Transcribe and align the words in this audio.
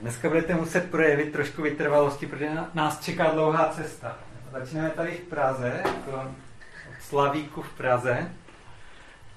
dneska 0.00 0.28
budete 0.28 0.54
muset 0.54 0.90
projevit 0.90 1.32
trošku 1.32 1.62
vytrvalosti, 1.62 2.26
protože 2.26 2.50
nás 2.74 3.00
čeká 3.00 3.30
dlouhá 3.30 3.68
cesta. 3.68 4.16
Začneme 4.52 4.90
tady 4.90 5.10
v 5.10 5.20
Praze, 5.20 5.82
jako 5.84 6.10
od 6.20 7.02
Slavíku 7.02 7.62
v 7.62 7.72
Praze, 7.72 8.30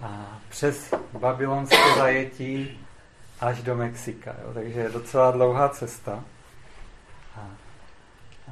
a 0.02 0.40
přes 0.50 0.94
babylonské 1.20 1.96
zajetí 1.98 2.80
až 3.40 3.62
do 3.62 3.76
Mexika. 3.76 4.36
Jo? 4.44 4.54
Takže 4.54 4.80
je 4.80 4.90
docela 4.90 5.32
dlouhá 5.32 5.70
cesta. 5.70 6.24
A, 7.38 7.40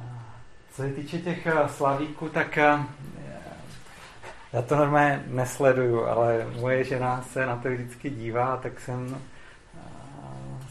co 0.72 0.82
se 0.82 0.88
týče 0.88 1.18
těch 1.18 1.46
eh, 1.46 1.68
slavíků, 1.68 2.28
tak 2.28 2.58
eh, 2.58 2.78
já 4.52 4.62
to 4.62 4.76
normálně 4.76 5.24
nesleduju, 5.26 6.04
ale 6.04 6.46
moje 6.60 6.84
žena 6.84 7.22
se 7.22 7.46
na 7.46 7.56
to 7.56 7.70
vždycky 7.70 8.10
dívá, 8.10 8.56
tak 8.56 8.80
jsem 8.80 9.16
eh, 9.16 9.80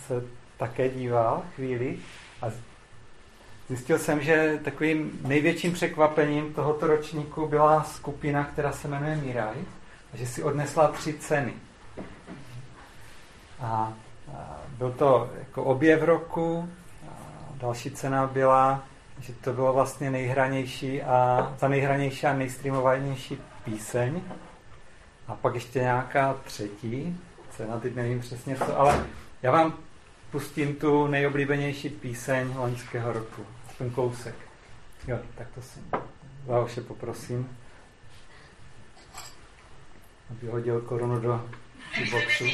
se 0.08 0.41
také 0.62 0.90
díval 0.90 1.42
chvíli 1.56 1.98
a 2.42 2.46
zjistil 3.68 4.00
jsem, 4.00 4.22
že 4.22 4.60
takovým 4.64 5.20
největším 5.22 5.74
překvapením 5.74 6.54
tohoto 6.54 6.88
ročníku 6.88 7.48
byla 7.48 7.84
skupina, 7.84 8.44
která 8.44 8.72
se 8.72 8.88
jmenuje 8.88 9.16
Miraj, 9.16 9.56
že 10.14 10.26
si 10.26 10.44
odnesla 10.44 10.88
tři 10.88 11.14
ceny. 11.14 11.54
A 13.60 13.94
byl 14.78 14.92
to 14.92 15.30
jako 15.40 15.64
objev 15.64 16.02
roku, 16.02 16.70
a 17.08 17.14
další 17.54 17.92
cena 17.92 18.28
byla, 18.28 18.84
že 19.20 19.34
to 19.34 19.54
bylo 19.54 19.74
vlastně 19.74 20.12
nejhranější 20.12 21.02
a 21.02 21.52
ta 21.60 21.68
nejhranější 21.68 22.28
a 22.28 22.34
nejstreamovanější 22.34 23.38
píseň. 23.64 24.22
A 25.28 25.36
pak 25.36 25.54
ještě 25.54 25.80
nějaká 25.80 26.36
třetí 26.44 27.18
cena, 27.50 27.80
teď 27.80 27.96
nevím 27.96 28.20
přesně 28.20 28.56
co, 28.56 28.80
ale 28.80 29.06
já 29.42 29.52
vám 29.52 29.74
pustím 30.32 30.76
tu 30.76 31.08
nejoblíbenější 31.08 31.90
píseň 31.90 32.56
loňského 32.56 33.14
roku. 33.14 33.46
Ten 33.78 33.90
kousek. 33.90 34.36
Jo, 35.08 35.20
tak 35.38 35.48
to 35.56 35.62
si 35.62 35.80
Váoše 36.46 36.82
poprosím, 36.82 37.58
aby 40.30 40.48
hodil 40.48 40.82
korunu 40.82 41.20
do 41.20 41.50
boxu. 42.12 42.46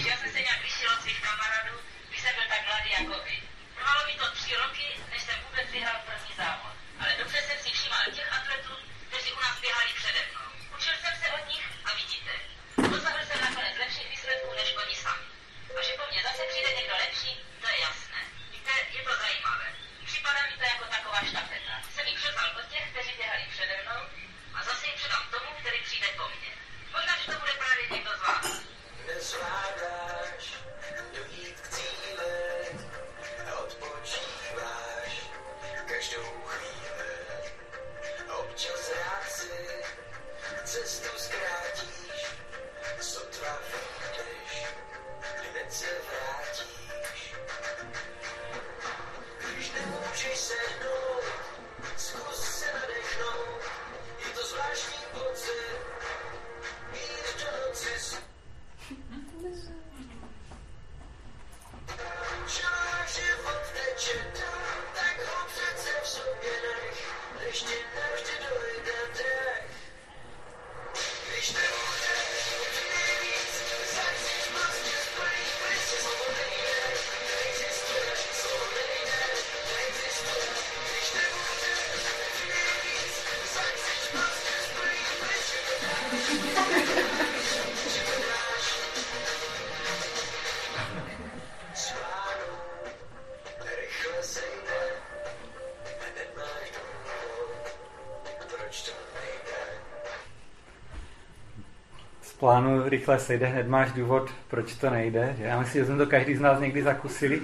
Plánu 102.47 102.89
rychle 102.89 103.19
sejde, 103.19 103.47
hned 103.47 103.67
máš 103.67 103.91
důvod, 103.91 104.29
proč 104.47 104.75
to 104.75 104.89
nejde. 104.89 105.35
Že? 105.37 105.43
Já 105.43 105.59
myslím, 105.59 105.81
že 105.81 105.85
jsme 105.85 105.97
to 105.97 106.05
každý 106.05 106.35
z 106.35 106.39
nás 106.39 106.59
někdy 106.59 106.83
zakusili. 106.83 107.41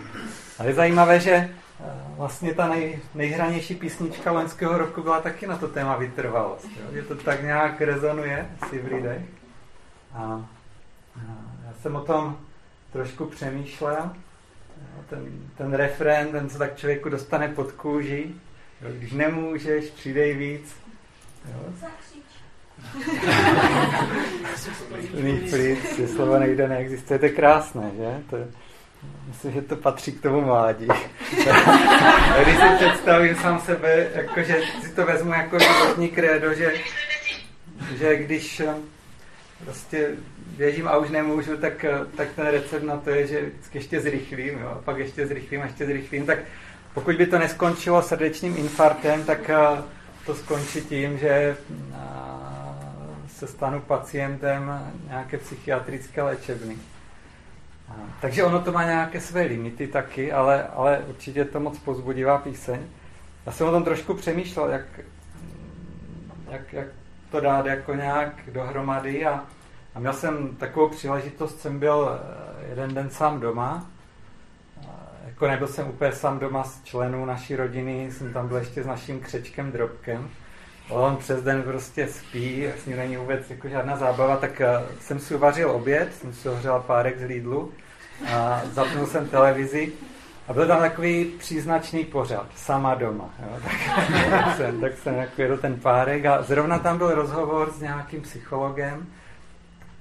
Ale 0.59 0.69
je 0.69 0.73
zajímavé, 0.73 1.19
že 1.19 1.31
eh, 1.31 1.49
vlastně 2.17 2.53
ta 2.53 2.67
nej, 2.67 2.99
nejhranější 3.15 3.75
písnička 3.75 4.31
loňského 4.31 4.77
roku 4.77 5.03
byla 5.03 5.21
taky 5.21 5.47
na 5.47 5.57
to 5.57 5.67
téma 5.67 5.95
vytrvalost. 5.95 6.65
Jo? 6.65 6.85
Že 6.93 7.01
to 7.01 7.15
tak 7.15 7.43
nějak 7.43 7.81
rezonuje 7.81 8.49
si 8.69 8.79
v 8.79 8.91
lidech. 8.91 9.21
A, 10.13 10.19
a 10.19 10.45
já 11.67 11.73
jsem 11.81 11.95
o 11.95 12.01
tom 12.01 12.37
trošku 12.91 13.25
přemýšlel. 13.25 14.11
Ten, 15.09 15.25
ten 15.57 15.73
refrén, 15.73 16.27
ten 16.31 16.49
se 16.49 16.57
tak 16.57 16.77
člověku 16.77 17.09
dostane 17.09 17.47
pod 17.47 17.71
kůži. 17.71 18.31
Jo? 18.81 18.89
Když 18.97 19.11
nemůžeš, 19.11 19.85
přidej 19.85 20.33
víc. 20.33 20.75
Jo? 21.45 21.73
Plný 25.11 25.41
je 25.97 26.07
slovo 26.07 26.39
nejde, 26.39 26.67
neexistuje, 26.67 27.19
to 27.19 27.25
je 27.25 27.31
krásné, 27.31 27.91
že? 27.97 28.23
To, 28.29 28.37
myslím, 29.27 29.51
že 29.51 29.61
to 29.61 29.75
patří 29.75 30.11
k 30.11 30.21
tomu 30.21 30.41
mládí. 30.41 30.87
Když 32.43 32.55
si 32.55 32.75
představím 32.77 33.35
sám 33.35 33.59
sebe, 33.59 34.07
jakože 34.15 34.61
si 34.81 34.95
to 34.95 35.05
vezmu 35.05 35.33
jako 35.33 35.59
životní 35.59 36.09
krédo, 36.09 36.53
že, 36.53 36.73
že 37.97 38.15
když 38.15 38.59
eh, 38.59 38.75
prostě 39.63 40.09
běžím 40.57 40.87
a 40.87 40.97
už 40.97 41.09
nemůžu, 41.09 41.57
tak, 41.57 41.83
eh, 41.83 41.99
tak 42.17 42.27
ten 42.35 42.47
recept 42.47 42.83
na 42.83 42.97
to 42.97 43.09
je, 43.09 43.27
že 43.27 43.41
vždycky 43.41 43.77
ještě 43.77 44.01
zrychlím, 44.01 44.59
jo, 44.59 44.81
pak 44.85 44.97
ještě 44.97 45.27
zrychlím 45.27 45.61
a 45.61 45.65
ještě 45.65 45.85
zrychlím, 45.85 46.25
tak 46.25 46.39
pokud 46.93 47.15
by 47.15 47.27
to 47.27 47.39
neskončilo 47.39 48.01
srdečním 48.01 48.57
infarktem, 48.57 49.23
tak 49.23 49.49
eh, 49.49 49.83
to 50.25 50.35
skončí 50.35 50.81
tím, 50.81 51.17
že 51.17 51.57
se 53.33 53.47
stanu 53.47 53.81
pacientem 53.81 54.93
nějaké 55.07 55.37
psychiatrické 55.37 56.21
léčebny. 56.21 56.77
Takže 58.21 58.43
ono 58.43 58.61
to 58.61 58.71
má 58.71 58.83
nějaké 58.83 59.21
své 59.21 59.41
limity 59.41 59.87
taky, 59.87 60.31
ale, 60.31 60.67
ale 60.67 60.99
určitě 61.07 61.45
to 61.45 61.59
moc 61.59 61.79
pozbudivá 61.79 62.37
píseň. 62.37 62.79
Já 63.45 63.51
jsem 63.51 63.67
o 63.67 63.71
tom 63.71 63.83
trošku 63.83 64.13
přemýšlel, 64.13 64.69
jak, 64.69 64.85
jak, 66.51 66.73
jak 66.73 66.87
to 67.31 67.39
dát 67.39 67.65
jako 67.65 67.93
nějak 67.93 68.33
dohromady 68.51 69.25
a, 69.25 69.43
a 69.95 69.99
měl 69.99 70.13
jsem 70.13 70.55
takovou 70.55 70.89
příležitost, 70.89 71.59
jsem 71.59 71.79
byl 71.79 72.09
eh, 72.11 72.69
jeden 72.69 72.93
den 72.93 73.09
sám 73.09 73.39
doma, 73.39 73.87
jako 75.25 75.47
nebyl 75.47 75.67
jsem 75.67 75.87
úplně 75.87 76.11
sám 76.11 76.39
doma 76.39 76.63
s 76.63 76.83
členů 76.83 77.25
naší 77.25 77.55
rodiny, 77.55 78.11
jsem 78.11 78.33
tam 78.33 78.47
byl 78.47 78.57
ještě 78.57 78.83
s 78.83 78.85
naším 78.85 79.19
křečkem 79.19 79.71
Drobkem, 79.71 80.29
on 80.89 81.17
přes 81.17 81.43
den 81.43 81.63
prostě 81.63 82.07
spí, 82.07 82.67
ním 82.87 82.97
není 82.97 83.17
vůbec 83.17 83.49
jako 83.49 83.67
žádná 83.67 83.97
zábava, 83.97 84.37
tak 84.37 84.61
uh, 84.61 84.97
jsem 84.99 85.19
si 85.19 85.35
uvařil 85.35 85.71
oběd, 85.71 86.15
jsem 86.15 86.33
si 86.33 86.49
ohřel 86.49 86.83
párek 86.87 87.19
z 87.19 87.23
Lidlu 87.23 87.71
a 88.33 88.61
zapnul 88.71 89.07
jsem 89.07 89.27
televizi 89.27 89.91
a 90.47 90.53
byl 90.53 90.67
tam 90.67 90.79
takový 90.79 91.25
příznačný 91.25 92.05
pořad, 92.05 92.47
sama 92.55 92.95
doma. 92.95 93.29
Jo? 93.39 93.59
Tak, 93.63 93.73
tak, 94.29 94.57
jsem, 94.57 94.81
tak 94.81 94.97
jsem 94.97 95.15
jako 95.15 95.41
jedl 95.41 95.57
ten 95.57 95.79
párek 95.79 96.25
a 96.25 96.41
zrovna 96.41 96.79
tam 96.79 96.97
byl 96.97 97.15
rozhovor 97.15 97.71
s 97.71 97.81
nějakým 97.81 98.21
psychologem 98.21 99.07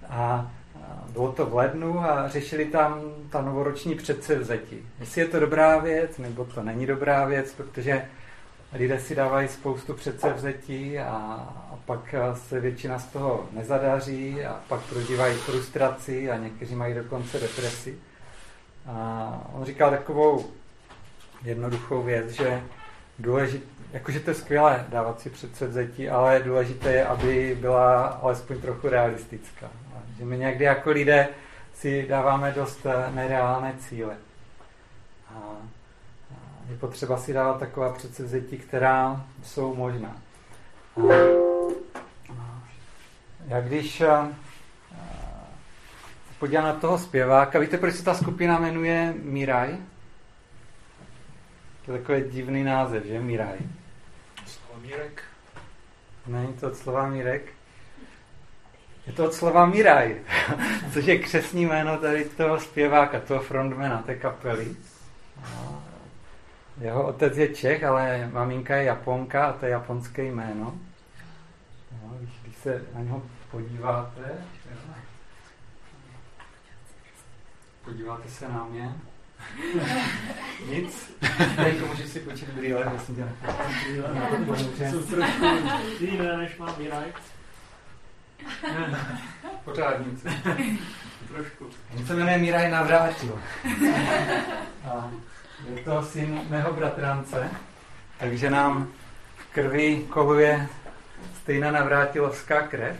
a 0.09 0.51
bylo 1.13 1.33
to 1.33 1.47
v 1.47 1.55
lednu 1.55 2.01
a 2.01 2.29
řešili 2.29 2.65
tam 2.65 3.01
ta 3.31 3.43
novoroční 3.43 3.95
předsevzetí. 3.95 4.79
Jestli 5.01 5.21
je 5.21 5.29
to 5.29 5.41
dobrá 5.41 5.79
věc, 5.79 6.19
nebo 6.19 6.45
to 6.45 6.63
není 6.63 6.87
dobrá 6.87 7.25
věc, 7.25 7.53
protože 7.53 8.05
lidé 8.73 9.01
si 9.01 9.15
dávají 9.15 9.49
spoustu 9.49 9.95
předsevzetí 9.95 10.99
a, 10.99 11.13
a 11.73 11.79
pak 11.87 12.15
se 12.35 12.61
většina 12.61 12.99
z 12.99 13.07
toho 13.07 13.49
nezadaří 13.53 14.45
a 14.45 14.61
pak 14.69 14.81
prožívají 14.81 15.35
frustraci 15.37 16.31
a 16.31 16.37
někteří 16.37 16.75
mají 16.75 16.95
dokonce 16.95 17.41
depresi. 17.41 17.99
A 18.87 19.51
on 19.53 19.65
říkal 19.65 19.91
takovou 19.91 20.47
jednoduchou 21.45 22.03
věc, 22.03 22.31
že 22.31 22.63
důležit, 23.19 23.65
jakože 23.93 24.21
to 24.21 24.31
je 24.31 24.35
skvělé 24.35 24.87
dávat 24.89 25.21
si 25.21 25.31
předsevzetí, 25.31 26.09
ale 26.09 26.43
důležité 26.43 26.93
je, 26.93 27.07
aby 27.07 27.59
byla 27.61 28.07
alespoň 28.07 28.61
trochu 28.61 28.89
realistická. 28.89 29.71
Že 30.19 30.25
my 30.25 30.39
někdy 30.39 30.65
jako 30.65 30.91
lidé 30.91 31.29
si 31.75 32.07
dáváme 32.09 32.53
dost 32.53 32.87
eh, 32.87 33.11
nereálné 33.11 33.75
cíle. 33.79 34.17
A 35.35 35.39
je 36.69 36.77
potřeba 36.77 37.17
si 37.17 37.33
dávat 37.33 37.59
taková 37.59 37.93
předsevzetí, 37.93 38.59
která 38.59 39.27
jsou 39.43 39.75
možná. 39.75 40.17
Já 43.47 43.61
když 43.61 44.01
eh, 44.01 44.35
podívám 46.39 46.65
na 46.65 46.73
toho 46.73 46.99
zpěváka, 46.99 47.59
víte, 47.59 47.79
proč 47.79 47.95
se 47.95 48.05
ta 48.05 48.15
skupina 48.15 48.59
jmenuje 48.59 49.15
Miraj? 49.23 49.77
To 51.87 51.93
je 51.93 51.99
takový 51.99 52.31
divný 52.31 52.65
název, 52.65 53.05
že? 53.05 53.21
Miraj. 53.21 53.59
Slova 54.47 54.81
Mírek. 54.83 55.23
Není 56.27 56.53
to 56.53 56.67
od 56.67 56.77
slova 56.77 57.09
Mírek? 57.09 57.43
Je 59.07 59.13
to 59.13 59.25
od 59.25 59.35
slova 59.35 59.67
Miraj, 59.67 60.17
což 60.93 61.05
je 61.05 61.19
křesní 61.19 61.67
jméno 61.67 61.99
tady 61.99 62.25
toho 62.25 62.61
zpěváka, 62.61 63.21
toho 63.21 63.41
frontmana 63.41 64.03
té 64.03 64.15
kapely. 64.15 64.77
Jeho 66.83 67.07
otec 67.07 67.37
je 67.37 67.49
Čech, 67.55 67.85
ale 67.85 68.31
maminka 68.33 68.77
je 68.77 68.85
Japonka 68.85 69.47
a 69.47 69.53
to 69.53 69.67
je 69.67 69.73
japonské 69.73 70.25
jméno. 70.25 70.75
No, 71.93 72.15
když, 72.19 72.31
když 72.43 72.57
se 72.57 72.83
na 72.95 73.01
něho 73.01 73.23
podíváte, 73.51 74.23
podíváte 77.85 78.29
se 78.29 78.49
na 78.49 78.65
mě, 78.65 78.95
nic. 80.69 81.13
Jako 81.67 81.87
můžeš 81.87 82.09
si 82.09 82.21
počít 82.21 82.49
brýle, 82.49 82.91
myslím 82.93 83.17
tě 83.17 83.29
Jsou 84.91 85.03
trošku 85.03 85.45
jiné, 86.01 86.37
než 86.37 86.59
mám 86.59 86.75
Miraj. 86.79 87.13
Pořádnice. 89.65 90.29
Trošku. 91.29 91.67
On 91.97 92.07
se 92.07 92.15
jmenuje 92.15 92.39
Miraj 92.39 92.71
Navrátil. 92.71 93.43
A 94.85 95.11
je 95.69 95.83
to 95.83 96.03
syn 96.03 96.41
mého 96.49 96.73
bratrance, 96.73 97.51
takže 98.19 98.51
nám 98.51 98.89
v 99.37 99.55
krvi 99.55 100.07
koluje 100.11 100.69
stejná 101.43 101.71
navrátilovská 101.71 102.63
krev. 102.63 102.97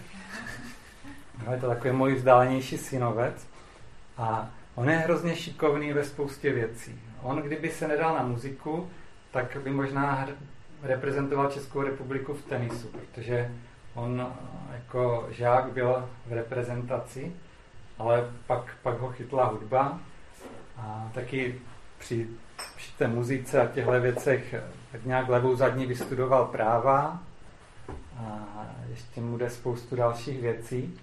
No, 1.47 1.53
je 1.53 1.61
to 1.61 1.69
takový 1.69 1.93
můj 1.93 2.15
vzdálenější 2.15 2.79
synovec. 2.79 3.47
A 4.19 4.51
on 4.75 4.91
je 4.91 4.97
hrozně 4.97 5.37
šikovný 5.37 5.93
ve 5.93 6.05
spoustě 6.05 6.53
věcí. 6.53 7.01
On, 7.23 7.43
kdyby 7.43 7.71
se 7.71 7.89
nedal 7.89 8.15
na 8.15 8.23
muziku, 8.23 8.91
tak 9.31 9.57
by 9.57 9.71
možná 9.71 10.29
reprezentoval 10.83 11.51
Českou 11.51 11.83
republiku 11.83 12.35
v 12.35 12.43
tenisu, 12.43 12.89
protože 12.89 13.51
on 13.95 14.33
jako 14.73 15.27
žák 15.31 15.73
byl 15.73 16.09
v 16.27 16.33
reprezentaci, 16.33 17.33
ale 17.99 18.31
pak, 18.47 18.77
pak 18.83 18.99
ho 18.99 19.09
chytla 19.09 19.45
hudba 19.45 20.01
a 20.79 21.11
taky 21.15 21.61
při, 21.99 22.29
při 22.29 22.29
té 23.03 23.09
muzice 23.09 23.61
a 23.61 23.67
těchto 23.67 24.01
věcech 24.01 24.55
tak 24.93 25.05
nějak 25.05 25.29
levou 25.29 25.57
zadní 25.57 25.87
vystudoval 25.87 26.45
práva 26.47 27.21
a 28.19 28.67
ještě 28.91 29.21
mu 29.21 29.39
jde 29.39 29.51
spoustu 29.51 29.97
dalších 29.97 30.41
věcí. 30.41 30.99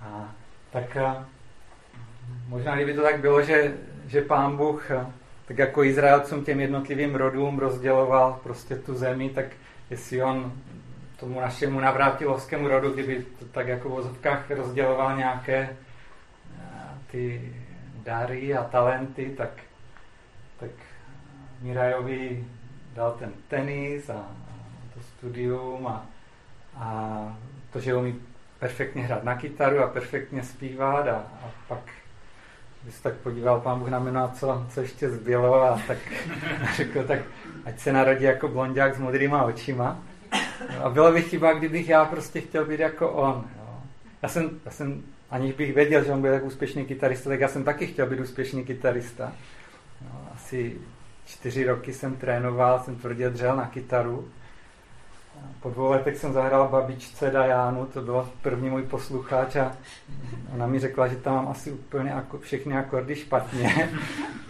A 0.00 0.34
tak 0.70 0.96
možná 2.48 2.74
kdyby 2.74 2.94
to 2.94 3.02
tak 3.02 3.20
bylo, 3.20 3.42
že, 3.42 3.74
že 4.06 4.22
pán 4.22 4.56
Bůh 4.56 4.90
tak 5.46 5.58
jako 5.58 5.84
Izraelcům 5.84 6.44
těm 6.44 6.60
jednotlivým 6.60 7.14
rodům 7.14 7.58
rozděloval 7.58 8.40
prostě 8.42 8.76
tu 8.76 8.94
zemi, 8.94 9.30
tak 9.30 9.46
jestli 9.90 10.22
on 10.22 10.52
tomu 11.20 11.40
našemu 11.40 11.80
navrátilovskému 11.80 12.68
rodu, 12.68 12.90
kdyby 12.90 13.24
to 13.38 13.44
tak 13.44 13.68
jako 13.68 13.88
v 13.88 13.92
vozovkách 13.92 14.50
rozděloval 14.50 15.16
nějaké 15.16 15.76
ty 17.10 17.52
dary 18.04 18.54
a 18.54 18.64
talenty, 18.64 19.34
tak, 19.36 19.50
tak 20.60 20.70
Mirajovi 21.60 22.44
dal 22.94 23.12
ten 23.18 23.32
tenis 23.48 24.10
a, 24.10 24.14
a 24.14 24.54
to 24.94 25.00
studium 25.00 25.86
a, 25.86 26.06
a 26.76 27.38
to, 27.72 27.80
že 27.80 27.94
umí 27.94 28.14
perfektně 28.58 29.02
hrát 29.02 29.24
na 29.24 29.34
kytaru 29.34 29.82
a 29.82 29.86
perfektně 29.86 30.42
zpívat 30.42 31.08
a, 31.08 31.16
a 31.16 31.50
pak 31.68 31.80
když 32.82 32.94
se 32.94 33.02
tak 33.02 33.14
podíval 33.14 33.60
pán 33.60 33.78
Bůh 33.78 33.88
na 33.88 33.98
mě, 33.98 34.12
no 34.12 34.30
co, 34.34 34.66
co 34.74 34.80
ještě 34.80 35.10
zbylo 35.10 35.62
a 35.62 35.80
tak 35.86 35.98
řekl, 36.76 37.04
tak 37.04 37.18
ať 37.64 37.78
se 37.78 37.92
narodí 37.92 38.24
jako 38.24 38.48
blondák 38.48 38.94
s 38.94 38.98
modrýma 38.98 39.42
očima. 39.42 40.02
A 40.82 40.90
bylo 40.90 41.12
by 41.12 41.22
chyba, 41.22 41.52
kdybych 41.52 41.88
já 41.88 42.04
prostě 42.04 42.40
chtěl 42.40 42.64
být 42.64 42.80
jako 42.80 43.10
on. 43.10 43.44
Jo. 43.58 43.82
Já, 44.22 44.28
jsem, 44.28 44.60
já 44.64 44.70
jsem, 44.70 45.02
aniž 45.30 45.54
bych 45.54 45.74
věděl, 45.74 46.04
že 46.04 46.12
on 46.12 46.20
byl 46.20 46.32
tak 46.32 46.44
úspěšný 46.44 46.84
kytarista, 46.84 47.30
tak 47.30 47.40
já 47.40 47.48
jsem 47.48 47.64
taky 47.64 47.86
chtěl 47.86 48.06
být 48.06 48.20
úspěšný 48.20 48.64
kytarista. 48.64 49.32
No, 50.02 50.28
asi 50.34 50.76
čtyři 51.28 51.64
roky 51.64 51.92
jsem 51.92 52.16
trénoval, 52.16 52.80
jsem 52.80 52.96
tvrdě 52.96 53.30
dřel 53.30 53.56
na 53.56 53.66
kytaru. 53.66 54.28
Po 55.60 55.70
dvou 55.70 55.90
letech 55.90 56.16
jsem 56.16 56.32
zahrál 56.32 56.68
babičce 56.68 57.30
Dajánu, 57.30 57.86
to 57.86 58.02
byl 58.02 58.28
první 58.42 58.70
můj 58.70 58.82
posluchač 58.82 59.56
a 59.56 59.76
ona 60.54 60.66
mi 60.66 60.80
řekla, 60.80 61.08
že 61.08 61.16
tam 61.16 61.34
mám 61.34 61.48
asi 61.48 61.72
úplně 61.72 62.14
ako, 62.14 62.38
všechny 62.38 62.76
akordy 62.76 63.16
špatně, 63.16 63.90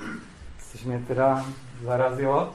což 0.73 0.85
mě 0.85 1.05
teda 1.09 1.45
zarazilo. 1.83 2.53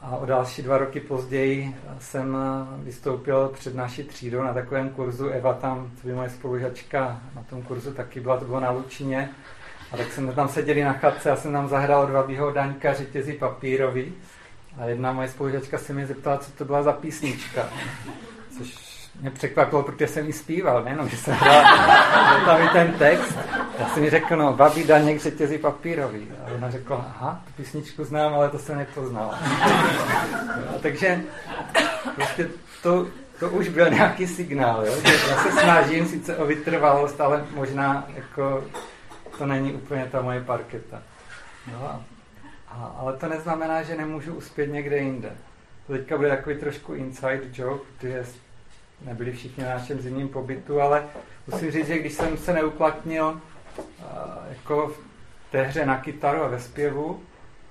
A 0.00 0.16
o 0.16 0.26
další 0.26 0.62
dva 0.62 0.78
roky 0.78 1.00
později 1.00 1.76
jsem 1.98 2.36
vystoupil 2.78 3.48
před 3.48 3.74
naší 3.74 4.04
třídou 4.04 4.42
na 4.42 4.54
takovém 4.54 4.90
kurzu. 4.90 5.28
Eva 5.28 5.54
tam, 5.54 5.90
to 6.02 6.08
by 6.08 6.14
moje 6.14 6.30
spolužačka, 6.30 7.20
na 7.34 7.42
tom 7.42 7.62
kurzu 7.62 7.92
taky 7.92 8.20
byla, 8.20 8.36
to 8.36 8.44
bylo 8.44 8.60
na 8.60 8.70
Lučině. 8.70 9.30
A 9.92 9.96
tak 9.96 10.12
jsme 10.12 10.32
tam 10.32 10.48
seděli 10.48 10.84
na 10.84 10.92
chatce 10.92 11.30
a 11.30 11.36
jsem 11.36 11.52
tam 11.52 11.68
zahrál 11.68 12.06
dva 12.06 12.26
Daňka 12.54 12.94
řetězy 12.94 13.32
papírový. 13.32 14.14
A 14.78 14.84
jedna 14.84 15.12
moje 15.12 15.28
spolužačka 15.28 15.78
se 15.78 15.92
mě 15.92 16.06
zeptala, 16.06 16.38
co 16.38 16.52
to 16.52 16.64
byla 16.64 16.82
za 16.82 16.92
písnička. 16.92 17.68
Což 18.58 18.92
mě 19.20 19.30
překvapilo, 19.30 19.82
protože 19.82 20.08
jsem 20.08 20.26
ji 20.26 20.32
zpíval, 20.32 20.84
nejenom, 20.84 21.08
že 21.08 21.16
jsem 21.16 21.34
hrál 21.34 21.64
tam 22.44 22.68
ten 22.72 22.92
text. 22.92 23.38
Já 23.78 23.88
jsem 23.88 24.02
mi 24.02 24.10
řekl, 24.10 24.36
no, 24.36 24.52
babí 24.52 24.84
Daněk 24.84 25.20
řetězí 25.20 25.58
papírový. 25.58 26.28
A 26.44 26.54
ona 26.54 26.70
řekla, 26.70 26.96
aha, 26.96 27.42
tu 27.46 27.62
písničku 27.62 28.04
znám, 28.04 28.34
ale 28.34 28.48
to 28.48 28.58
jsem 28.58 28.78
nepoznal. 28.78 29.34
A 30.68 30.78
takže 30.82 31.20
prostě 32.14 32.48
to, 32.82 33.06
to 33.40 33.50
už 33.50 33.68
byl 33.68 33.90
nějaký 33.90 34.26
signál, 34.26 34.86
jo? 34.86 34.94
že 35.04 35.12
já 35.30 35.36
se 35.42 35.50
snažím 35.50 36.06
sice 36.06 36.36
o 36.36 36.46
vytrvalost, 36.46 37.20
ale 37.20 37.44
možná 37.54 38.06
jako 38.14 38.64
to 39.38 39.46
není 39.46 39.72
úplně 39.72 40.08
ta 40.12 40.22
moje 40.22 40.40
parketa. 40.40 41.02
No, 41.72 42.04
a, 42.68 42.96
ale 42.98 43.16
to 43.16 43.28
neznamená, 43.28 43.82
že 43.82 43.96
nemůžu 43.96 44.34
uspět 44.34 44.66
někde 44.66 44.98
jinde. 44.98 45.32
To 45.86 45.92
teďka 45.92 46.16
bude 46.16 46.28
takový 46.28 46.58
trošku 46.58 46.94
inside 46.94 47.42
joke, 47.52 47.84
protože 47.96 48.24
nebyli 49.04 49.32
všichni 49.32 49.64
na 49.64 49.70
našem 49.70 50.00
zimním 50.00 50.28
pobytu, 50.28 50.80
ale 50.80 51.04
musím 51.46 51.70
říct, 51.70 51.86
že 51.86 51.98
když 51.98 52.12
jsem 52.12 52.36
se 52.36 52.52
neuplatnil 52.52 53.40
jako 54.48 54.88
v 54.88 55.00
té 55.50 55.62
hře 55.62 55.86
na 55.86 55.98
kytaru 55.98 56.42
a 56.42 56.48
ve 56.48 56.60
zpěvu, 56.60 57.22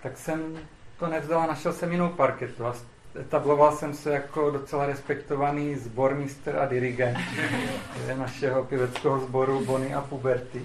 tak 0.04 0.18
jsem 0.18 0.60
to 1.00 1.08
nevzdal 1.08 1.42
a 1.42 1.48
našel 1.48 1.74
jsem 1.74 1.92
jinou 1.92 2.10
parketu. 2.10 2.66
A 2.66 2.76
etabloval 3.20 3.76
jsem 3.76 3.94
se 3.94 4.12
jako 4.12 4.52
docela 4.52 4.86
respektovaný 4.86 5.76
zbormistr 5.76 6.56
a 6.60 6.66
dirigent 6.66 7.18
našeho 8.18 8.64
pěveckého 8.64 9.20
sboru 9.20 9.66
Bony 9.66 9.94
a 9.94 10.02
Puberty. 10.02 10.62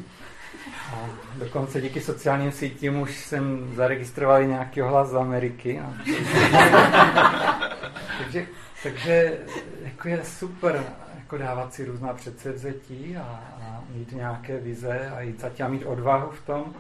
A 0.95 1.09
dokonce 1.35 1.81
díky 1.81 2.01
sociálním 2.01 2.53
sítím 2.53 3.01
už 3.01 3.25
jsem 3.25 3.75
zaregistroval 3.75 4.45
nějaký 4.45 4.81
hlas 4.81 5.09
z 5.09 5.17
Ameriky. 5.17 5.81
A... 5.81 5.93
takže, 8.19 8.47
takže 8.83 9.39
jako 9.85 10.09
je 10.09 10.25
super 10.25 10.85
jako 11.27 11.39
dávat 11.39 11.75
si 11.75 11.85
různá 11.85 12.15
předsevzetí 12.15 13.17
a, 13.17 13.23
a 13.23 13.85
mít 13.91 14.13
nějaké 14.13 14.61
vize 14.61 15.11
a 15.11 15.21
jít 15.21 15.41
zatím 15.41 15.69
mít 15.69 15.85
odvahu 15.85 16.31
v 16.31 16.47
tom, 16.47 16.75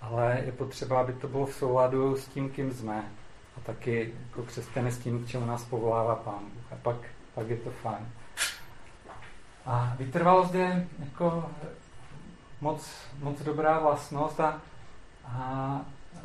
ale 0.00 0.42
je 0.46 0.52
potřeba, 0.52 1.00
aby 1.00 1.12
to 1.12 1.28
bylo 1.28 1.46
v 1.46 1.54
souladu 1.54 2.16
s 2.16 2.28
tím, 2.28 2.50
kým 2.50 2.72
jsme. 2.72 3.04
A 3.56 3.60
taky 3.60 4.12
jako 4.28 4.42
křesťané 4.42 4.92
s 4.92 4.98
tím, 4.98 5.24
k 5.24 5.28
čemu 5.28 5.46
nás 5.46 5.64
povolává 5.64 6.14
Pán 6.14 6.40
Bůh. 6.40 6.72
A 6.72 6.76
pak, 6.82 6.96
pak 7.34 7.48
je 7.48 7.56
to 7.56 7.70
fajn. 7.70 8.08
A 9.66 9.94
vytrvalost 9.98 10.54
je 10.54 10.86
jako 10.98 11.50
moc, 12.62 12.90
moc 13.18 13.42
dobrá 13.42 13.78
vlastnost 13.78 14.40
a, 14.40 14.62
a 15.24 15.80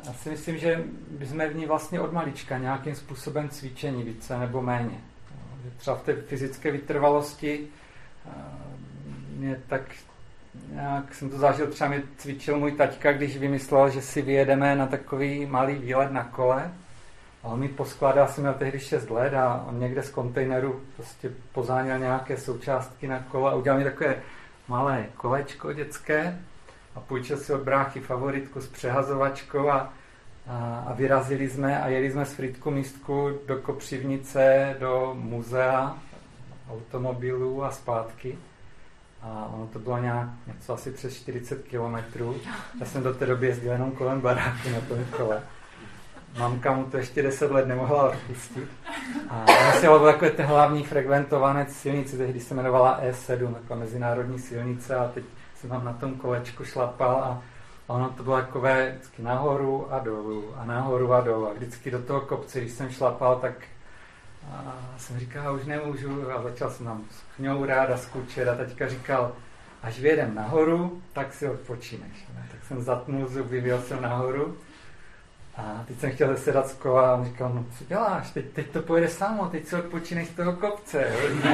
já 0.06 0.12
si 0.12 0.30
myslím, 0.30 0.58
že 0.58 0.84
bychom 1.10 1.48
v 1.48 1.56
ní 1.56 1.66
vlastně 1.66 2.00
od 2.00 2.12
malička 2.12 2.58
nějakým 2.58 2.94
způsobem 2.94 3.48
cvičení 3.48 4.02
více 4.02 4.38
nebo 4.38 4.62
méně. 4.62 5.00
Třeba 5.76 5.96
v 5.96 6.02
té 6.02 6.14
fyzické 6.14 6.70
vytrvalosti 6.70 7.68
mě 9.36 9.60
tak 9.68 9.82
jak 10.74 11.14
jsem 11.14 11.30
to 11.30 11.38
zažil, 11.38 11.66
třeba 11.66 11.90
mě 11.90 12.02
cvičil 12.16 12.58
můj 12.58 12.72
taťka, 12.72 13.12
když 13.12 13.36
vymyslel, 13.36 13.90
že 13.90 14.02
si 14.02 14.22
vyjedeme 14.22 14.76
na 14.76 14.86
takový 14.86 15.46
malý 15.46 15.74
výlet 15.74 16.12
na 16.12 16.24
kole. 16.24 16.70
A 17.42 17.48
on 17.48 17.60
mi 17.60 17.68
poskládal, 17.68 18.28
jsem 18.28 18.44
měl 18.44 18.54
tehdy 18.54 18.80
6 18.80 19.10
let 19.10 19.34
a 19.34 19.64
on 19.68 19.80
někde 19.80 20.02
z 20.02 20.10
kontejneru 20.10 20.80
prostě 20.96 21.30
pozáněl 21.52 21.98
nějaké 21.98 22.36
součástky 22.36 23.08
na 23.08 23.18
kole 23.18 23.50
a 23.50 23.54
udělal 23.54 23.78
mi 23.78 23.84
takové 23.84 24.16
malé 24.68 25.06
kolečko 25.16 25.72
dětské 25.72 26.38
a 26.94 27.00
půjčil 27.00 27.36
si 27.36 27.52
od 27.52 27.60
bráchy 27.60 28.00
favoritku 28.00 28.60
s 28.60 28.66
přehazovačkou 28.66 29.70
a, 29.70 29.92
a, 30.46 30.84
a 30.86 30.92
vyrazili 30.92 31.50
jsme 31.50 31.82
a 31.82 31.88
jeli 31.88 32.12
jsme 32.12 32.26
s 32.26 32.32
Fritku 32.32 32.70
místku 32.70 33.30
do 33.46 33.56
Kopřivnice, 33.56 34.76
do 34.80 35.16
muzea 35.18 35.98
automobilů 36.70 37.64
a 37.64 37.70
zpátky. 37.70 38.38
A 39.22 39.50
ono 39.54 39.66
to 39.66 39.78
bylo 39.78 39.98
nějak 39.98 40.28
něco 40.46 40.74
asi 40.74 40.90
přes 40.90 41.16
40 41.16 41.68
kilometrů. 41.68 42.36
Já 42.80 42.86
jsem 42.86 43.02
do 43.02 43.14
té 43.14 43.26
doby 43.26 43.46
jezdil 43.46 43.72
jenom 43.72 43.92
kolem 43.92 44.20
baráku 44.20 44.68
na 44.68 44.80
tom 44.80 45.04
kole. 45.04 45.42
Mamka 46.38 46.72
mu 46.72 46.84
to 46.84 46.96
ještě 46.96 47.22
10 47.22 47.50
let 47.50 47.66
nemohla 47.66 48.02
odpustit. 48.02 48.68
A 49.30 49.72
si 49.72 49.86
byl 49.86 49.98
takové 49.98 50.30
ten 50.30 50.46
hlavní 50.46 50.84
frekventované 50.84 51.66
silnice, 51.68 52.16
tehdy 52.16 52.40
se 52.40 52.54
jmenovala 52.54 53.00
E7, 53.02 53.54
jako 53.54 53.74
mezinárodní 53.74 54.38
silnice 54.38 54.96
a 54.96 55.08
teď 55.14 55.24
jsem 55.54 55.70
tam 55.70 55.84
na 55.84 55.92
tom 55.92 56.14
kolečku 56.14 56.64
šlapal 56.64 57.16
a 57.16 57.42
ono 57.86 58.08
to 58.08 58.22
bylo 58.22 58.36
takové 58.36 58.90
vždycky 58.90 59.22
nahoru 59.22 59.92
a 59.92 59.98
dolů 59.98 60.54
a 60.56 60.64
nahoru 60.64 61.12
a 61.12 61.20
dolů. 61.20 61.48
A 61.48 61.52
vždycky 61.52 61.90
do 61.90 62.02
toho 62.02 62.20
kopce, 62.20 62.60
když 62.60 62.72
jsem 62.72 62.90
šlapal, 62.90 63.36
tak 63.36 63.54
a 64.52 64.74
jsem 64.96 65.18
říkal, 65.18 65.54
už 65.54 65.64
nemůžu 65.64 66.32
a 66.32 66.42
začal 66.42 66.70
jsem 66.70 66.86
tam 66.86 67.04
ráda 67.64 67.96
skučet 67.96 68.48
a 68.48 68.54
teďka 68.54 68.88
říkal, 68.88 69.32
až 69.82 70.00
vyjedem 70.00 70.34
nahoru, 70.34 71.02
tak 71.12 71.34
si 71.34 71.48
odpočíneš. 71.48 72.26
Tak 72.52 72.64
jsem 72.64 72.82
zatnul 72.82 73.28
zuby, 73.28 73.60
vyjel 73.60 73.82
jsem 73.82 74.02
nahoru 74.02 74.56
a 75.58 75.84
teď 75.86 76.00
jsem 76.00 76.12
chtěl 76.12 76.36
sedat 76.36 76.68
z 76.68 76.74
kola 76.74 77.10
a 77.10 77.14
on 77.14 77.24
říkal, 77.24 77.52
no 77.54 77.64
co 77.78 77.84
děláš, 77.84 78.30
teď, 78.30 78.44
teď 78.52 78.70
to 78.70 78.82
pojede 78.82 79.08
samo, 79.08 79.46
teď 79.48 79.66
si 79.66 79.76
odpočíneš 79.76 80.28
z 80.28 80.34
toho 80.34 80.52
kopce, 80.52 81.12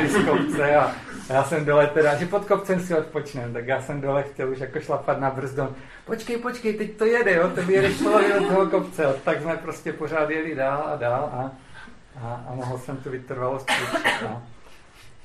z 0.09 0.25
kopce 0.25 0.77
a, 0.77 0.93
a 1.31 1.33
já 1.33 1.45
jsem 1.45 1.65
dole 1.65 1.87
teda, 1.87 2.15
že 2.15 2.27
pod 2.27 2.45
kopcem 2.45 2.81
si 2.81 2.95
odpočnem, 2.95 3.53
tak 3.53 3.67
já 3.67 3.83
jsem 3.83 4.01
dole 4.01 4.23
chtěl 4.23 4.51
už 4.51 4.59
jako 4.59 4.81
šlapat 4.81 5.21
na 5.21 5.31
brzdu. 5.31 5.75
Počkej, 6.05 6.39
počkej, 6.39 6.75
teď 6.75 6.97
to 6.97 7.05
jede, 7.05 7.35
jo, 7.35 7.49
ty 7.49 7.73
jedeš 7.73 7.97
polovinu 7.97 8.49
toho 8.49 8.67
kopce, 8.67 9.03
jo. 9.03 9.15
tak 9.25 9.43
jsme 9.43 9.57
prostě 9.57 9.93
pořád 9.93 10.31
jeli 10.31 10.55
dál 10.55 10.85
a 10.87 10.97
dál 10.97 11.31
a, 11.33 11.51
a, 12.21 12.45
a 12.49 12.55
mohl 12.55 12.79
jsem 12.79 12.97
tu 12.97 13.11
vytrvalost 13.11 13.71
a, 13.71 14.43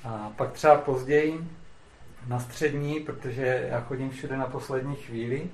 a 0.04 0.32
pak 0.36 0.52
třeba 0.52 0.76
později 0.76 1.48
na 2.28 2.40
střední, 2.40 3.00
protože 3.00 3.68
já 3.70 3.82
chodím 3.82 4.10
všude 4.10 4.38
na 4.38 4.46
poslední 4.46 4.96
chvíli, 4.96 5.50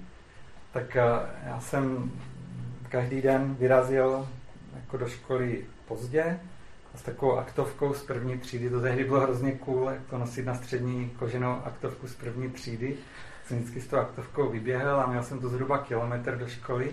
tak 0.74 0.96
já 1.46 1.60
jsem 1.60 2.12
každý 2.90 3.22
den 3.22 3.56
vyrazil 3.60 4.28
jako 4.76 4.98
do 4.98 5.08
školy 5.08 5.66
pozdě 5.88 6.40
a 6.94 6.98
s 6.98 7.02
takovou 7.02 7.38
aktovkou 7.38 7.94
z 7.94 8.04
první 8.04 8.38
třídy. 8.38 8.70
To 8.70 8.82
tehdy 8.82 9.04
bylo 9.04 9.20
hrozně 9.20 9.52
cool, 9.52 9.90
jako 9.90 10.18
nosit 10.18 10.46
na 10.46 10.56
střední 10.56 11.10
koženou 11.10 11.62
aktovku 11.66 12.08
z 12.08 12.16
první 12.16 12.50
třídy. 12.50 12.96
Jsem 13.46 13.58
vždycky 13.58 13.82
s 13.82 13.88
tou 13.88 13.98
aktovkou 13.98 14.50
vyběhl 14.50 15.02
a 15.02 15.06
měl 15.06 15.24
jsem 15.24 15.40
to 15.40 15.50
zhruba 15.50 15.78
kilometr 15.78 16.38
do 16.38 16.48
školy. 16.48 16.92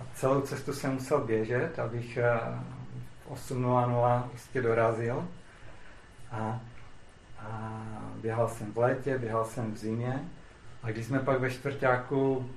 A 0.00 0.02
celou 0.14 0.40
cestu 0.40 0.72
jsem 0.72 0.92
musel 0.92 1.20
běžet, 1.20 1.78
abych 1.78 2.16
eh, 2.16 2.40
v 3.26 3.50
8.00 3.50 4.22
prostě 4.22 4.62
dorazil. 4.62 5.28
A, 6.30 6.60
a 7.38 7.82
běhal 8.22 8.48
jsem 8.48 8.72
v 8.72 8.78
létě, 8.78 9.18
běhal 9.18 9.44
jsem 9.44 9.74
v 9.74 9.76
zimě. 9.76 10.24
A 10.82 10.90
když 10.90 11.06
jsme 11.06 11.18
pak 11.18 11.40
ve 11.40 11.50
čtvrtáku 11.50 12.50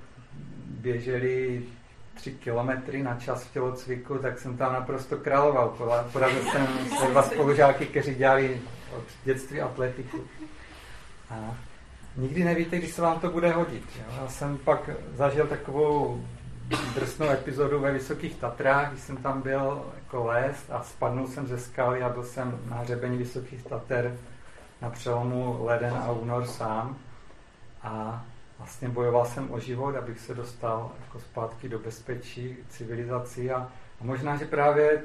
běželi 0.66 1.62
tři 2.20 2.32
kilometry 2.32 3.02
na 3.02 3.16
čas 3.16 3.44
v 3.44 3.52
tělocviku, 3.52 4.18
tak 4.18 4.38
jsem 4.38 4.56
tam 4.56 4.72
naprosto 4.72 5.16
královal. 5.16 5.76
Porazil 6.12 6.42
jsem 6.42 6.66
se 6.98 7.06
dva 7.06 7.22
spolužáky, 7.22 7.86
kteří 7.86 8.14
dělali 8.14 8.60
od 8.96 9.04
dětství 9.24 9.60
atletiku. 9.60 10.24
A 11.30 11.56
nikdy 12.16 12.44
nevíte, 12.44 12.78
když 12.78 12.90
se 12.90 13.02
vám 13.02 13.20
to 13.20 13.30
bude 13.30 13.52
hodit. 13.52 13.84
Jo? 13.96 14.04
Já 14.22 14.28
jsem 14.28 14.58
pak 14.58 14.90
zažil 15.14 15.46
takovou 15.46 16.24
drsnou 16.94 17.30
epizodu 17.30 17.80
ve 17.80 17.92
Vysokých 17.92 18.36
Tatrách, 18.36 18.90
když 18.90 19.02
jsem 19.02 19.16
tam 19.16 19.42
byl 19.42 19.92
jako 19.94 20.24
lézt 20.24 20.70
a 20.70 20.82
spadnul 20.82 21.28
jsem 21.28 21.46
ze 21.46 21.58
skaly 21.58 22.02
a 22.02 22.08
byl 22.08 22.24
jsem 22.24 22.58
na 22.68 22.76
hřebení 22.76 23.18
Vysokých 23.18 23.62
Tater 23.62 24.16
na 24.82 24.90
přelomu 24.90 25.64
leden 25.64 25.94
a 25.94 26.12
únor 26.12 26.46
sám. 26.46 26.96
A 27.82 28.24
vlastně 28.60 28.88
bojoval 28.88 29.26
jsem 29.26 29.52
o 29.52 29.60
život, 29.60 29.96
abych 29.96 30.20
se 30.20 30.34
dostal 30.34 30.90
jako 31.06 31.20
zpátky 31.20 31.68
do 31.68 31.78
bezpečí, 31.78 32.56
civilizací 32.68 33.50
a, 33.50 33.56
a 34.00 34.04
možná, 34.04 34.36
že 34.36 34.44
právě 34.44 35.02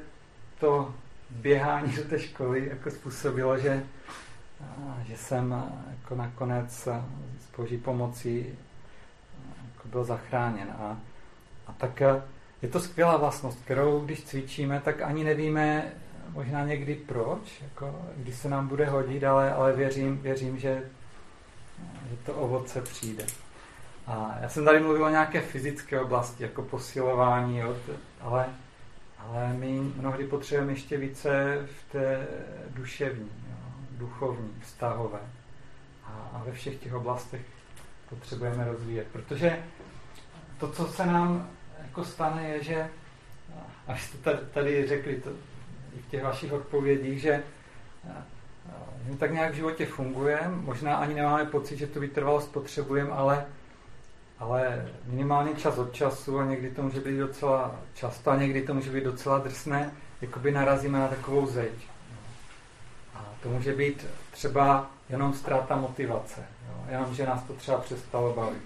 to 0.60 0.94
běhání 1.30 1.92
do 1.92 2.02
té 2.02 2.18
školy 2.18 2.68
jako 2.68 2.90
způsobilo, 2.90 3.58
že, 3.58 3.82
že 5.02 5.16
jsem 5.16 5.64
jako 5.90 6.14
nakonec 6.14 6.88
s 7.40 7.56
boží 7.56 7.78
pomocí 7.78 8.46
jako 9.74 9.88
byl 9.88 10.04
zachráněn. 10.04 10.68
A, 10.78 10.96
a 11.66 11.72
tak 11.72 12.00
je 12.62 12.68
to 12.68 12.80
skvělá 12.80 13.16
vlastnost, 13.16 13.60
kterou 13.64 14.00
když 14.00 14.22
cvičíme, 14.22 14.80
tak 14.80 15.02
ani 15.02 15.24
nevíme 15.24 15.92
možná 16.32 16.64
někdy 16.64 16.94
proč, 16.94 17.62
jako, 17.62 18.00
když 18.16 18.34
se 18.34 18.48
nám 18.48 18.68
bude 18.68 18.86
hodit, 18.86 19.24
ale, 19.24 19.52
ale 19.52 19.72
věřím, 19.72 20.18
věřím, 20.18 20.58
že, 20.58 20.82
že 22.10 22.16
to 22.26 22.34
ovoce 22.34 22.80
přijde. 22.80 23.26
A 24.06 24.36
já 24.40 24.48
jsem 24.48 24.64
tady 24.64 24.80
mluvil 24.80 25.04
o 25.04 25.08
nějaké 25.08 25.40
fyzické 25.40 26.00
oblasti, 26.00 26.42
jako 26.42 26.62
posilování, 26.62 27.58
jo, 27.58 27.76
ale, 28.20 28.46
ale 29.18 29.52
my 29.52 29.80
mnohdy 29.96 30.24
potřebujeme 30.24 30.72
ještě 30.72 30.96
více 30.96 31.58
v 31.78 31.92
té 31.92 32.26
duševní, 32.68 33.30
jo, 33.50 33.56
duchovní, 33.90 34.54
vztahové. 34.60 35.20
A, 36.04 36.30
a 36.32 36.42
ve 36.46 36.52
všech 36.52 36.76
těch 36.76 36.94
oblastech 36.94 37.40
potřebujeme 38.08 38.64
rozvíjet. 38.64 39.06
Protože 39.12 39.58
to, 40.58 40.72
co 40.72 40.86
se 40.86 41.06
nám 41.06 41.50
jako 41.82 42.04
stane, 42.04 42.48
je, 42.48 42.64
že, 42.64 42.88
až 43.86 44.04
jste 44.04 44.18
tady, 44.18 44.38
tady 44.54 44.86
řekli 44.86 45.16
to, 45.16 45.30
i 45.96 45.98
v 45.98 46.10
těch 46.10 46.22
vašich 46.22 46.52
odpovědích, 46.52 47.20
že 47.20 47.42
že 49.10 49.16
tak 49.16 49.32
nějak 49.32 49.52
v 49.52 49.54
životě 49.54 49.86
fungujeme, 49.86 50.48
možná 50.48 50.96
ani 50.96 51.14
nemáme 51.14 51.44
pocit, 51.44 51.76
že 51.76 51.86
tu 51.86 52.00
vytrvalost 52.00 52.52
potřebujeme, 52.52 53.10
ale 53.10 53.46
ale 54.38 54.88
minimálně 55.04 55.54
čas 55.54 55.78
od 55.78 55.92
času 55.92 56.38
a 56.38 56.44
někdy 56.44 56.70
to 56.70 56.82
může 56.82 57.00
být 57.00 57.18
docela 57.18 57.74
často 57.94 58.30
a 58.30 58.36
někdy 58.36 58.62
to 58.62 58.74
může 58.74 58.90
být 58.90 59.04
docela 59.04 59.38
drsné, 59.38 59.90
jakoby 60.20 60.52
narazíme 60.52 60.98
na 60.98 61.08
takovou 61.08 61.46
zeď. 61.46 61.72
A 63.14 63.24
to 63.42 63.48
může 63.48 63.72
být 63.72 64.06
třeba 64.30 64.90
jenom 65.08 65.34
ztráta 65.34 65.76
motivace, 65.76 66.44
jo? 66.68 66.84
jenom, 66.88 67.14
že 67.14 67.26
nás 67.26 67.42
to 67.42 67.52
třeba 67.52 67.78
přestalo 67.78 68.34
bavit. 68.34 68.62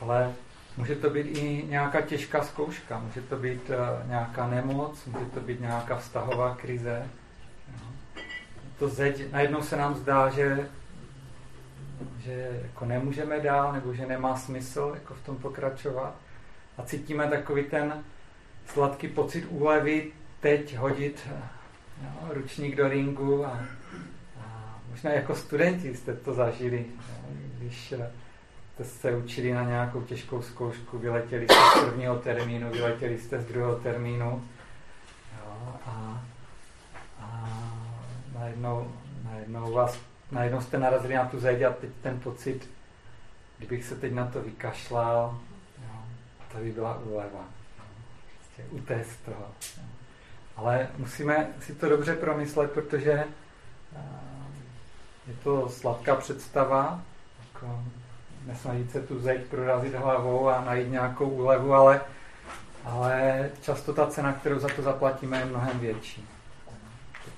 Ale 0.00 0.32
může 0.76 0.96
to 0.96 1.10
být 1.10 1.26
i 1.26 1.66
nějaká 1.68 2.00
těžká 2.00 2.44
zkouška, 2.44 2.98
může 2.98 3.20
to 3.20 3.36
být 3.36 3.70
uh, 3.70 4.08
nějaká 4.08 4.46
nemoc, 4.46 5.04
může 5.06 5.24
to 5.24 5.40
být 5.40 5.60
nějaká 5.60 5.96
vztahová 5.96 6.54
krize. 6.54 7.08
Jo? 7.68 7.88
To 8.78 8.88
zeď, 8.88 9.32
najednou 9.32 9.62
se 9.62 9.76
nám 9.76 9.94
zdá, 9.94 10.30
že 10.30 10.68
že 12.18 12.60
jako 12.62 12.84
nemůžeme 12.84 13.40
dál, 13.40 13.72
nebo 13.72 13.94
že 13.94 14.06
nemá 14.06 14.36
smysl 14.36 14.90
jako 14.94 15.14
v 15.14 15.22
tom 15.22 15.36
pokračovat. 15.36 16.14
A 16.78 16.82
cítíme 16.82 17.28
takový 17.28 17.64
ten 17.64 18.04
sladký 18.66 19.08
pocit 19.08 19.44
úlevy 19.44 20.12
teď 20.40 20.76
hodit 20.76 21.28
jo, 22.02 22.28
ručník 22.34 22.76
do 22.76 22.88
ringu 22.88 23.46
a, 23.46 23.60
a 24.40 24.78
možná 24.90 25.10
jako 25.10 25.34
studenti 25.34 25.96
jste 25.96 26.14
to 26.14 26.34
zažili, 26.34 26.86
jo, 26.88 27.34
když 27.58 27.92
eh, 27.92 28.10
jste 28.74 28.84
se 28.84 29.16
učili 29.16 29.52
na 29.52 29.62
nějakou 29.62 30.00
těžkou 30.00 30.42
zkoušku, 30.42 30.98
vyletěli 30.98 31.44
jste 31.44 31.80
z 31.80 31.84
prvního 31.84 32.16
termínu, 32.16 32.70
vyletěli 32.70 33.18
jste 33.18 33.40
z 33.40 33.46
druhého 33.46 33.76
termínu 33.76 34.42
jo, 35.38 35.74
a, 35.86 36.24
a 37.20 37.48
najednou, 38.34 38.92
najednou 39.24 39.72
vás 39.72 40.11
najednou 40.32 40.60
jste 40.60 40.78
narazili 40.78 41.14
na 41.14 41.24
tu 41.24 41.40
zeď 41.40 41.62
a 41.62 41.70
teď 41.70 41.90
ten 42.02 42.20
pocit, 42.20 42.70
kdybych 43.58 43.84
se 43.84 43.96
teď 43.96 44.12
na 44.12 44.26
to 44.26 44.42
vykašlal, 44.42 45.38
jo, 45.82 46.00
to 46.52 46.58
by 46.58 46.72
byla 46.72 46.98
úleva. 46.98 47.44
Prostě 48.38 48.62
utéct 48.70 49.24
toho. 49.24 49.46
Jo. 49.78 49.82
Ale 50.56 50.88
musíme 50.98 51.48
si 51.60 51.74
to 51.74 51.88
dobře 51.88 52.16
promyslet, 52.16 52.70
protože 52.70 53.12
eh, 53.12 53.98
je 55.26 55.34
to 55.44 55.68
sladká 55.68 56.16
představa, 56.16 57.02
jako 57.54 57.84
nesnažit 58.46 58.92
se 58.92 59.02
tu 59.02 59.20
zeď 59.20 59.44
prorazit 59.44 59.94
hlavou 59.94 60.48
a 60.48 60.64
najít 60.64 60.90
nějakou 60.90 61.28
úlevu, 61.28 61.74
ale, 61.74 62.00
ale 62.84 63.50
často 63.60 63.94
ta 63.94 64.06
cena, 64.06 64.32
kterou 64.32 64.58
za 64.58 64.68
to 64.68 64.82
zaplatíme, 64.82 65.38
je 65.38 65.44
mnohem 65.44 65.78
větší. 65.78 66.28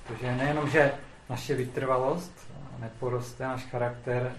Protože 0.07 0.35
nejenom, 0.35 0.69
že 0.69 0.91
naše 1.29 1.55
vytrvalost 1.55 2.44
neporoste 2.79 3.43
náš 3.43 3.65
charakter, 3.65 4.35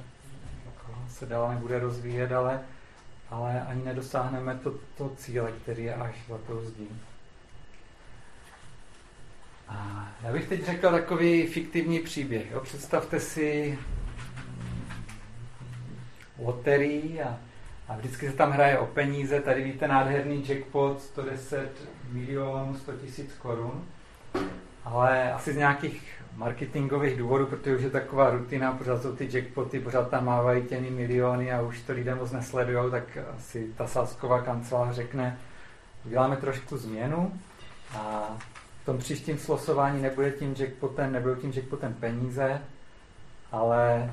jako 0.67 0.95
se 1.09 1.27
dál 1.27 1.49
nebude 1.49 1.79
rozvíjet, 1.79 2.33
ale, 2.33 2.61
ale 3.31 3.63
ani 3.63 3.85
nedosáhneme 3.85 4.55
to, 4.55 4.75
to 4.97 5.13
cíle, 5.17 5.53
který 5.53 5.85
je 5.85 5.95
až 5.95 6.15
za 6.29 6.39
tou 6.39 6.61
zdí. 6.61 6.89
A 9.69 10.09
já 10.23 10.33
bych 10.33 10.49
teď 10.49 10.65
řekl 10.65 10.91
takový 10.91 11.47
fiktivní 11.47 12.01
příběh. 12.01 12.51
Jo? 12.51 12.61
Představte 12.61 13.21
si 13.21 13.79
loterii 16.39 17.23
a, 17.23 17.39
a 17.89 17.97
vždycky 17.97 18.31
se 18.31 18.37
tam 18.37 18.51
hraje 18.51 18.79
o 18.79 18.87
peníze. 18.87 19.41
Tady 19.41 19.65
víte 19.65 19.89
nádherný 19.89 20.45
jackpot 20.49 21.03
110 21.03 21.71
milionů 22.13 22.75
100 22.75 22.93
tisíc 22.93 23.35
korun. 23.35 23.85
Ale 24.85 25.33
asi 25.33 25.53
z 25.53 25.57
nějakých 25.57 26.16
marketingových 26.37 27.19
důvodů, 27.19 27.47
protože 27.47 27.77
už 27.77 27.83
je 27.83 27.91
taková 27.91 28.31
rutina, 28.31 28.73
pořád 28.73 29.03
jsou 29.03 29.17
ty 29.17 29.29
jackpoty, 29.33 29.81
pořád 29.81 30.11
tam 30.11 30.25
mávají 30.25 30.63
těmi 30.63 30.91
miliony 30.91 31.53
a 31.53 31.61
už 31.61 31.83
to 31.83 31.93
lidé 31.93 32.15
moc 32.15 32.33
nesledují, 32.33 32.91
tak 32.91 33.19
asi 33.37 33.67
ta 33.77 33.87
sásková 33.87 34.43
kancelář 34.43 34.95
řekne, 34.95 35.39
uděláme 36.05 36.37
trošku 36.37 36.77
změnu 36.77 37.33
a 37.95 38.37
v 38.83 38.87
tom 38.87 38.99
příštím 38.99 39.39
slosování 39.39 40.03
nebude 40.03 40.31
tím 40.31 40.55
jackpotem, 40.59 41.13
nebudou 41.13 41.35
tím 41.35 41.53
jackpotem 41.57 41.95
peníze, 41.95 42.61
ale 43.53 44.13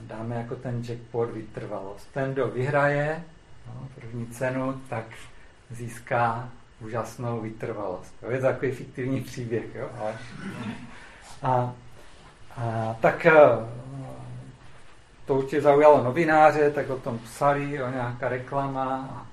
dáme 0.00 0.36
jako 0.36 0.56
ten 0.56 0.82
jackpot 0.88 1.30
vytrvalost. 1.30 2.08
Ten, 2.12 2.32
kdo 2.32 2.48
vyhraje 2.48 3.24
no, 3.66 3.88
první 3.94 4.26
cenu, 4.26 4.80
tak 4.88 5.04
získá 5.70 6.50
úžasnou 6.80 7.40
vytrvalost. 7.40 8.14
To 8.20 8.30
je 8.30 8.40
takový 8.40 8.72
fiktivní 8.72 9.20
příběh. 9.20 9.74
Jo? 9.74 9.90
Ale, 10.00 10.14
a, 11.42 11.74
a, 12.56 12.96
tak 13.00 13.26
to 15.26 15.34
určitě 15.34 15.60
zaujalo 15.60 16.04
novináře, 16.04 16.70
tak 16.70 16.90
o 16.90 16.96
tom 16.96 17.18
psali, 17.18 17.82
o 17.82 17.90
nějaká 17.90 18.28
reklama 18.28 19.10
a, 19.12 19.26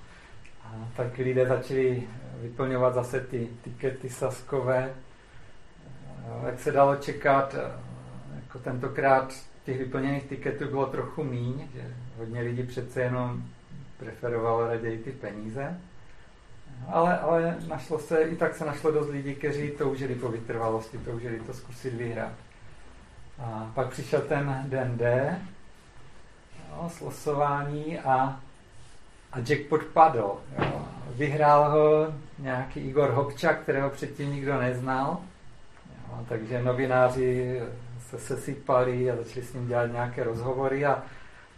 a 0.67 0.87
tak 0.95 1.17
lidé 1.17 1.45
začali 1.45 2.07
vyplňovat 2.41 2.93
zase 2.93 3.19
ty 3.19 3.47
tikety 3.63 4.09
saskové. 4.09 4.93
Jak 6.45 6.59
se 6.59 6.71
dalo 6.71 6.95
čekat, 6.95 7.55
jako 8.35 8.59
tentokrát 8.59 9.33
těch 9.65 9.77
vyplněných 9.77 10.23
tiketů 10.23 10.67
bylo 10.69 10.85
trochu 10.85 11.23
míň, 11.23 11.67
že 11.73 11.93
hodně 12.17 12.41
lidí 12.41 12.63
přece 12.63 13.01
jenom 13.01 13.43
preferovalo 13.97 14.67
raději 14.67 14.97
ty 14.97 15.11
peníze. 15.11 15.77
Ale, 16.87 17.19
ale 17.19 17.57
našlo 17.67 17.99
se, 17.99 18.21
i 18.21 18.35
tak 18.35 18.55
se 18.55 18.65
našlo 18.65 18.91
dost 18.91 19.09
lidí, 19.09 19.35
kteří 19.35 19.71
toužili 19.71 20.15
po 20.15 20.29
vytrvalosti, 20.29 20.97
toužili 20.97 21.39
to 21.39 21.53
zkusit 21.53 21.93
vyhrát. 21.93 22.31
A 23.39 23.71
pak 23.75 23.89
přišel 23.89 24.21
ten 24.21 24.65
den 24.67 24.97
D, 24.97 25.35
jo, 26.69 26.89
slosování 26.89 27.99
a, 27.99 28.39
a 29.31 29.39
jackpot 29.49 29.83
padl. 29.83 30.39
Jo. 30.59 30.85
Vyhrál 31.15 31.71
ho 31.71 32.13
nějaký 32.39 32.79
Igor 32.79 33.09
Hopča, 33.09 33.53
kterého 33.53 33.89
předtím 33.89 34.31
nikdo 34.31 34.61
neznal. 34.61 35.17
Jo, 36.09 36.25
takže 36.29 36.61
novináři 36.61 37.61
se 38.09 38.19
sesypali 38.19 39.11
a 39.11 39.15
začali 39.15 39.45
s 39.45 39.53
ním 39.53 39.67
dělat 39.67 39.91
nějaké 39.91 40.23
rozhovory 40.23 40.85
a, 40.85 40.91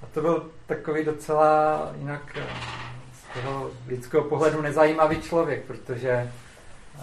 a 0.03 0.05
to 0.13 0.21
byl 0.21 0.51
takový 0.65 1.05
docela 1.05 1.79
jinak 1.97 2.37
toho 3.33 3.71
lidského 3.87 4.23
pohledu 4.23 4.61
nezajímavý 4.61 5.21
člověk, 5.21 5.63
protože 5.63 6.09
eh, 6.09 7.01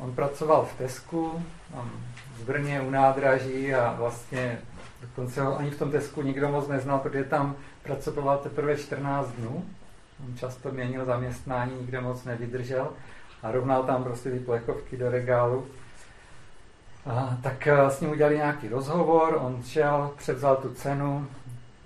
on 0.00 0.14
pracoval 0.14 0.64
v 0.64 0.78
Tesku, 0.78 1.42
v 2.36 2.44
Brně 2.44 2.80
u 2.80 2.90
nádraží 2.90 3.74
a 3.74 3.94
vlastně 3.98 4.58
dokonce 5.00 5.42
ho 5.42 5.58
ani 5.58 5.70
v 5.70 5.78
tom 5.78 5.90
Tesku 5.90 6.22
nikdo 6.22 6.48
moc 6.48 6.68
neznal, 6.68 6.98
protože 6.98 7.24
tam 7.24 7.56
pracoval 7.82 8.38
teprve 8.38 8.76
14 8.76 9.28
dnů. 9.28 9.64
On 10.28 10.36
často 10.36 10.72
měnil 10.72 11.04
zaměstnání, 11.04 11.72
nikde 11.80 12.00
moc 12.00 12.24
nevydržel 12.24 12.88
a 13.42 13.50
rovnal 13.50 13.82
tam 13.82 14.04
prostě 14.04 14.30
ty 14.30 14.38
plechovky 14.38 14.96
do 14.96 15.10
regálu. 15.10 15.66
A, 17.06 17.36
tak 17.42 17.66
eh, 17.66 17.90
s 17.90 18.00
ním 18.00 18.10
udělali 18.10 18.36
nějaký 18.36 18.68
rozhovor, 18.68 19.38
on 19.42 19.62
šel, 19.62 20.10
převzal 20.16 20.56
tu 20.56 20.74
cenu, 20.74 21.26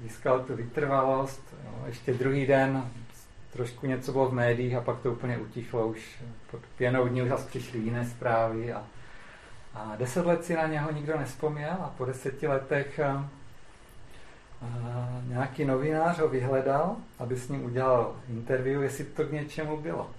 získal 0.02 0.40
tu 0.40 0.56
vytrvalost, 0.56 1.42
jo, 1.64 1.84
ještě 1.86 2.14
druhý 2.14 2.46
den 2.46 2.90
trošku 3.52 3.86
něco 3.86 4.12
bylo 4.12 4.28
v 4.28 4.34
médiích 4.34 4.74
a 4.74 4.80
pak 4.80 5.00
to 5.00 5.12
úplně 5.12 5.38
utichlo, 5.38 5.86
už 5.86 6.22
pod 6.50 6.60
pěnou 6.76 7.08
dní 7.08 7.22
už 7.22 7.28
zase 7.28 7.48
přišly 7.48 7.78
jiné 7.78 8.04
zprávy 8.04 8.72
a, 8.72 8.84
a 9.74 9.96
deset 9.96 10.26
let 10.26 10.44
si 10.44 10.54
na 10.54 10.66
něho 10.66 10.92
nikdo 10.92 11.18
nespomněl 11.18 11.72
a 11.72 11.94
po 11.96 12.04
deseti 12.04 12.46
letech 12.46 13.00
a, 13.00 13.30
eh, 14.62 14.66
a, 14.66 15.20
eh, 15.22 15.28
nějaký 15.28 15.64
novinář 15.64 16.18
ho 16.18 16.28
vyhledal, 16.28 16.96
aby 17.18 17.36
s 17.36 17.48
ním 17.48 17.64
udělal 17.64 18.16
interview, 18.28 18.82
jestli 18.82 19.04
to 19.04 19.24
k 19.24 19.32
něčemu 19.32 19.80
bylo. 19.80 20.10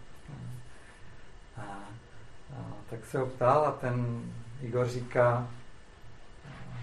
A, 1.57 1.61
a, 1.61 2.55
tak 2.89 3.05
se 3.05 3.17
ho 3.17 3.25
ptal 3.25 3.65
a 3.65 3.71
ten 3.71 4.21
Igor 4.61 4.87
říká, 4.87 5.47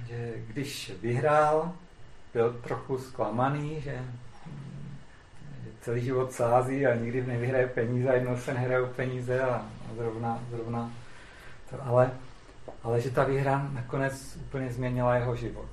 že 0.07 0.35
když 0.47 0.93
vyhrál, 1.01 1.73
byl 2.35 2.53
trochu 2.53 2.99
zklamaný, 2.99 3.81
že, 3.81 3.91
že 3.91 4.05
celý 5.81 6.05
život 6.05 6.33
sází 6.33 6.87
a 6.87 6.95
nikdy 6.95 7.27
nevyhraje 7.27 7.67
peníze 7.67 8.14
jednou 8.14 8.37
se 8.37 8.55
nehraje 8.55 8.87
peníze 8.87 9.41
a 9.41 9.67
zrovna, 9.97 10.43
zrovna 10.51 10.93
to, 11.71 11.77
ale, 11.85 12.11
ale 12.83 13.01
že 13.01 13.11
ta 13.11 13.25
výhra 13.25 13.69
nakonec 13.73 14.37
úplně 14.37 14.73
změnila 14.73 15.14
jeho 15.14 15.37
život. 15.37 15.69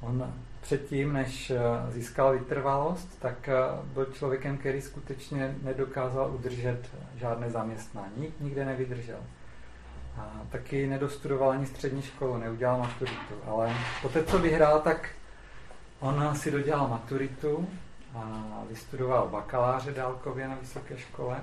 On 0.00 0.32
předtím, 0.60 1.12
než 1.12 1.52
získal 1.88 2.32
vytrvalost, 2.32 3.20
tak 3.20 3.48
byl 3.94 4.04
člověkem, 4.04 4.58
který 4.58 4.82
skutečně 4.82 5.54
nedokázal 5.62 6.34
udržet 6.34 6.90
žádné 7.16 7.50
zaměstnání. 7.50 8.32
Nikde 8.40 8.64
nevydržel. 8.64 9.18
A 10.18 10.40
taky 10.50 10.86
nedostudoval 10.86 11.50
ani 11.50 11.66
střední 11.66 12.02
školu, 12.02 12.36
neudělal 12.36 12.78
maturitu. 12.78 13.34
Ale 13.46 13.74
poté, 14.02 14.24
co 14.24 14.38
vyhrál, 14.38 14.80
tak 14.80 15.08
on 16.00 16.34
si 16.34 16.50
dodělal 16.50 16.88
maturitu 16.88 17.68
a 18.14 18.62
vystudoval 18.68 19.28
bakaláře 19.28 19.92
dálkově 19.92 20.48
na 20.48 20.54
vysoké 20.54 20.98
škole. 20.98 21.40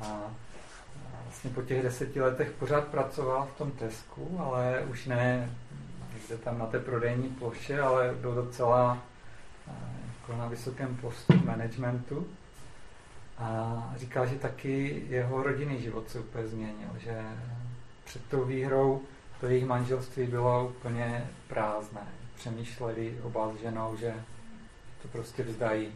A 0.00 0.20
vlastně 1.24 1.50
po 1.50 1.62
těch 1.62 1.82
deseti 1.82 2.20
letech 2.20 2.50
pořád 2.50 2.84
pracoval 2.84 3.48
v 3.54 3.58
tom 3.58 3.70
Tesku, 3.70 4.40
ale 4.40 4.80
už 4.90 5.06
ne 5.06 5.50
někde 6.14 6.36
tam 6.36 6.58
na 6.58 6.66
té 6.66 6.78
prodejní 6.78 7.28
ploše, 7.28 7.80
ale 7.80 8.14
byl 8.20 8.34
docela 8.34 8.98
jako 10.06 10.36
na 10.36 10.46
vysokém 10.46 10.96
postu 10.96 11.34
managementu. 11.44 12.26
A 13.38 13.94
říkal, 13.96 14.26
že 14.26 14.34
taky 14.34 15.04
jeho 15.08 15.42
rodinný 15.42 15.82
život 15.82 16.10
se 16.10 16.20
úplně 16.20 16.48
změnil, 16.48 16.90
že 16.98 17.22
před 18.04 18.24
tou 18.24 18.44
výhrou 18.44 19.02
to 19.40 19.46
jejich 19.46 19.66
manželství 19.66 20.26
bylo 20.26 20.68
úplně 20.68 21.30
prázdné. 21.48 22.06
Přemýšleli 22.34 23.18
oba 23.22 23.52
s 23.52 23.56
ženou, 23.56 23.96
že 23.96 24.14
to 25.02 25.08
prostě 25.08 25.42
vzdají. 25.42 25.92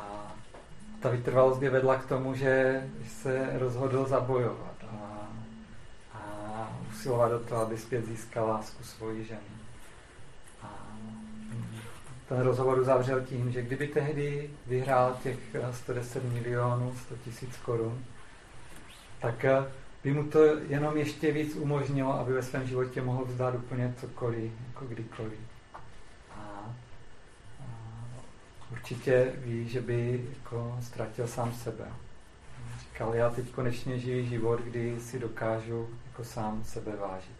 A 0.00 0.32
ta 1.00 1.08
vytrvalost 1.08 1.62
je 1.62 1.70
vedla 1.70 1.96
k 1.96 2.06
tomu, 2.06 2.34
že 2.34 2.84
se 3.06 3.50
rozhodl 3.58 4.06
zabojovat 4.06 4.74
a, 4.90 5.28
a 6.14 6.72
usilovat 6.90 7.32
o 7.32 7.38
to, 7.38 7.56
aby 7.56 7.78
zpět 7.78 8.06
získal 8.06 8.48
lásku 8.48 8.84
svojí 8.84 9.24
ženy. 9.24 9.40
A 10.62 10.68
ten 12.28 12.40
rozhovor 12.40 12.78
uzavřel 12.78 13.20
tím, 13.20 13.52
že 13.52 13.62
kdyby 13.62 13.88
tehdy 13.88 14.50
vyhrál 14.66 15.16
těch 15.22 15.38
110 15.72 16.24
milionů, 16.24 16.94
100 17.06 17.16
tisíc 17.16 17.56
korun, 17.56 18.04
tak 19.20 19.44
by 20.04 20.12
mu 20.12 20.24
to 20.24 20.44
jenom 20.44 20.96
ještě 20.96 21.32
víc 21.32 21.56
umožnilo, 21.56 22.14
aby 22.14 22.32
ve 22.32 22.42
svém 22.42 22.66
životě 22.66 23.02
mohl 23.02 23.24
vzdát 23.24 23.54
úplně 23.54 23.94
cokoliv, 24.00 24.52
jako 24.68 24.84
kdykoliv. 24.84 25.38
A, 25.74 26.74
a 27.60 27.64
určitě 28.72 29.32
ví, 29.36 29.68
že 29.68 29.80
by 29.80 30.24
jako 30.38 30.78
ztratil 30.82 31.26
sám 31.26 31.52
sebe. 31.52 31.84
Říkal, 32.80 33.14
já 33.14 33.30
teď 33.30 33.50
konečně 33.50 33.98
žiju 33.98 34.26
život, 34.26 34.60
kdy 34.60 35.00
si 35.00 35.18
dokážu 35.18 35.88
jako 36.06 36.24
sám 36.24 36.64
sebe 36.64 36.96
vážit. 36.96 37.36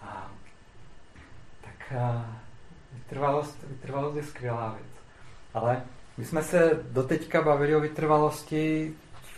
A, 0.00 0.30
tak 1.60 1.92
a, 1.98 2.36
vytrvalost, 2.92 3.62
vytrvalost 3.68 4.16
je 4.16 4.22
skvělá 4.22 4.68
věc. 4.78 4.94
Ale 5.54 5.82
my 6.16 6.24
jsme 6.24 6.42
se 6.42 6.84
doteďka 6.90 7.42
bavili 7.42 7.76
o 7.76 7.80
vytrvalosti 7.80 8.94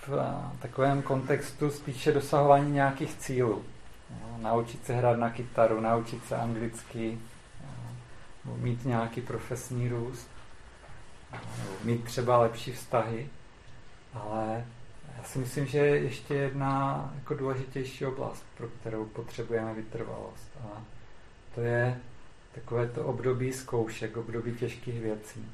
v 0.06 0.34
takovém 0.58 1.02
kontextu 1.02 1.70
spíše 1.70 2.12
dosahování 2.12 2.72
nějakých 2.72 3.16
cílů. 3.16 3.64
Jo, 4.10 4.38
naučit 4.38 4.86
se 4.86 4.94
hrát 4.94 5.18
na 5.18 5.30
kytaru, 5.30 5.80
naučit 5.80 6.24
se 6.24 6.36
anglicky, 6.36 7.18
mít 8.56 8.84
nějaký 8.84 9.20
profesní 9.20 9.88
růst, 9.88 10.28
mít 11.84 12.04
třeba 12.04 12.38
lepší 12.38 12.72
vztahy, 12.72 13.28
ale 14.14 14.64
já 15.18 15.24
si 15.24 15.38
myslím, 15.38 15.66
že 15.66 15.78
je 15.78 15.98
ještě 15.98 16.34
jedna 16.34 17.10
jako 17.14 17.34
důležitější 17.34 18.06
oblast, 18.06 18.44
pro 18.56 18.68
kterou 18.68 19.04
potřebujeme 19.04 19.74
vytrvalost. 19.74 20.50
A 20.64 20.82
to 21.54 21.60
je, 21.60 22.00
takové 22.54 22.88
to 22.88 23.04
období 23.04 23.52
zkoušek, 23.52 24.16
období 24.16 24.54
těžkých 24.54 25.00
věcí, 25.00 25.52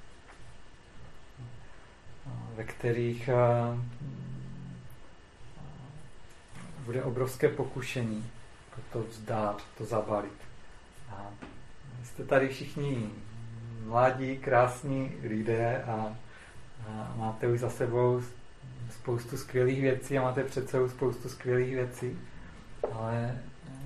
ve 2.55 2.65
kterých 2.65 3.31
bude 6.85 7.03
obrovské 7.03 7.49
pokušení 7.49 8.31
to 8.93 9.03
vzdát, 9.03 9.63
to 9.79 9.85
zabalit. 9.85 10.33
A 11.11 11.31
jste 12.03 12.25
tady 12.25 12.49
všichni 12.49 13.11
mladí, 13.85 14.39
krásní 14.39 15.13
lidé 15.23 15.83
a, 15.83 16.17
a 16.89 17.15
máte 17.17 17.49
už 17.49 17.61
za 17.61 17.71
sebou 17.71 18.23
spoustu 18.91 19.37
skvělých 19.37 19.81
věcí 19.81 20.19
a 20.19 20.23
máte 20.23 20.45
před 20.45 20.69
sebou 20.69 20.89
spoustu 20.89 21.29
skvělých 21.29 21.75
věcí, 21.75 22.19
ale 22.93 23.39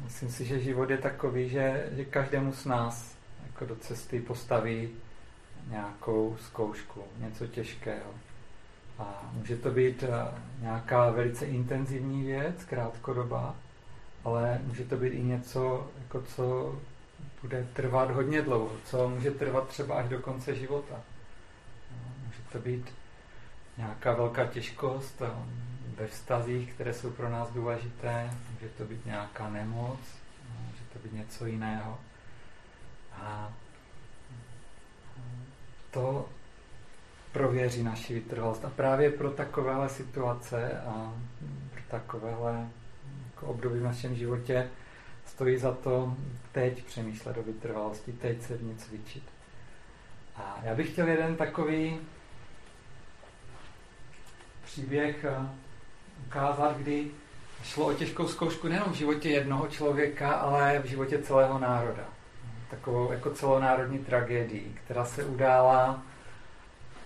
myslím 0.05 0.29
si, 0.31 0.45
že 0.45 0.61
život 0.61 0.91
je 0.91 0.99
takový, 0.99 1.49
že, 1.49 1.89
že 1.93 2.05
každému 2.05 2.53
z 2.53 2.65
nás 2.65 3.17
jako 3.47 3.67
do 3.67 3.77
cesty 3.77 4.21
postaví 4.21 4.91
nějakou 5.71 6.37
zkoušku, 6.41 7.03
něco 7.19 7.47
těžkého. 7.47 8.11
A 8.99 9.31
může 9.33 9.57
to 9.57 9.71
být 9.71 10.03
eh, 10.03 10.41
nějaká 10.61 11.11
velice 11.11 11.47
intenzivní 11.47 12.25
věc, 12.25 12.65
krátkodobá, 12.65 13.55
ale 14.25 14.61
může 14.67 14.85
to 14.85 14.97
být 14.97 15.09
i 15.09 15.23
něco, 15.23 15.91
jako 16.03 16.23
co 16.23 16.77
bude 17.47 17.67
trvat 17.73 18.11
hodně 18.11 18.43
dlouho, 18.43 18.73
co 18.85 19.09
může 19.09 19.31
trvat 19.31 19.69
třeba 19.69 19.95
až 19.95 20.09
do 20.09 20.21
konce 20.21 20.55
života. 20.55 21.01
Může 22.27 22.39
to 22.53 22.59
být 22.59 22.95
nějaká 23.79 24.15
velká 24.15 24.47
těžkost 24.47 25.23
ve 25.97 26.07
vztazích, 26.07 26.73
které 26.73 26.95
jsou 26.95 27.11
pro 27.11 27.31
nás 27.31 27.51
důležité, 27.51 28.31
může 28.53 28.69
to 28.69 28.85
být 28.85 29.07
nějaká 29.07 29.49
nemoc, 29.49 29.99
může 30.67 30.83
to 30.93 30.99
být 30.99 31.13
něco 31.13 31.47
jiného. 31.47 31.99
A 33.13 33.53
to 35.91 36.29
prověří 37.33 37.83
naši 37.83 38.15
vytrvalost. 38.15 38.65
A 38.65 38.71
právě 38.71 39.11
pro 39.11 39.31
takovéhle 39.31 39.89
situace 39.89 40.81
a 40.81 41.15
pro 41.71 41.83
takovéhle 41.89 42.69
jako 43.31 43.47
období 43.47 43.79
v 43.79 43.85
našem 43.85 44.15
životě 44.15 44.69
stojí 45.37 45.59
za 45.59 45.73
to 45.73 46.15
teď 46.53 46.85
přemýšlet 46.85 47.37
o 47.37 47.43
vytrvalosti, 47.43 48.13
teď 48.13 48.43
se 48.43 48.57
v 48.57 48.63
ní 48.63 48.77
cvičit. 48.77 49.23
A 50.37 50.59
já 50.63 50.75
bych 50.75 50.93
chtěl 50.93 51.09
jeden 51.09 51.37
takový 51.37 51.99
příběh 54.65 55.25
eh, 55.25 55.49
ukázat, 56.27 56.77
kdy 56.77 57.11
šlo 57.65 57.87
o 57.87 57.93
těžkou 57.93 58.29
zkoušku 58.29 58.69
nejenom 58.69 58.93
v 58.93 58.97
životě 58.97 59.29
jednoho 59.29 59.69
člověka, 59.69 60.33
ale 60.33 60.79
v 60.79 60.87
životě 60.87 61.23
celého 61.23 61.59
národa. 61.59 62.05
Takovou 62.71 63.13
jako 63.13 63.31
celonárodní 63.31 63.99
tragédii, 63.99 64.77
která 64.85 65.05
se 65.05 65.25
udála 65.25 66.03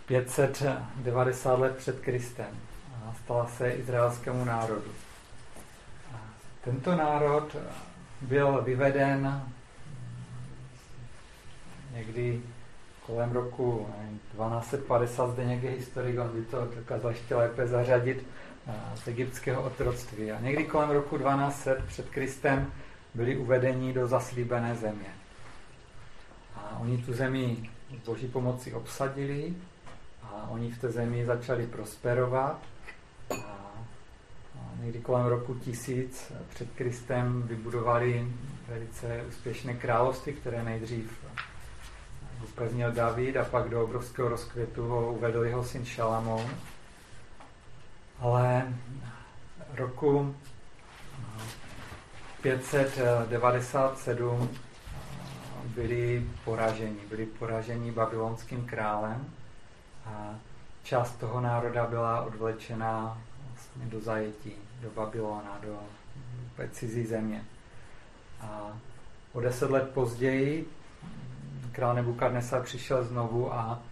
590 0.06 1.58
let 1.58 1.76
před 1.76 2.00
Kristem 2.00 2.60
a 3.04 3.14
stala 3.24 3.46
se 3.46 3.70
izraelskému 3.70 4.44
národu. 4.44 4.92
Tento 6.64 6.94
národ 6.94 7.56
byl 8.22 8.62
vyveden 8.62 9.42
někdy 11.94 12.40
kolem 13.06 13.32
roku 13.32 13.86
1250, 14.32 15.30
zde 15.30 15.44
někdy 15.44 15.68
historik, 15.68 16.18
on 16.20 16.28
by 16.28 16.42
to 16.42 16.68
dokázal 16.76 17.10
ještě 17.10 17.34
lépe 17.34 17.66
zařadit, 17.66 18.26
z 18.94 19.08
egyptského 19.08 19.62
otroctví. 19.62 20.32
A 20.32 20.40
někdy 20.40 20.64
kolem 20.64 20.90
roku 20.90 21.18
1200 21.18 21.82
před 21.86 22.10
Kristem 22.10 22.72
byli 23.14 23.36
uvedeni 23.36 23.92
do 23.92 24.06
zaslíbené 24.06 24.76
země. 24.76 25.14
A 26.56 26.78
oni 26.80 26.98
tu 26.98 27.12
zemi 27.12 27.70
s 28.02 28.06
boží 28.06 28.28
pomoci 28.28 28.72
obsadili 28.72 29.54
a 30.22 30.48
oni 30.50 30.70
v 30.70 30.80
té 30.80 30.88
zemi 30.88 31.24
začali 31.26 31.66
prosperovat 31.66 32.60
někdy 34.80 35.00
kolem 35.00 35.26
roku 35.26 35.54
tisíc 35.54 36.32
před 36.48 36.68
Kristem 36.74 37.42
vybudovali 37.42 38.28
velice 38.68 39.24
úspěšné 39.28 39.74
království, 39.74 40.32
které 40.32 40.62
nejdřív 40.62 41.24
upevnil 42.44 42.92
David 42.92 43.36
a 43.36 43.44
pak 43.44 43.68
do 43.68 43.84
obrovského 43.84 44.28
rozkvětu 44.28 44.88
ho 44.88 45.12
uvedl 45.12 45.44
jeho 45.44 45.64
syn 45.64 45.84
Šalamoun. 45.84 46.50
Ale 48.18 48.74
roku 49.74 50.34
597 52.42 54.48
byli 55.64 56.26
poraženi. 56.44 57.00
Byli 57.08 57.26
poraženi 57.26 57.92
babylonským 57.92 58.66
králem 58.66 59.30
a 60.06 60.34
část 60.82 61.10
toho 61.10 61.40
národa 61.40 61.86
byla 61.86 62.22
odvlečena 62.22 63.18
vlastně 63.52 63.86
do 63.86 64.00
zajetí, 64.00 64.52
do 64.80 64.90
Babylona, 64.90 65.58
do 65.62 65.78
cizí 66.70 67.06
země. 67.06 67.44
A 68.40 68.78
o 69.32 69.40
deset 69.40 69.70
let 69.70 69.90
později 69.94 70.68
král 71.72 71.94
Nebukadnesa 71.94 72.60
přišel 72.60 73.04
znovu 73.04 73.54
a, 73.54 73.82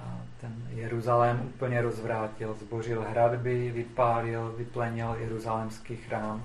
a 0.00 0.20
ten 0.40 0.68
Jeruzalém 0.70 1.40
úplně 1.54 1.82
rozvrátil. 1.82 2.54
Zbořil 2.54 3.04
hradby, 3.10 3.70
vypálil, 3.70 4.54
vyplenil 4.56 5.16
jeruzalémský 5.18 5.96
chrám 5.96 6.44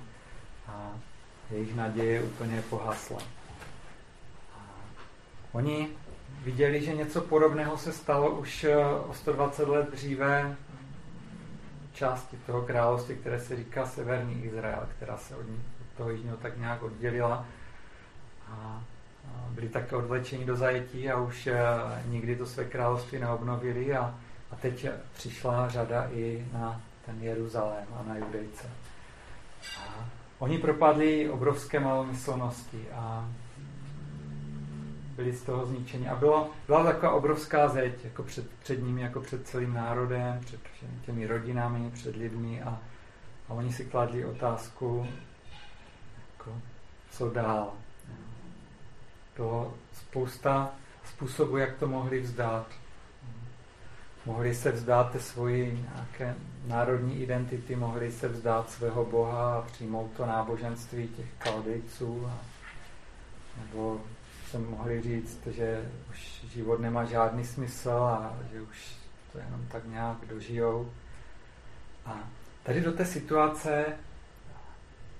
a 0.68 0.92
jejich 1.52 1.76
naděje 1.76 2.24
úplně 2.24 2.62
pohasla. 2.62 3.20
A 4.56 4.60
oni 5.52 5.90
viděli, 6.44 6.82
že 6.82 6.96
něco 6.96 7.22
podobného 7.22 7.78
se 7.78 7.94
stalo 7.94 8.30
už 8.30 8.64
eh, 8.64 8.78
o 8.86 9.14
120 9.14 9.68
let 9.68 9.92
dříve 9.92 10.56
části 12.02 12.38
toho 12.46 12.62
království, 12.62 13.16
které 13.16 13.40
se 13.40 13.56
říká 13.56 13.86
Severní 13.86 14.44
Izrael, 14.44 14.88
která 14.98 15.18
se 15.18 15.36
od, 15.36 15.46
toho 15.98 16.10
jižního 16.10 16.38
tak 16.38 16.58
nějak 16.58 16.84
oddělila. 16.84 17.46
A 18.52 18.82
byli 19.50 19.70
také 19.70 19.96
odvlečeni 19.96 20.46
do 20.46 20.56
zajetí 20.56 21.10
a 21.10 21.20
už 21.20 21.48
eh, 21.48 21.58
nikdy 22.06 22.36
to 22.36 22.46
své 22.46 22.66
království 22.66 23.20
neobnovili 23.20 23.94
a, 23.96 24.16
a 24.52 24.56
teď 24.56 24.86
přišla 25.14 25.70
řada 25.70 26.08
i 26.12 26.48
na 26.54 26.82
ten 27.06 27.16
Jeruzalém 27.22 27.86
a 28.00 28.04
na 28.08 28.18
Judejce. 28.18 28.70
A 29.80 30.10
oni 30.40 30.58
propadli 30.58 31.30
obrovské 31.30 31.80
malomyslnosti 31.80 32.86
a 32.94 33.30
byli 35.22 35.34
z 35.34 35.44
toho 35.44 35.66
zničeni. 35.66 36.10
A 36.10 36.16
bylo, 36.16 36.50
byla 36.68 36.84
taková 36.84 37.12
obrovská 37.12 37.68
zeď 37.68 38.06
jako 38.06 38.24
před, 38.24 38.52
před 38.64 38.84
nimi, 38.84 39.02
jako 39.02 39.22
před 39.22 39.48
celým 39.48 39.74
národem, 39.74 40.40
před 40.40 40.60
těmi 41.06 41.28
rodinami, 41.28 41.92
před 41.92 42.16
lidmi 42.16 42.62
a, 42.62 42.82
a 43.50 43.54
oni 43.54 43.74
si 43.74 43.86
kladli 43.86 44.26
otázku, 44.26 45.08
jako, 46.32 46.52
co 47.12 47.30
dál. 47.30 47.74
Bylo 49.38 49.74
spousta 49.94 50.72
způsobů, 51.06 51.58
jak 51.58 51.78
to 51.78 51.88
mohli 51.88 52.20
vzdát. 52.20 52.68
Mohli 54.26 54.56
se 54.56 54.72
vzdát 54.72 55.12
té 55.12 55.20
svoji 55.20 55.88
nějaké 55.94 56.36
národní 56.68 57.22
identity, 57.22 57.76
mohli 57.76 58.12
se 58.12 58.28
vzdát 58.28 58.70
svého 58.70 59.06
Boha 59.06 59.58
a 59.58 59.62
přijmout 59.62 60.12
to 60.18 60.26
náboženství 60.26 61.08
těch 61.08 61.26
kaldejců. 61.38 62.30
Nebo 63.58 64.02
se 64.52 64.58
mohli 64.58 65.02
říct, 65.02 65.48
že 65.48 65.92
už 66.10 66.44
život 66.44 66.80
nemá 66.80 67.06
žádný 67.06 67.46
smysl 67.46 67.90
a 67.90 68.38
že 68.52 68.62
už 68.62 68.96
to 69.32 69.38
jenom 69.38 69.68
tak 69.72 69.86
nějak 69.86 70.18
dožijou. 70.30 70.92
A 72.06 72.20
tady 72.64 72.82
do 72.82 72.92
té 72.92 73.06
situace 73.06 73.86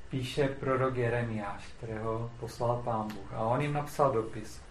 píše 0.10 0.48
prorok 0.48 0.96
Jeremiáš, 0.96 1.64
kterého 1.78 2.32
poslal 2.40 2.82
pán 2.86 3.08
Bůh. 3.08 3.34
A 3.34 3.40
on 3.40 3.62
jim 3.62 3.74
napsal 3.74 4.12
dopis. 4.12 4.62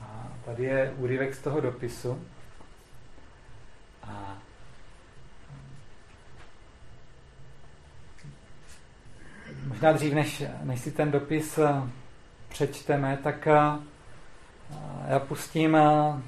A 0.00 0.28
tady 0.44 0.64
je 0.64 0.94
úryvek 0.96 1.34
z 1.34 1.42
toho 1.42 1.60
dopisu. 1.60 2.24
A 4.02 4.38
možná 9.66 9.92
dřív, 9.92 10.12
než, 10.14 10.42
než 10.62 10.80
si 10.80 10.92
ten 10.92 11.10
dopis 11.10 11.58
přečteme, 12.48 13.18
tak 13.22 13.48
já 15.08 15.18
pustím 15.18 15.76
eh, 15.76 16.22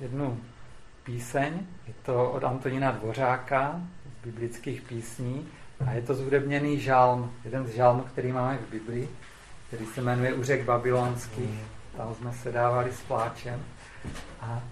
jednu 0.00 0.40
píseň. 1.04 1.66
Je 1.86 1.94
to 2.02 2.30
od 2.30 2.44
Antonína 2.44 2.90
Dvořáka 2.90 3.80
z 4.20 4.24
biblických 4.24 4.82
písní. 4.82 5.48
A 5.86 5.92
je 5.92 6.02
to 6.02 6.14
zhudebněný 6.14 6.80
žálm, 6.80 7.32
jeden 7.44 7.66
z 7.66 7.74
žálmů, 7.74 8.02
který 8.02 8.32
máme 8.32 8.58
v 8.58 8.70
Biblii, 8.70 9.08
který 9.68 9.86
se 9.86 10.02
jmenuje 10.02 10.34
Uřek 10.34 10.64
babylonský. 10.64 11.60
Tam 11.96 12.14
jsme 12.14 12.32
se 12.32 12.52
dávali 12.52 12.92
s 12.92 13.00
pláčem. 13.00 13.62
A, 14.40 14.62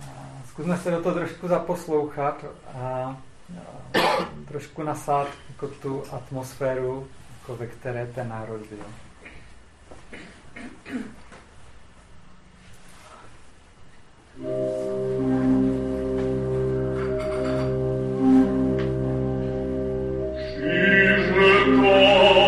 a 0.00 0.04
zkusme 0.48 0.78
se 0.78 0.90
do 0.90 1.02
toho 1.02 1.14
trošku 1.14 1.48
zaposlouchat 1.48 2.44
a, 2.74 2.78
a 2.78 3.16
trošku 4.48 4.82
nasát 4.82 5.28
jako 5.48 5.68
tu 5.68 6.02
atmosféru, 6.12 7.06
jako 7.40 7.56
ve 7.56 7.66
které 7.66 8.06
ten 8.06 8.28
národ 8.28 8.60
byl. 8.60 8.86
Is 20.58 21.26
the 21.34 22.45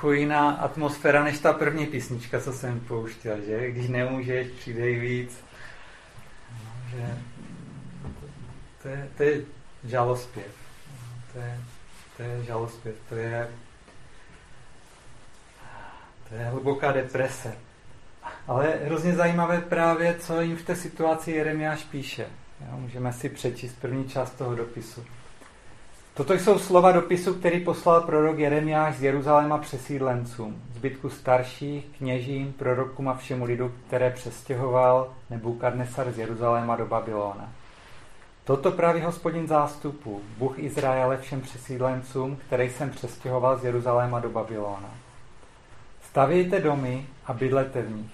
trochu 0.00 0.12
jiná 0.12 0.50
atmosféra 0.50 1.24
než 1.24 1.38
ta 1.38 1.52
první 1.52 1.86
písnička, 1.86 2.40
co 2.40 2.52
jsem 2.52 2.80
pouštěl, 2.80 3.40
že? 3.40 3.70
Když 3.70 3.88
nemůžeš, 3.88 4.48
přidej 4.48 5.00
víc. 5.00 5.44
No, 6.52 6.70
že 6.90 7.18
to 8.82 8.88
je, 8.88 9.08
to 9.16 9.22
je 9.22 9.40
žalospěv. 9.84 10.54
To 11.32 11.38
je, 11.38 11.60
to 12.16 12.22
je 12.22 12.44
žalospěv. 12.44 12.94
To 13.08 13.14
je, 13.14 13.48
to 16.28 16.34
je 16.34 16.44
hluboká 16.44 16.92
deprese. 16.92 17.52
Ale 18.46 18.78
hrozně 18.84 19.14
zajímavé 19.14 19.60
právě, 19.60 20.14
co 20.18 20.40
jim 20.40 20.56
v 20.56 20.64
té 20.64 20.76
situaci 20.76 21.30
Jeremiáš 21.30 21.84
píše. 21.84 22.26
Jo, 22.60 22.76
můžeme 22.76 23.12
si 23.12 23.28
přečíst 23.28 23.80
první 23.80 24.08
část 24.08 24.30
toho 24.30 24.54
dopisu. 24.54 25.04
Toto 26.20 26.34
jsou 26.34 26.58
slova 26.58 26.92
dopisu, 26.92 27.34
který 27.34 27.60
poslal 27.60 28.00
prorok 28.00 28.38
Jeremiáš 28.38 28.96
z 28.96 29.02
Jeruzaléma 29.02 29.58
přesídlencům, 29.58 30.62
zbytku 30.74 31.10
starších, 31.10 31.86
kněžím, 31.98 32.52
prorokům 32.52 33.08
a 33.08 33.14
všemu 33.14 33.44
lidu, 33.44 33.72
které 33.86 34.10
přestěhoval 34.10 35.12
Nebukadnesar 35.30 36.12
z 36.12 36.18
Jeruzaléma 36.18 36.76
do 36.76 36.86
Babylona. 36.86 37.52
Toto 38.44 38.70
právě 38.70 39.04
hospodin 39.04 39.46
zástupu, 39.46 40.22
Bůh 40.38 40.58
Izraele 40.58 41.16
všem 41.16 41.40
přesídlencům, 41.40 42.38
který 42.46 42.70
jsem 42.70 42.90
přestěhoval 42.90 43.58
z 43.58 43.64
Jeruzaléma 43.64 44.20
do 44.20 44.28
Babylona. 44.28 44.90
Stavějte 46.10 46.60
domy 46.60 47.06
a 47.26 47.32
bydlete 47.32 47.82
v 47.82 47.96
nich. 47.96 48.12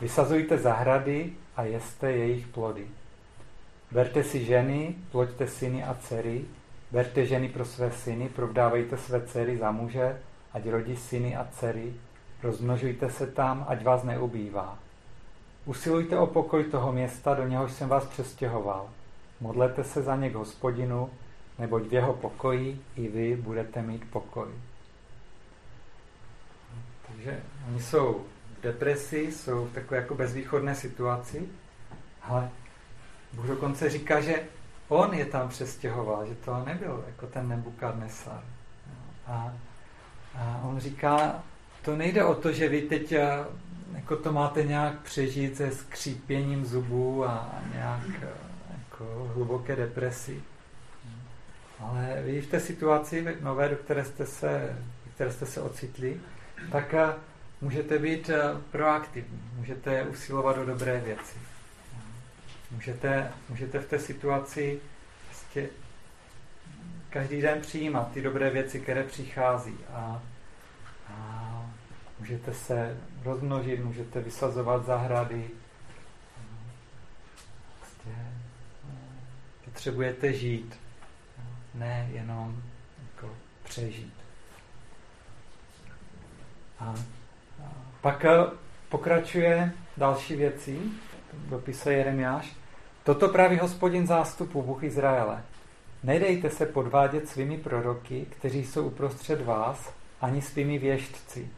Vysazujte 0.00 0.58
zahrady 0.58 1.32
a 1.56 1.62
jeste 1.62 2.12
jejich 2.12 2.46
plody. 2.46 2.86
Berte 3.92 4.24
si 4.24 4.44
ženy, 4.44 4.94
ploďte 5.12 5.46
syny 5.46 5.84
a 5.84 5.94
dcery, 5.94 6.44
Berte 6.90 7.26
ženy 7.26 7.48
pro 7.48 7.64
své 7.64 7.90
syny, 7.90 8.28
provdávejte 8.28 8.96
své 8.96 9.20
dcery 9.20 9.56
za 9.56 9.70
muže, 9.70 10.20
ať 10.52 10.68
rodí 10.68 10.96
syny 10.96 11.36
a 11.36 11.48
dcery, 11.52 11.92
rozmnožujte 12.42 13.10
se 13.10 13.26
tam, 13.26 13.64
ať 13.68 13.84
vás 13.84 14.02
neubývá. 14.02 14.78
Usilujte 15.64 16.18
o 16.18 16.26
pokoj 16.26 16.64
toho 16.64 16.92
města, 16.92 17.34
do 17.34 17.48
něhož 17.48 17.72
jsem 17.72 17.88
vás 17.88 18.06
přestěhoval. 18.06 18.88
Modlete 19.40 19.84
se 19.84 20.02
za 20.02 20.16
ně 20.16 20.30
k 20.30 20.34
hospodinu, 20.34 21.10
neboť 21.58 21.82
v 21.82 21.92
jeho 21.92 22.12
pokoji 22.12 22.80
i 22.96 23.08
vy 23.08 23.36
budete 23.36 23.82
mít 23.82 24.10
pokoj. 24.10 24.48
Takže 27.08 27.42
oni 27.68 27.82
jsou 27.82 28.24
v 28.58 28.62
depresi, 28.62 29.18
jsou 29.18 29.64
v 29.64 29.72
takové 29.72 29.96
jako 29.96 30.14
bezvýchodné 30.14 30.74
situaci, 30.74 31.48
ale 32.22 32.50
Bůh 33.32 33.46
dokonce 33.46 33.90
říká, 33.90 34.20
že 34.20 34.42
on 34.88 35.14
je 35.14 35.24
tam 35.24 35.48
přestěhoval, 35.48 36.26
že 36.26 36.34
to 36.34 36.64
nebyl 36.64 37.04
jako 37.06 37.26
ten 37.26 37.48
Nebukadnesar. 37.48 38.42
A, 39.26 39.52
a 40.34 40.60
on 40.64 40.78
říká, 40.78 41.42
to 41.86 41.96
nejde 41.96 42.24
o 42.24 42.34
to, 42.34 42.52
že 42.52 42.68
vy 42.68 42.82
teď 42.82 43.12
eh, 43.12 43.44
jako 43.94 44.16
to 44.16 44.32
máte 44.32 44.64
nějak 44.64 45.00
přežít 45.00 45.56
se 45.56 45.70
skřípěním 45.70 46.66
zubů 46.66 47.24
a 47.24 47.54
nějak 47.74 48.22
eh, 48.22 48.28
jako 48.78 49.30
hluboké 49.34 49.76
depresi. 49.76 50.42
Ale 51.80 52.22
vy 52.24 52.40
v 52.40 52.46
té 52.46 52.60
situaci 52.60 53.36
nové, 53.40 53.68
do 53.68 53.76
které 53.76 54.04
jste 54.04 54.26
se, 54.26 54.78
které 55.14 55.32
jste 55.32 55.46
se 55.46 55.60
ocitli, 55.60 56.20
tak 56.72 56.94
eh, 56.94 57.14
můžete 57.60 57.98
být 57.98 58.30
proaktivní, 58.70 59.42
můžete 59.56 60.02
usilovat 60.02 60.58
o 60.58 60.64
dobré 60.64 61.00
věci. 61.00 61.38
Můžete, 62.76 63.32
můžete 63.48 63.78
v 63.78 63.88
té 63.88 63.98
situaci 63.98 64.80
prostě 65.26 65.68
každý 67.10 67.40
den 67.40 67.60
přijímat 67.60 68.12
ty 68.12 68.22
dobré 68.22 68.50
věci, 68.50 68.80
které 68.80 69.02
přichází 69.02 69.76
a, 69.92 70.22
a 71.08 71.70
můžete 72.18 72.54
se 72.54 72.96
rozmnožit, 73.24 73.84
můžete 73.84 74.20
vysazovat 74.20 74.86
zahrady. 74.86 75.50
Prostě 77.80 78.10
potřebujete 79.64 80.32
žít, 80.32 80.78
ne 81.74 82.08
jenom 82.12 82.62
jako 83.14 83.34
přežít. 83.64 84.14
A, 86.78 86.94
pak 88.00 88.24
pokračuje 88.88 89.72
další 89.96 90.36
věci, 90.36 90.80
dopise 91.32 91.92
Jeremiáš. 91.92 92.65
Toto 93.06 93.28
právě 93.28 93.58
hospodin 93.58 94.06
zástupu, 94.06 94.62
Bůh 94.62 94.82
Izraele. 94.82 95.42
Nedejte 96.02 96.50
se 96.50 96.66
podvádět 96.66 97.28
svými 97.28 97.58
proroky, 97.58 98.26
kteří 98.30 98.64
jsou 98.64 98.86
uprostřed 98.86 99.44
vás, 99.44 99.92
ani 100.20 100.42
svými 100.42 100.78
věštci. 100.78 101.48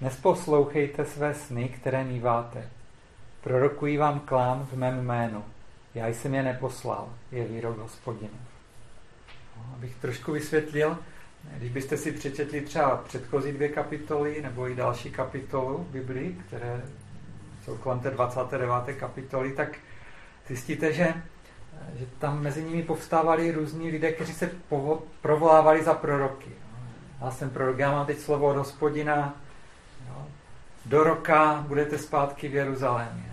Nesposlouchejte 0.00 1.04
své 1.04 1.34
sny, 1.34 1.68
které 1.68 2.04
míváte. 2.04 2.68
Prorokují 3.40 3.96
vám 3.96 4.20
klám 4.20 4.66
v 4.72 4.76
mém 4.76 5.00
jménu. 5.00 5.44
Já 5.94 6.06
jsem 6.06 6.34
je 6.34 6.42
neposlal, 6.42 7.08
je 7.32 7.44
výrok 7.44 7.78
hospodinu. 7.78 8.38
No, 9.56 9.62
abych 9.74 9.96
trošku 9.96 10.32
vysvětlil, 10.32 10.98
když 11.56 11.70
byste 11.70 11.96
si 11.96 12.12
přečetli 12.12 12.60
třeba 12.60 12.96
předchozí 12.96 13.52
dvě 13.52 13.68
kapitoly 13.68 14.42
nebo 14.42 14.68
i 14.68 14.74
další 14.74 15.10
kapitolu 15.10 15.86
Biblii, 15.90 16.38
které 16.46 16.82
jsou 17.64 17.76
kolem 17.76 18.00
té 18.00 18.10
29. 18.10 18.96
kapitoly, 18.98 19.52
tak 19.52 19.78
zjistíte, 20.50 20.92
že, 20.92 21.14
že 21.94 22.06
tam 22.18 22.42
mezi 22.42 22.64
nimi 22.64 22.82
povstávali 22.82 23.52
různí 23.52 23.90
lidé, 23.90 24.12
kteří 24.12 24.32
se 24.32 24.50
povo- 24.68 25.02
provolávali 25.22 25.84
za 25.84 25.94
proroky. 25.94 26.50
Já 27.20 27.30
jsem 27.30 27.50
prorok, 27.50 27.78
já 27.78 27.92
mám 27.92 28.06
teď 28.06 28.18
slovo 28.18 28.46
od 28.46 28.56
hospodina, 28.56 29.34
do 30.84 31.04
roka 31.04 31.64
budete 31.68 31.98
zpátky 31.98 32.48
v 32.48 32.54
Jeruzalémě. 32.54 33.32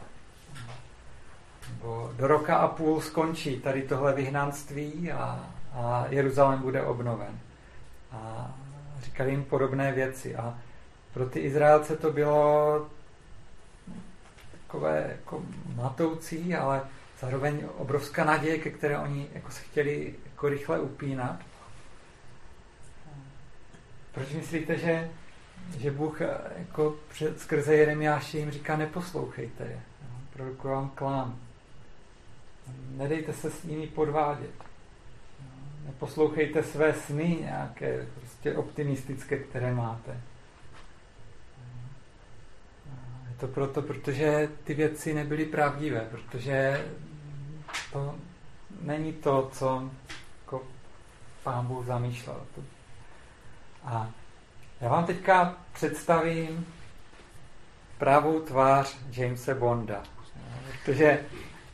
Nebo 1.70 2.12
do 2.16 2.28
roka 2.28 2.58
a 2.58 2.68
půl 2.68 3.02
skončí 3.02 3.60
tady 3.60 3.82
tohle 3.82 4.14
vyhnanství 4.14 5.12
a, 5.12 5.50
a 5.74 6.06
Jeruzalém 6.10 6.62
bude 6.62 6.84
obnoven. 6.84 7.40
A 8.12 8.52
říkali 9.00 9.32
jim 9.32 9.44
podobné 9.44 9.92
věci. 9.92 10.36
A 10.36 10.58
pro 11.14 11.26
ty 11.30 11.40
Izraelce 11.40 11.96
to 11.96 12.12
bylo 12.12 12.88
takové 14.52 15.08
jako 15.12 15.42
matoucí, 15.76 16.56
ale 16.56 16.82
zároveň 17.20 17.68
obrovská 17.78 18.26
naděje, 18.26 18.58
ke 18.58 18.70
které 18.70 19.00
oni 19.00 19.28
jako 19.34 19.52
se 19.52 19.62
chtěli 19.62 20.16
jako 20.26 20.50
rychle 20.50 20.80
upínat. 20.80 21.40
Proč 24.12 24.30
myslíte, 24.32 24.78
že, 24.78 25.10
že 25.78 25.92
Bůh 25.92 26.22
jako 26.58 26.96
před, 27.10 27.40
skrze 27.40 27.76
Jeremiáše 27.76 28.38
jim 28.38 28.52
říká 28.52 28.78
neposlouchejte 28.78 29.64
je, 29.64 29.80
produkuji 30.34 30.68
vám 30.68 30.90
klám. 30.90 31.40
Nedejte 32.90 33.34
se 33.34 33.52
s 33.52 33.64
nimi 33.64 33.88
podvádět. 33.88 34.64
Neposlouchejte 35.86 36.64
své 36.64 36.94
sny 36.94 37.38
nějaké 37.42 38.08
prostě 38.16 38.56
optimistické, 38.56 39.38
které 39.38 39.74
máte. 39.74 40.22
Je 43.27 43.27
to 43.40 43.48
proto, 43.48 43.82
protože 43.82 44.50
ty 44.64 44.74
věci 44.74 45.14
nebyly 45.14 45.46
pravdivé, 45.46 46.08
protože 46.12 46.86
to 47.94 48.16
není 48.82 49.14
to, 49.14 49.50
co 49.54 49.90
jako 50.46 50.64
pán 51.44 51.66
Bůh 51.66 51.86
zamýšlel. 51.86 52.42
A 53.84 54.12
já 54.82 54.90
vám 54.90 55.06
teďka 55.06 55.56
představím 55.74 56.66
pravou 57.98 58.40
tvář 58.40 58.98
Jamesa 59.12 59.56
Bonda. 59.56 60.04
Protože 60.72 61.20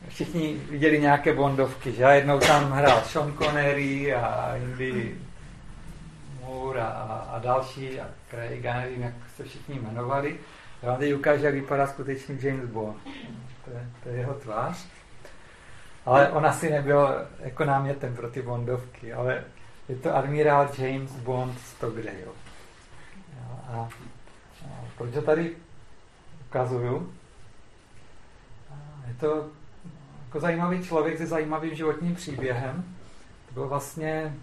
všichni 0.08 0.54
viděli 0.54 1.00
nějaké 1.00 1.32
Bondovky, 1.32 1.92
že? 1.92 2.02
Jednou 2.02 2.40
tam 2.40 2.72
hrál 2.72 3.02
Sean 3.04 3.36
Connery 3.38 4.14
a 4.14 4.56
Indy 4.56 5.18
Moore 6.40 6.80
a, 6.80 7.28
a 7.32 7.38
další, 7.38 8.00
a 8.00 8.06
Craig, 8.30 8.64
já 8.64 8.80
nevím, 8.80 9.02
jak 9.02 9.14
se 9.36 9.44
všichni 9.44 9.78
jmenovali. 9.78 10.38
Já 10.84 10.90
vám 10.90 10.98
teď 10.98 11.14
ukážu, 11.14 11.44
jak 11.44 11.54
vypadá 11.54 11.86
skutečný 11.86 12.38
James 12.42 12.70
Bond. 12.70 12.96
To 13.64 13.70
je, 13.70 13.88
to 14.02 14.08
je 14.08 14.16
jeho 14.16 14.34
tvář. 14.34 14.86
Ale 16.06 16.30
on 16.30 16.46
asi 16.46 16.70
nebyl 16.70 17.26
jako 17.40 17.64
námětem 17.64 18.16
pro 18.16 18.30
ty 18.30 18.42
Bondovky, 18.42 19.12
ale 19.12 19.44
je 19.88 19.96
to 19.96 20.16
admirál 20.16 20.70
James 20.78 21.10
Bond 21.10 21.60
Stockdale. 21.60 22.18
A, 23.68 23.72
a 23.72 23.88
proč 24.98 25.14
ho 25.14 25.22
tady 25.22 25.56
ukazuju? 26.48 27.12
Je 29.08 29.14
to 29.20 29.46
jako 30.26 30.40
zajímavý 30.40 30.84
člověk 30.84 31.18
se 31.18 31.26
zajímavým 31.26 31.74
životním 31.74 32.14
příběhem. 32.14 32.96
To 33.48 33.54
byl 33.54 33.68
vlastně 33.68 34.34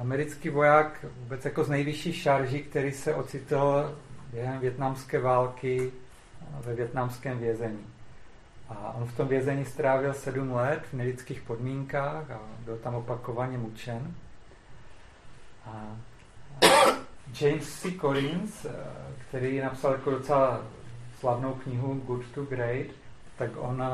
americký 0.00 0.48
voják 0.48 1.04
vůbec 1.20 1.44
jako 1.44 1.64
z 1.64 1.68
nejvyšší 1.68 2.12
šarží, 2.12 2.62
který 2.62 2.92
se 2.92 3.14
ocitl 3.14 3.94
během 4.36 4.60
větnamské 4.60 5.20
války 5.20 5.92
ve 6.60 6.74
větnamském 6.74 7.38
vězení. 7.38 7.86
A 8.68 8.92
on 8.92 9.06
v 9.06 9.16
tom 9.16 9.28
vězení 9.28 9.64
strávil 9.64 10.14
sedm 10.14 10.52
let 10.52 10.82
v 10.90 10.92
nelidských 10.92 11.40
podmínkách 11.40 12.30
a 12.30 12.40
byl 12.64 12.76
tam 12.76 12.94
opakovaně 12.94 13.58
mučen. 13.58 14.14
A 15.66 15.96
James 17.40 17.80
C. 17.80 17.92
Collins, 18.00 18.66
který 19.28 19.60
napsal 19.60 19.92
jako 19.92 20.10
docela 20.10 20.60
slavnou 21.20 21.52
knihu 21.52 21.94
Good 21.94 22.24
to 22.34 22.44
Great, 22.44 22.86
tak 23.38 23.50
on 23.56 23.84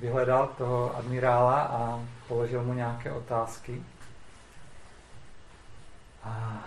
vyhledal 0.00 0.46
toho 0.58 0.96
admirála 0.96 1.60
a 1.62 2.00
položil 2.28 2.64
mu 2.64 2.74
nějaké 2.74 3.12
otázky. 3.12 3.82
A, 6.22 6.64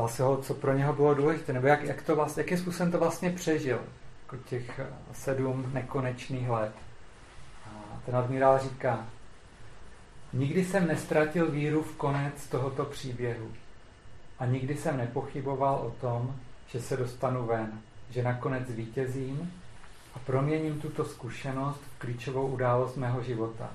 ptal 0.00 0.08
se 0.08 0.22
ho, 0.22 0.36
co 0.36 0.54
pro 0.54 0.72
něho 0.72 0.92
bylo 0.92 1.14
důležité, 1.14 1.52
nebo 1.52 1.66
jak, 1.66 1.82
jak 1.82 2.02
to 2.02 2.16
vlastně, 2.16 2.40
jakým 2.40 2.58
způsobem 2.58 2.92
to 2.92 2.98
vlastně 2.98 3.30
přežil, 3.30 3.80
jako 4.22 4.36
těch 4.36 4.80
sedm 5.12 5.70
nekonečných 5.72 6.48
let. 6.48 6.72
A 7.66 8.00
ten 8.06 8.16
admirál 8.16 8.58
říká, 8.58 9.06
nikdy 10.32 10.64
jsem 10.64 10.86
nestratil 10.86 11.50
víru 11.50 11.82
v 11.82 11.96
konec 11.96 12.48
tohoto 12.48 12.84
příběhu 12.84 13.48
a 14.38 14.46
nikdy 14.46 14.76
jsem 14.76 14.96
nepochyboval 14.96 15.74
o 15.74 15.90
tom, 16.00 16.34
že 16.66 16.80
se 16.80 16.96
dostanu 16.96 17.46
ven, 17.46 17.80
že 18.10 18.22
nakonec 18.22 18.70
vítězím 18.70 19.52
a 20.14 20.18
proměním 20.18 20.80
tuto 20.80 21.04
zkušenost 21.04 21.80
v 21.80 21.98
klíčovou 21.98 22.46
událost 22.46 22.96
mého 22.96 23.22
života, 23.22 23.70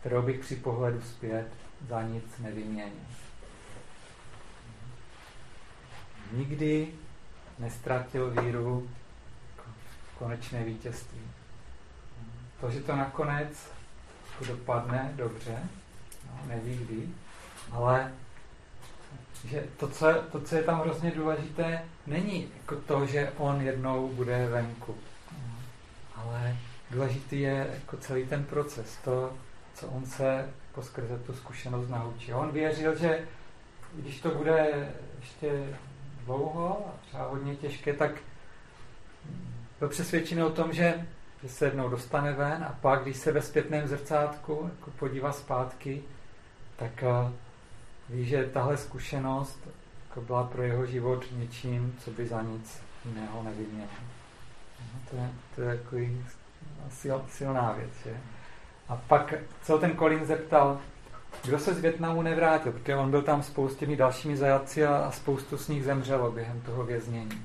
kterou 0.00 0.22
bych 0.22 0.40
při 0.40 0.56
pohledu 0.56 1.00
zpět 1.00 1.46
za 1.88 2.02
nic 2.02 2.38
nevyměnil. 2.38 3.19
Nikdy 6.32 6.88
nestratil 7.58 8.30
víru 8.30 8.90
v 10.14 10.18
konečné 10.18 10.64
vítězství. 10.64 11.20
To, 12.60 12.70
že 12.70 12.80
to 12.80 12.96
nakonec 12.96 13.72
dopadne 14.46 15.12
dobře, 15.16 15.58
no, 16.26 16.40
neví 16.46 16.76
kdy, 16.76 17.08
ale 17.70 18.12
že 19.44 19.64
to 19.76 19.88
co, 19.88 20.08
je, 20.08 20.14
to, 20.14 20.40
co 20.40 20.56
je 20.56 20.62
tam 20.62 20.80
hrozně 20.80 21.10
důležité, 21.10 21.82
není 22.06 22.48
jako 22.56 22.76
to, 22.76 23.06
že 23.06 23.32
on 23.36 23.60
jednou 23.60 24.08
bude 24.08 24.48
venku 24.48 24.94
ale 26.24 26.56
důležitý 26.90 27.40
je 27.40 27.70
jako 27.74 27.96
celý 27.96 28.26
ten 28.26 28.44
proces, 28.44 28.98
to, 29.04 29.32
co 29.74 29.86
on 29.86 30.06
se 30.06 30.48
jako 30.68 30.82
skrze 30.82 31.18
tu 31.18 31.34
zkušenost 31.34 31.88
naučil. 31.88 32.36
On 32.36 32.50
věřil, 32.50 32.98
že 32.98 33.24
když 33.94 34.20
to 34.20 34.30
bude 34.30 34.88
ještě 35.20 35.76
dlouho 36.24 36.86
a 36.86 37.06
třeba 37.06 37.28
hodně 37.28 37.56
těžké, 37.56 37.92
tak 37.92 38.10
byl 39.78 39.88
přesvědčený 39.88 40.42
o 40.42 40.50
tom, 40.50 40.72
že, 40.72 41.06
se 41.46 41.64
jednou 41.64 41.88
dostane 41.88 42.32
ven 42.32 42.64
a 42.64 42.78
pak, 42.80 43.02
když 43.02 43.16
se 43.16 43.32
ve 43.32 43.42
zpětném 43.42 43.88
zrcátku 43.88 44.70
jako 44.78 44.90
podívá 44.90 45.32
zpátky, 45.32 46.02
tak 46.76 46.90
uh, 47.02 47.32
ví, 48.08 48.26
že 48.26 48.50
tahle 48.52 48.76
zkušenost 48.76 49.68
jako 50.08 50.20
byla 50.20 50.44
pro 50.44 50.62
jeho 50.62 50.86
život 50.86 51.24
něčím, 51.32 51.96
co 52.04 52.10
by 52.10 52.26
za 52.26 52.42
nic 52.42 52.82
jiného 53.04 53.42
nevyměnil. 53.42 53.88
To 55.10 55.16
je, 55.16 55.30
to 55.54 55.62
je 55.62 55.76
takový 55.76 56.24
sil, 56.98 57.16
silná 57.28 57.72
věc. 57.72 57.90
Že? 58.04 58.16
A 58.88 58.96
pak 58.96 59.34
se 59.62 59.78
ten 59.78 59.96
Colin 59.96 60.24
zeptal, 60.24 60.80
kdo 61.44 61.58
se 61.58 61.74
z 61.74 61.80
Větnamu 61.80 62.22
nevrátil, 62.22 62.72
protože 62.72 62.96
on 62.96 63.10
byl 63.10 63.22
tam 63.22 63.42
s 63.42 63.76
těmi 63.78 63.96
dalšími 63.96 64.36
zajatci 64.36 64.86
a, 64.86 64.96
a 64.96 65.10
spoustu 65.10 65.58
z 65.58 65.68
nich 65.68 65.84
zemřelo 65.84 66.32
během 66.32 66.60
toho 66.60 66.84
věznění. 66.84 67.42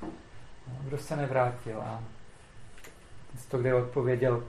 No, 0.68 0.78
kdo 0.84 0.98
se 0.98 1.16
nevrátil? 1.16 1.80
A 1.82 2.02
to, 3.48 3.58
kde 3.58 3.74
odpověděl, 3.74 4.44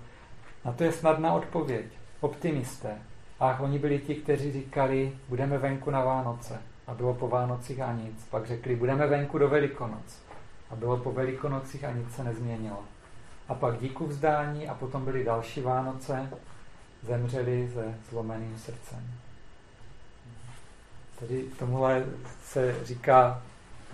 na 0.66 0.72
to 0.72 0.84
je 0.84 0.92
snadná 0.92 1.34
odpověď. 1.34 1.86
Optimisté. 2.20 2.98
A 3.40 3.60
oni 3.60 3.80
byli 3.80 4.00
ti, 4.00 4.16
kteří 4.16 4.52
říkali, 4.52 5.14
budeme 5.30 5.58
venku 5.58 5.92
na 5.92 6.04
Vánoce. 6.04 6.62
A 6.88 6.94
bylo 6.94 7.14
po 7.14 7.28
Vánocích 7.28 7.80
a 7.80 7.94
nic. 7.94 8.28
Pak 8.30 8.48
řekli, 8.48 8.76
budeme 8.76 9.08
venku 9.08 9.38
do 9.38 9.50
Velikonoc. 9.50 10.22
A 10.70 10.76
bylo 10.76 10.98
po 10.98 11.12
Velikonocích 11.12 11.84
a 11.84 11.92
nic 11.92 12.16
se 12.16 12.24
nezměnilo 12.24 12.84
a 13.50 13.56
pak 13.56 13.80
díku 13.80 14.08
vzdání 14.08 14.68
a 14.68 14.74
potom 14.74 15.06
byly 15.06 15.24
další 15.24 15.62
Vánoce, 15.62 16.30
zemřeli 17.02 17.72
se 17.74 17.96
zlomeným 18.10 18.58
srdcem. 18.58 19.17
Tady 21.20 21.44
tomuhle 21.60 22.06
se 22.44 22.76
říká 22.84 23.42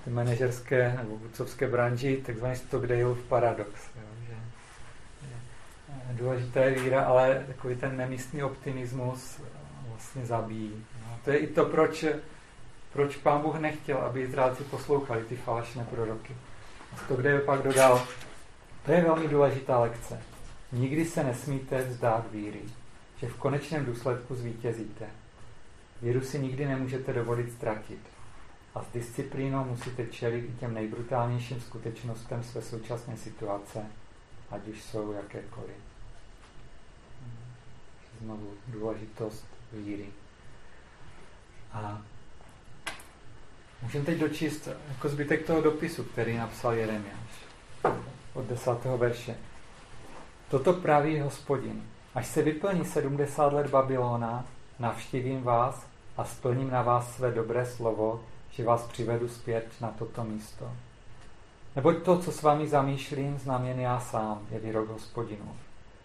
ty 0.04 0.10
manažerské 0.10 0.94
nebo 0.98 1.18
vůdcovské 1.18 1.68
branži 1.68 2.24
takzvaný 2.26 2.56
Stockdaleův 2.56 3.24
paradox. 3.24 3.70
Jo, 3.96 4.02
že 4.28 4.36
důležitá 6.14 6.60
je 6.60 6.80
víra, 6.80 7.04
ale 7.04 7.44
takový 7.48 7.76
ten 7.76 7.98
nemístný 7.98 8.44
optimismus 8.44 9.42
vlastně 9.88 10.26
zabíjí. 10.26 10.86
No, 11.02 11.20
to 11.26 11.32
je 11.32 11.38
i 11.38 11.48
to, 11.48 11.66
proč, 11.66 12.06
proč 12.94 13.16
pán 13.18 13.42
Bůh 13.42 13.56
nechtěl, 13.56 13.98
aby 13.98 14.22
Izraelci 14.22 14.64
poslouchali 14.64 15.24
ty 15.24 15.36
falešné 15.36 15.84
proroky. 15.84 16.36
Stockdale 17.06 17.40
pak 17.40 17.62
dodal, 17.62 18.08
to 18.86 18.92
je 18.92 19.02
velmi 19.02 19.28
důležitá 19.28 19.80
lekce. 19.80 20.22
Nikdy 20.72 21.06
se 21.06 21.24
nesmíte 21.24 21.82
vzdát 21.82 22.32
víry, 22.32 22.62
že 23.18 23.28
v 23.28 23.36
konečném 23.36 23.86
důsledku 23.86 24.36
zvítězíte. 24.36 25.06
Víru 26.04 26.22
si 26.22 26.40
nikdy 26.40 26.66
nemůžete 26.66 27.14
dovolit 27.14 27.52
ztratit. 27.52 28.00
a 28.76 28.84
s 28.84 28.88
disciplínou 28.94 29.64
musíte 29.64 30.06
čelit 30.06 30.46
i 30.46 30.54
těm 30.60 30.74
nejbrutálnějším 30.74 31.62
skutečnostem 31.62 32.44
své 32.44 32.62
současné 32.62 33.18
situace, 33.18 33.86
ať 34.52 34.68
už 34.68 34.84
jsou 34.84 35.12
jakékoliv. 35.12 35.76
Znovu 38.22 38.54
důležitost 38.68 39.46
víry. 39.74 40.06
A 41.74 42.02
můžeme 43.82 44.06
teď 44.06 44.18
dočíst 44.20 44.68
jako 44.90 45.10
zbytek 45.10 45.48
toho 45.48 45.62
dopisu, 45.62 46.04
který 46.04 46.38
napsal 46.38 46.74
Jeremiáš 46.74 47.46
od 48.34 48.46
desátého 48.46 48.98
verše. 48.98 49.36
Toto 50.50 50.74
praví 50.74 51.20
hospodin. 51.20 51.84
Až 52.16 52.28
se 52.28 52.42
vyplní 52.42 52.86
70 52.86 53.54
let 53.54 53.70
Babylona, 53.70 54.46
navštívím 54.80 55.44
vás 55.44 55.93
a 56.18 56.24
splním 56.26 56.70
na 56.70 56.82
vás 56.82 57.16
své 57.16 57.32
dobré 57.32 57.66
slovo, 57.66 58.24
že 58.52 58.64
vás 58.64 58.88
přivedu 58.88 59.28
zpět 59.28 59.68
na 59.82 59.92
toto 60.00 60.24
místo. 60.24 60.72
Neboť 61.76 62.04
to, 62.04 62.20
co 62.20 62.32
s 62.32 62.42
vámi 62.42 62.68
zamýšlím, 62.68 63.40
znám 63.40 63.66
jen 63.66 63.80
já 63.80 64.00
sám, 64.00 64.42
je 64.52 64.60
výrok 64.60 64.90
hospodinu. 64.90 65.56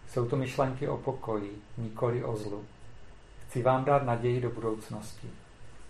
Jsou 0.08 0.28
to 0.28 0.36
myšlenky 0.36 0.88
o 0.88 0.96
pokoji, 0.96 1.62
nikoli 1.78 2.24
o 2.24 2.36
zlu. 2.36 2.64
Chci 3.46 3.62
vám 3.62 3.84
dát 3.84 4.02
naději 4.02 4.40
do 4.40 4.50
budoucnosti. 4.50 5.30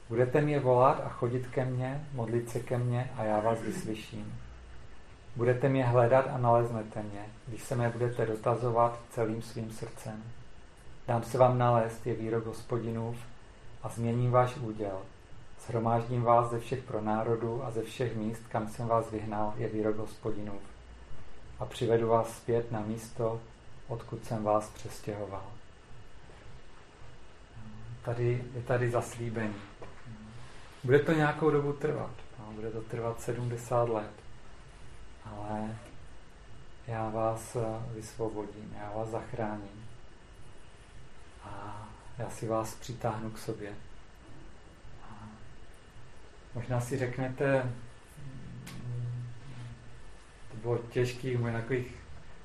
Budete 0.08 0.40
mě 0.40 0.60
volat 0.60 1.02
a 1.06 1.08
chodit 1.08 1.46
ke 1.46 1.64
mně, 1.64 2.04
modlit 2.12 2.50
se 2.50 2.60
ke 2.60 2.78
mně 2.78 3.10
a 3.16 3.24
já 3.24 3.40
vás 3.40 3.60
vyslyším. 3.62 4.34
Budete 5.36 5.68
mě 5.68 5.84
hledat 5.84 6.26
a 6.32 6.38
naleznete 6.38 7.02
mě, 7.02 7.26
když 7.46 7.62
se 7.62 7.76
mě 7.76 7.88
budete 7.88 8.26
dotazovat 8.26 9.00
celým 9.10 9.42
svým 9.42 9.70
srdcem. 9.70 10.22
Dám 11.08 11.22
se 11.22 11.38
vám 11.38 11.58
nalézt, 11.58 12.06
je 12.06 12.14
výrok 12.14 12.46
hospodinův, 12.46 13.16
a 13.82 13.88
změním 13.88 14.30
váš 14.30 14.56
úděl. 14.56 15.02
Shromáždím 15.66 16.22
vás 16.22 16.50
ze 16.50 16.60
všech 16.60 16.82
pronárodů 16.82 17.64
a 17.64 17.70
ze 17.70 17.82
všech 17.82 18.16
míst, 18.16 18.42
kam 18.48 18.68
jsem 18.68 18.88
vás 18.88 19.10
vyhnal, 19.10 19.54
je 19.56 19.68
výrok 19.68 19.96
hospodinův. 19.96 20.62
A 21.58 21.66
přivedu 21.66 22.08
vás 22.08 22.36
zpět 22.36 22.72
na 22.72 22.80
místo, 22.80 23.40
odkud 23.88 24.24
jsem 24.24 24.44
vás 24.44 24.70
přestěhoval. 24.70 25.44
Tady 28.04 28.44
je 28.54 28.62
tady 28.62 28.90
zaslíbení. 28.90 29.54
Bude 30.84 30.98
to 30.98 31.12
nějakou 31.12 31.50
dobu 31.50 31.72
trvat. 31.72 32.10
No, 32.38 32.52
bude 32.52 32.70
to 32.70 32.80
trvat 32.80 33.20
70 33.20 33.88
let. 33.88 34.10
Ale 35.24 35.76
já 36.86 37.08
vás 37.08 37.56
eh, 37.56 37.94
vysvobodím, 37.94 38.76
já 38.80 38.92
vás 38.96 39.08
zachráním. 39.08 39.88
A 41.44 41.87
já 42.18 42.30
si 42.30 42.46
vás 42.46 42.74
přitáhnu 42.74 43.30
k 43.30 43.38
sobě. 43.38 43.70
A 45.02 45.28
možná 46.54 46.80
si 46.80 46.98
řeknete, 46.98 47.72
to 50.50 50.56
bylo 50.62 50.78
těžký, 50.78 51.36
můj 51.36 51.52
takových 51.52 51.94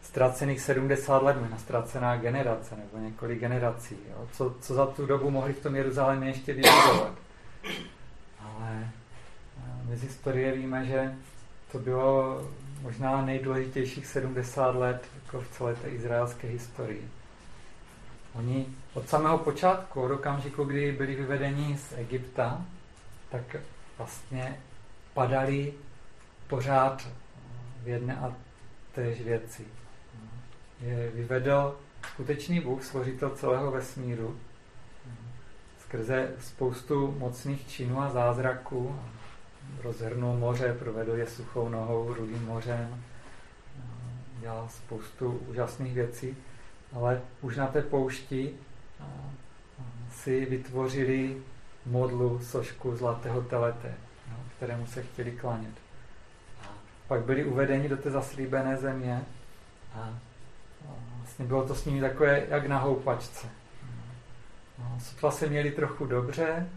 ztracených 0.01 0.61
70 0.61 1.23
let, 1.23 1.37
možná 1.39 1.57
ztracená 1.57 2.17
generace 2.17 2.75
nebo 2.75 3.05
několik 3.05 3.39
generací. 3.39 3.97
Jo? 4.09 4.27
Co, 4.31 4.55
co 4.61 4.73
za 4.73 4.85
tu 4.85 5.05
dobu 5.05 5.29
mohli 5.31 5.53
v 5.53 5.63
tom 5.63 5.75
Jeruzalémě 5.75 6.27
ještě 6.27 6.53
vybudovat. 6.53 7.13
Ale 8.39 8.89
my 9.85 9.97
z 9.97 10.01
historie 10.01 10.51
víme, 10.51 10.85
že 10.85 11.15
to 11.71 11.79
bylo 11.79 12.41
možná 12.81 13.25
nejdůležitějších 13.25 14.07
70 14.07 14.75
let 14.75 15.07
jako 15.15 15.41
v 15.41 15.49
celé 15.49 15.75
té 15.75 15.89
izraelské 15.89 16.47
historii. 16.47 17.09
Oni 18.33 18.65
od 18.93 19.09
samého 19.09 19.37
počátku, 19.37 20.01
od 20.01 20.11
okamžiku, 20.11 20.63
kdy 20.63 20.91
byli 20.91 21.15
vyvedeni 21.15 21.77
z 21.77 21.93
Egypta, 21.97 22.65
tak 23.29 23.55
vlastně 23.97 24.59
padali 25.13 25.73
pořád 26.47 27.07
v 27.83 27.87
jedné 27.87 28.17
a 28.17 28.33
též 28.91 29.21
věci. 29.21 29.65
Je 30.81 31.11
vyvedl 31.11 31.75
skutečný 32.13 32.59
Bůh, 32.59 32.83
složitel 32.83 33.29
celého 33.29 33.71
vesmíru, 33.71 34.39
skrze 35.79 36.31
spoustu 36.39 37.15
mocných 37.17 37.67
činů 37.67 38.01
a 38.01 38.09
zázraků. 38.09 38.99
Rozhrnul 39.83 40.37
moře, 40.37 40.75
provedl 40.79 41.11
je 41.11 41.27
suchou 41.27 41.69
nohou, 41.69 42.13
rudým 42.13 42.45
mořem, 42.45 43.03
dělal 44.39 44.69
spoustu 44.69 45.31
úžasných 45.31 45.93
věcí 45.93 46.37
ale 46.93 47.21
už 47.41 47.57
na 47.57 47.67
té 47.67 47.81
poušti 47.81 48.53
si 50.11 50.45
vytvořili 50.45 51.37
modlu, 51.85 52.39
sošku 52.39 52.95
zlatého 52.95 53.41
telete, 53.41 53.93
kterému 54.57 54.87
se 54.87 55.03
chtěli 55.03 55.31
klanět. 55.31 55.73
Pak 57.07 57.21
byli 57.21 57.45
uvedeni 57.45 57.89
do 57.89 57.97
té 57.97 58.11
zaslíbené 58.11 58.77
země 58.77 59.23
a 59.95 60.09
vlastně 61.17 61.45
bylo 61.45 61.67
to 61.67 61.75
s 61.75 61.85
nimi 61.85 62.01
takové 62.01 62.45
jak 62.49 62.67
na 62.67 62.79
houpačce. 62.79 63.47
Sotva 64.99 65.31
se 65.31 65.47
měli 65.47 65.71
trochu 65.71 66.05
dobře, 66.05 66.69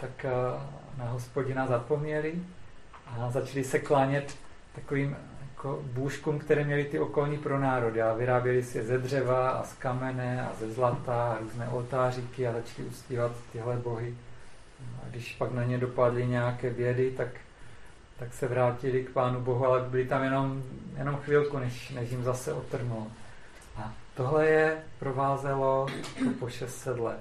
tak 0.00 0.26
na 0.96 1.04
hospodina 1.04 1.66
zapomněli 1.66 2.34
a 3.06 3.30
začali 3.30 3.64
se 3.64 3.78
klanět 3.78 4.36
takovým 4.74 5.16
jako 5.64 5.82
bůžkům, 5.82 6.38
které 6.38 6.64
měly 6.64 6.84
ty 6.84 6.98
okolní 6.98 7.38
pronárody 7.38 8.02
a 8.02 8.14
vyráběli 8.14 8.62
si 8.62 8.78
je 8.78 8.84
ze 8.84 8.98
dřeva 8.98 9.50
a 9.50 9.64
z 9.64 9.72
kamene 9.72 10.48
a 10.48 10.54
ze 10.54 10.72
zlata 10.72 11.32
a 11.32 11.38
různé 11.38 11.68
oltáříky 11.68 12.46
a 12.46 12.52
začali 12.52 12.88
uctívat 12.88 13.32
tyhle 13.52 13.76
bohy. 13.76 14.14
A 15.02 15.08
když 15.10 15.34
pak 15.34 15.52
na 15.52 15.64
ně 15.64 15.78
dopadly 15.78 16.26
nějaké 16.26 16.70
bědy, 16.70 17.10
tak, 17.10 17.28
tak 18.18 18.34
se 18.34 18.48
vrátili 18.48 19.04
k 19.04 19.10
Pánu 19.10 19.40
Bohu, 19.40 19.66
ale 19.66 19.80
byli 19.80 20.06
tam 20.06 20.24
jenom, 20.24 20.62
jenom 20.98 21.16
chvilku, 21.16 21.58
než, 21.58 21.90
než 21.90 22.10
jim 22.10 22.22
zase 22.22 22.52
otrnul. 22.52 23.06
A 23.76 23.92
tohle 24.16 24.46
je 24.46 24.76
provázelo 24.98 25.86
po 26.40 26.48
600 26.48 26.98
let, 26.98 27.20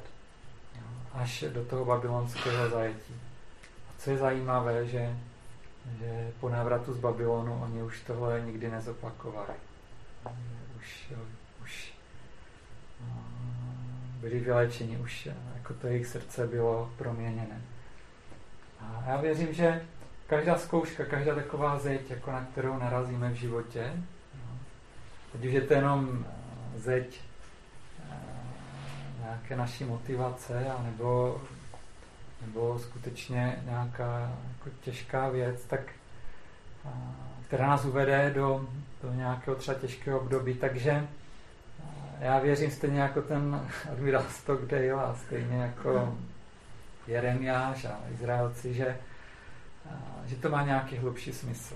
až 1.14 1.46
do 1.54 1.66
toho 1.66 1.86
babylonského 1.86 2.70
zajetí. 2.70 3.14
A 3.90 3.92
co 3.98 4.12
je 4.12 4.18
zajímavé, 4.18 4.86
že 4.86 5.16
že 6.00 6.32
po 6.40 6.50
návratu 6.50 6.94
z 6.94 6.98
Babylonu 6.98 7.62
oni 7.64 7.84
už 7.84 8.02
tohle 8.02 8.42
nikdy 8.42 8.72
nezopakovali. 8.72 9.54
Už, 10.78 11.14
už 11.64 11.94
no, 13.08 13.24
byli 14.20 14.40
vylečeni, 14.40 14.98
už 14.98 15.30
jako 15.56 15.74
to 15.74 15.88
jejich 15.88 16.08
srdce 16.08 16.48
bylo 16.48 16.92
proměněné. 16.98 17.62
A 18.80 19.04
já 19.08 19.18
věřím, 19.18 19.54
že 19.54 19.86
každá 20.28 20.58
zkouška, 20.58 21.06
každá 21.06 21.36
taková 21.36 21.80
zeď, 21.80 22.10
jako 22.10 22.32
na 22.32 22.46
kterou 22.52 22.78
narazíme 22.78 23.30
v 23.30 23.36
životě, 23.36 23.94
no, 24.36 24.58
ať 25.36 25.46
už 25.46 25.54
je 25.54 25.62
to 25.62 25.74
jenom 25.74 26.26
zeď 26.76 27.20
eh, 28.12 28.16
nějaké 29.20 29.56
naší 29.56 29.84
motivace, 29.84 30.66
anebo 30.80 31.42
nebo 32.46 32.80
skutečně 32.80 33.64
nějaká 33.66 34.32
jako 34.58 34.78
těžká 34.84 35.30
věc, 35.30 35.66
tak, 35.66 35.82
která 37.48 37.68
nás 37.68 37.86
uvede 37.86 38.32
do, 38.36 38.68
do 39.04 39.14
nějakého 39.14 39.56
třeba 39.58 39.80
těžkého 39.80 40.20
období. 40.20 40.54
Takže 40.54 41.08
já 42.20 42.40
věřím 42.40 42.72
stejně 42.72 43.00
jako 43.00 43.22
ten 43.22 43.68
admirál 43.92 44.26
Stockdale 44.30 44.92
a 44.92 45.16
stejně 45.16 45.58
jako 45.58 46.18
Jeremiáš 47.08 47.86
a 47.86 48.00
Izraelci, 48.14 48.74
že, 48.74 48.98
že 50.26 50.36
to 50.36 50.50
má 50.50 50.64
nějaký 50.66 50.98
hlubší 50.98 51.34
smysl. 51.34 51.76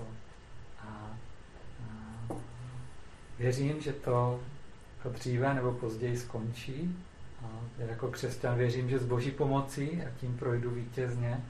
A, 0.88 1.16
věřím, 3.38 3.80
že 3.80 3.92
to 3.92 4.40
dříve 5.12 5.54
nebo 5.54 5.72
později 5.72 6.16
skončí, 6.16 7.04
já 7.78 7.86
jako 7.86 8.08
křesťan 8.08 8.58
věřím, 8.58 8.90
že 8.90 8.98
s 8.98 9.06
boží 9.06 9.30
pomocí 9.30 10.02
a 10.02 10.10
tím 10.20 10.38
projdu 10.38 10.70
vítězně 10.70 11.44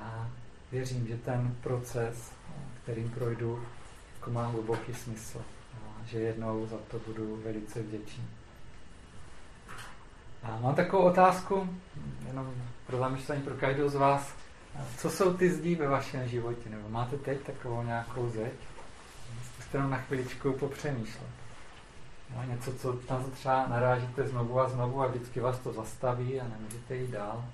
a 0.00 0.30
věřím, 0.72 1.06
že 1.06 1.16
ten 1.16 1.54
proces, 1.60 2.32
kterým 2.82 3.10
projdu, 3.10 3.64
jako 4.14 4.30
má 4.30 4.46
hluboký 4.46 4.94
smysl 4.94 5.42
a 5.74 6.06
že 6.06 6.18
jednou 6.18 6.66
za 6.66 6.76
to 6.90 6.98
budu 7.06 7.40
velice 7.44 7.82
vděčný. 7.82 8.24
A 10.42 10.58
mám 10.60 10.74
takovou 10.74 11.04
otázku, 11.04 11.68
jenom 12.26 12.54
pro 12.86 12.98
zamýšlení 12.98 13.42
pro 13.42 13.54
každou 13.54 13.88
z 13.88 13.94
vás. 13.94 14.34
Co 14.98 15.10
jsou 15.10 15.34
ty 15.34 15.50
zdí 15.50 15.74
ve 15.74 15.88
vašem 15.88 16.28
životě? 16.28 16.70
Nebo 16.70 16.88
máte 16.88 17.16
teď 17.16 17.40
takovou 17.40 17.82
nějakou 17.82 18.30
zeď? 18.30 18.52
Zkuste 19.52 19.78
jenom 19.78 19.90
na 19.90 19.98
chviličku 19.98 20.52
popřemýšlet. 20.52 21.43
No, 22.36 22.44
něco, 22.44 22.72
co 22.74 22.92
tam 22.92 23.30
třeba 23.30 23.66
narážíte 23.66 24.28
znovu 24.28 24.60
a 24.60 24.68
znovu 24.68 25.02
a 25.02 25.06
vždycky 25.06 25.40
vás 25.40 25.58
to 25.58 25.72
zastaví 25.72 26.40
a 26.40 26.48
nemůžete 26.48 26.96
jít 26.96 27.10
dál. 27.10 27.44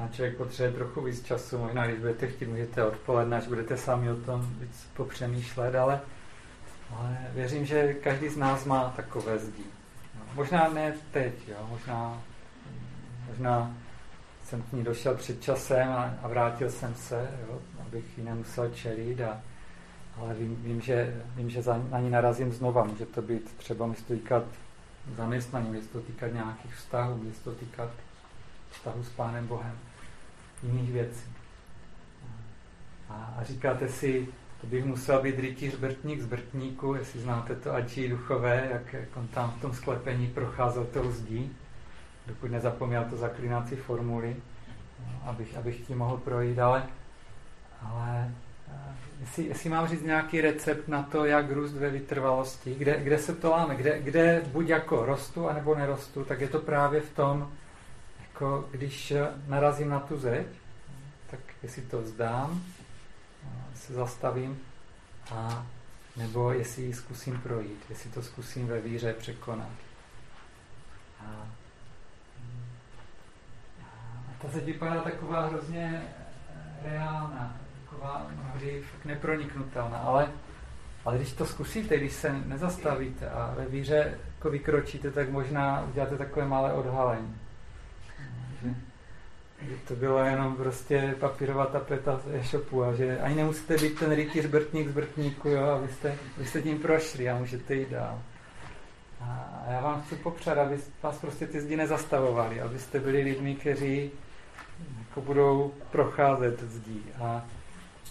Možná 0.00 0.09
člověk 0.20 0.36
potřebuje 0.36 0.72
trochu 0.72 1.00
víc 1.00 1.24
času, 1.24 1.58
možná 1.58 1.86
když 1.86 1.98
budete 1.98 2.26
chtít, 2.26 2.48
můžete 2.48 2.84
odpoledne, 2.84 3.36
až 3.36 3.46
budete 3.46 3.76
sami 3.76 4.10
o 4.10 4.16
tom 4.16 4.54
víc 4.58 4.86
popřemýšlet, 4.96 5.74
ale, 5.74 6.00
ale 6.96 7.18
věřím, 7.34 7.66
že 7.66 7.94
každý 7.94 8.28
z 8.28 8.36
nás 8.36 8.64
má 8.64 8.92
takové 8.96 9.38
zdi. 9.38 9.62
No, 10.14 10.20
možná 10.34 10.68
ne 10.68 10.94
teď, 11.10 11.48
jo, 11.48 11.56
možná, 11.70 12.22
možná 13.28 13.74
jsem 14.44 14.62
k 14.62 14.72
ní 14.72 14.84
došel 14.84 15.14
před 15.14 15.42
časem 15.42 15.88
a, 15.88 16.14
a 16.22 16.28
vrátil 16.28 16.70
jsem 16.70 16.94
se, 16.94 17.30
jo, 17.48 17.58
abych 17.86 18.18
ji 18.18 18.24
nemusel 18.24 18.70
čelit, 18.70 19.20
a, 19.20 19.40
ale 20.16 20.34
vím, 20.34 20.56
vím, 20.62 20.80
že, 20.80 21.22
vím, 21.34 21.50
že 21.50 21.62
za, 21.62 21.82
na 21.90 22.00
ní 22.00 22.10
narazím 22.10 22.52
znova. 22.52 22.84
Může 22.84 23.06
to 23.06 23.22
být 23.22 23.54
třeba, 23.56 23.86
může 23.86 24.02
to 24.02 24.14
týkat 24.14 24.44
zaměstnání, 25.16 25.68
může 25.68 25.88
to 25.88 26.00
týkat 26.00 26.32
nějakých 26.32 26.74
vztahů, 26.74 27.16
může 27.16 27.40
to 27.44 27.52
týkat 27.52 27.90
vztahu 28.70 29.04
s 29.04 29.08
Pánem 29.08 29.46
Bohem, 29.46 29.78
jiných 30.62 30.92
věcí. 30.92 31.30
A, 33.08 33.34
a 33.38 33.44
říkáte 33.44 33.88
si, 33.88 34.28
to 34.60 34.66
bych 34.66 34.84
musel 34.84 35.22
být 35.22 35.38
rytíř 35.38 35.76
Brtník 35.76 36.20
z 36.20 36.26
Brtníku, 36.26 36.94
jestli 36.94 37.20
znáte 37.20 37.54
to 37.54 37.74
Adži 37.74 38.08
duchové, 38.08 38.68
jak, 38.72 38.92
jak 38.92 39.16
on 39.16 39.28
tam 39.28 39.50
v 39.50 39.60
tom 39.60 39.72
sklepení 39.72 40.26
procházel 40.26 40.84
tou 40.84 41.10
zdí, 41.10 41.56
dokud 42.26 42.50
nezapomněl 42.50 43.04
to 43.04 43.16
zaklínací 43.16 43.76
formuly, 43.76 44.36
no, 45.06 45.30
abych, 45.30 45.56
abych 45.56 45.86
tím 45.86 45.98
mohl 45.98 46.16
projít, 46.16 46.58
ale, 46.58 46.86
ale 47.82 48.30
jestli, 49.20 49.44
jestli 49.44 49.70
mám 49.70 49.88
říct 49.88 50.02
nějaký 50.02 50.40
recept 50.40 50.88
na 50.88 51.02
to, 51.02 51.24
jak 51.24 51.50
růst 51.50 51.72
ve 51.72 51.90
vytrvalosti, 51.90 52.74
kde, 52.74 53.00
kde 53.00 53.18
se 53.18 53.34
to 53.34 53.50
láme, 53.50 53.76
kde, 53.76 54.00
kde 54.00 54.42
buď 54.52 54.68
jako 54.68 55.04
rostu, 55.04 55.48
anebo 55.48 55.74
nerostu, 55.74 56.24
tak 56.24 56.40
je 56.40 56.48
to 56.48 56.58
právě 56.58 57.00
v 57.00 57.10
tom, 57.10 57.52
jako 58.40 58.68
když 58.70 59.12
narazím 59.46 59.88
na 59.88 60.00
tu 60.00 60.18
zeď, 60.18 60.46
tak 61.30 61.40
jestli 61.62 61.82
to 61.82 62.02
vzdám, 62.02 62.62
se 63.74 63.92
zastavím, 63.92 64.58
a 65.32 65.66
nebo 66.16 66.52
jestli 66.52 66.82
ji 66.82 66.94
zkusím 66.94 67.40
projít, 67.40 67.84
jestli 67.90 68.10
to 68.10 68.22
zkusím 68.22 68.66
ve 68.66 68.80
víře 68.80 69.12
překonat. 69.12 69.68
A, 71.20 71.24
a 73.82 74.32
ta 74.42 74.48
zeď 74.48 74.64
vypadá 74.64 75.00
taková 75.00 75.46
hrozně 75.46 76.02
reálná, 76.82 77.56
taková 77.84 78.26
mnohdy 78.34 78.82
fakt 78.82 79.04
neproniknutelná, 79.04 79.98
ale, 79.98 80.32
ale 81.04 81.16
když 81.16 81.32
to 81.32 81.46
zkusíte, 81.46 81.96
když 81.96 82.12
se 82.12 82.32
nezastavíte 82.32 83.30
a 83.30 83.54
ve 83.56 83.66
víře 83.66 84.18
jako 84.36 84.50
vykročíte, 84.50 85.10
tak 85.10 85.30
možná 85.30 85.84
uděláte 85.90 86.16
takové 86.16 86.46
malé 86.46 86.72
odhalení 86.72 87.39
to 89.88 89.94
bylo 89.94 90.18
jenom 90.18 90.56
prostě 90.56 91.14
papírová 91.20 91.66
tapeta 91.66 92.18
z 92.18 92.34
e-shopu 92.34 92.84
a 92.84 92.94
že 92.94 93.20
ani 93.20 93.34
nemusíte 93.34 93.76
být 93.76 93.98
ten 93.98 94.12
rytíř 94.12 94.46
Brtník 94.46 94.88
z 94.88 94.92
Brtníku, 94.92 95.48
jo, 95.48 95.62
a 95.64 95.78
vy 95.78 95.88
jste, 95.88 96.14
vy 96.38 96.46
jste 96.46 96.62
tím 96.62 96.78
prošli 96.78 97.30
a 97.30 97.38
můžete 97.38 97.74
jít 97.74 97.90
dál. 97.90 98.18
A 99.20 99.64
já 99.70 99.80
vám 99.80 100.02
chci 100.02 100.16
popřát, 100.16 100.58
aby 100.58 100.78
vás 101.02 101.18
prostě 101.18 101.46
ty 101.46 101.60
zdi 101.60 101.76
nezastavovaly, 101.76 102.60
abyste 102.60 103.00
byli 103.00 103.22
lidmi, 103.22 103.54
kteří 103.54 104.10
jako 104.98 105.20
budou 105.20 105.72
procházet 105.90 106.60
zdí. 106.60 107.02
A, 107.20 107.44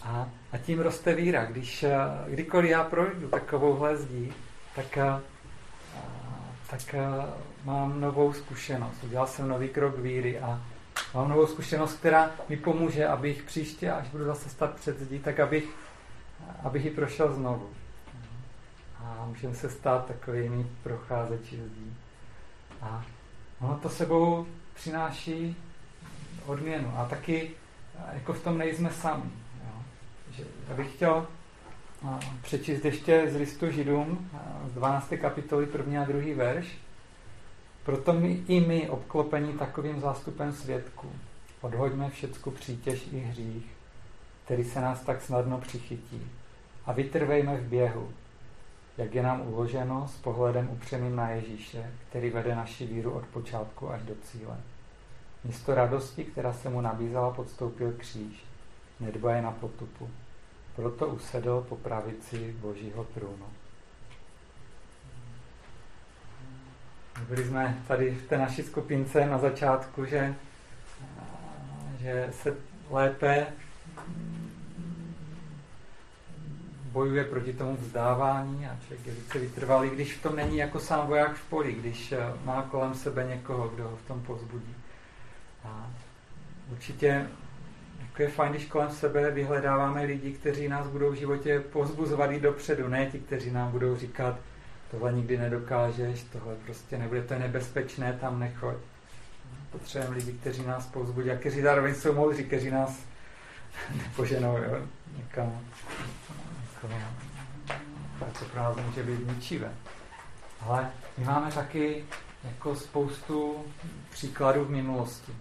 a, 0.03 0.29
a 0.51 0.57
tím 0.57 0.79
roste 0.79 1.15
víra. 1.15 1.45
Když, 1.45 1.85
kdykoliv 2.27 2.69
já 2.69 2.83
projdu 2.83 3.27
takovouhle 3.27 3.97
zdí, 3.97 4.33
tak, 4.75 4.97
a, 4.97 5.21
tak 6.69 6.95
a, 6.95 7.29
mám 7.65 8.01
novou 8.01 8.33
zkušenost. 8.33 9.03
Udělal 9.03 9.27
jsem 9.27 9.47
nový 9.47 9.69
krok 9.69 9.97
víry 9.97 10.39
a 10.39 10.61
mám 11.13 11.29
novou 11.29 11.47
zkušenost, 11.47 11.93
která 11.93 12.31
mi 12.49 12.57
pomůže, 12.57 13.07
abych 13.07 13.43
příště, 13.43 13.91
až 13.91 14.07
budu 14.09 14.25
zase 14.25 14.49
stát 14.49 14.75
před 14.75 14.99
zdí, 14.99 15.19
tak 15.19 15.39
abych, 15.39 15.63
abych 16.63 16.85
ji 16.85 16.91
prošel 16.91 17.33
znovu. 17.33 17.69
A 19.03 19.25
můžeme 19.25 19.55
se 19.55 19.69
stát 19.69 20.05
takovými 20.05 20.67
procházeči 20.83 21.55
zdí. 21.55 21.97
A 22.81 23.05
ono 23.59 23.77
to 23.77 23.89
sebou 23.89 24.47
přináší 24.73 25.55
odměnu. 26.45 26.93
A 26.97 27.05
taky 27.05 27.51
jako 28.13 28.33
v 28.33 28.43
tom 28.43 28.57
nejsme 28.57 28.91
sami. 28.91 29.29
Jo. 29.65 29.83
Že, 30.31 30.43
já 30.69 30.75
bych 30.75 30.93
chtěl 30.93 31.27
přečíst 32.41 32.85
ještě 32.85 33.31
z 33.31 33.35
listu 33.35 33.71
Židům 33.71 34.29
z 34.67 34.73
12. 34.73 35.13
kapitoly 35.21 35.67
1. 35.77 36.01
a 36.01 36.05
2. 36.05 36.35
verš. 36.35 36.77
Proto 37.89 38.13
my, 38.13 38.43
i 38.47 38.59
my, 38.59 38.89
obklopení 38.89 39.53
takovým 39.53 40.01
zástupem 40.01 40.53
svědků, 40.53 41.11
odhoďme 41.61 42.09
všecku 42.09 42.51
přítěž 42.51 43.07
i 43.11 43.19
hřích, 43.19 43.75
který 44.45 44.63
se 44.63 44.81
nás 44.81 45.01
tak 45.01 45.21
snadno 45.21 45.57
přichytí 45.57 46.31
a 46.85 46.93
vytrvejme 46.93 47.57
v 47.57 47.67
běhu, 47.67 48.09
jak 48.97 49.15
je 49.15 49.23
nám 49.23 49.47
uloženo 49.47 50.07
s 50.07 50.17
pohledem 50.17 50.69
upřeným 50.69 51.15
na 51.15 51.29
Ježíše, 51.29 51.91
který 52.09 52.29
vede 52.29 52.55
naši 52.55 52.85
víru 52.85 53.11
od 53.11 53.25
počátku 53.25 53.89
až 53.89 54.01
do 54.01 54.15
cíle. 54.23 54.57
Místo 55.43 55.75
radosti, 55.75 56.23
která 56.23 56.53
se 56.53 56.69
mu 56.69 56.81
nabízela, 56.81 57.31
podstoupil 57.31 57.93
kříž, 57.97 58.43
nedbaje 58.99 59.41
na 59.41 59.51
potupu. 59.51 60.09
Proto 60.75 61.07
usedl 61.07 61.65
po 61.69 61.75
pravici 61.75 62.55
Božího 62.61 63.03
trůnu. 63.03 63.45
Byli 67.27 67.43
jsme 67.43 67.77
tady 67.87 68.11
v 68.11 68.27
té 68.27 68.37
naší 68.37 68.63
skupince 68.63 69.25
na 69.25 69.37
začátku, 69.37 70.05
že, 70.05 70.35
že 71.99 72.29
se 72.31 72.55
lépe 72.89 73.47
bojuje 76.91 77.23
proti 77.23 77.53
tomu 77.53 77.77
vzdávání 77.77 78.67
a 78.67 78.77
člověk 78.81 79.07
je 79.07 79.13
více 79.13 79.39
vytrvalý, 79.39 79.89
když 79.89 80.13
v 80.13 80.23
tom 80.23 80.35
není 80.35 80.57
jako 80.57 80.79
sám 80.79 81.07
voják 81.07 81.35
v 81.35 81.49
poli, 81.49 81.73
když 81.73 82.13
má 82.45 82.61
kolem 82.61 82.93
sebe 82.93 83.23
někoho, 83.23 83.67
kdo 83.69 83.83
ho 83.83 83.95
v 83.95 84.07
tom 84.07 84.21
pozbudí. 84.21 84.75
A 85.63 85.91
určitě 86.71 87.27
jako 88.01 88.21
je 88.21 88.29
fajn, 88.29 88.51
když 88.51 88.65
kolem 88.65 88.91
sebe 88.91 89.31
vyhledáváme 89.31 90.03
lidi, 90.03 90.31
kteří 90.31 90.67
nás 90.67 90.87
budou 90.87 91.11
v 91.11 91.15
životě 91.15 91.59
pozbuzovat 91.59 92.31
i 92.31 92.39
dopředu, 92.39 92.87
ne 92.87 93.05
ti, 93.05 93.19
kteří 93.19 93.51
nám 93.51 93.71
budou 93.71 93.95
říkat, 93.95 94.39
tohle 94.91 95.13
nikdy 95.13 95.37
nedokážeš, 95.37 96.23
tohle 96.23 96.55
prostě 96.55 96.97
nebude, 96.97 97.23
to 97.23 97.33
je 97.33 97.39
nebezpečné, 97.39 98.13
tam 98.13 98.39
nechoď. 98.39 98.75
Potřebujeme 99.71 100.15
lidi, 100.15 100.31
kteří 100.31 100.65
nás 100.65 100.85
povzbudí 100.85 101.31
a 101.31 101.37
kteří 101.37 101.61
zároveň 101.61 101.95
jsou 101.95 102.13
moudří, 102.13 102.43
kteří 102.43 102.71
nás 102.71 102.99
nepoženou 103.95 104.57
jo, 104.57 104.87
někam. 105.17 105.61
Jako, 106.73 106.87
to 108.39 108.45
pro 108.45 108.59
nás 108.59 108.77
může 108.85 109.03
být 109.03 109.27
ničivé. 109.27 109.71
Ale 110.61 110.91
my 111.17 111.25
máme 111.25 111.51
taky 111.51 112.05
jako 112.43 112.75
spoustu 112.75 113.65
příkladů 114.09 114.65
v 114.65 114.69
minulosti. 114.69 115.31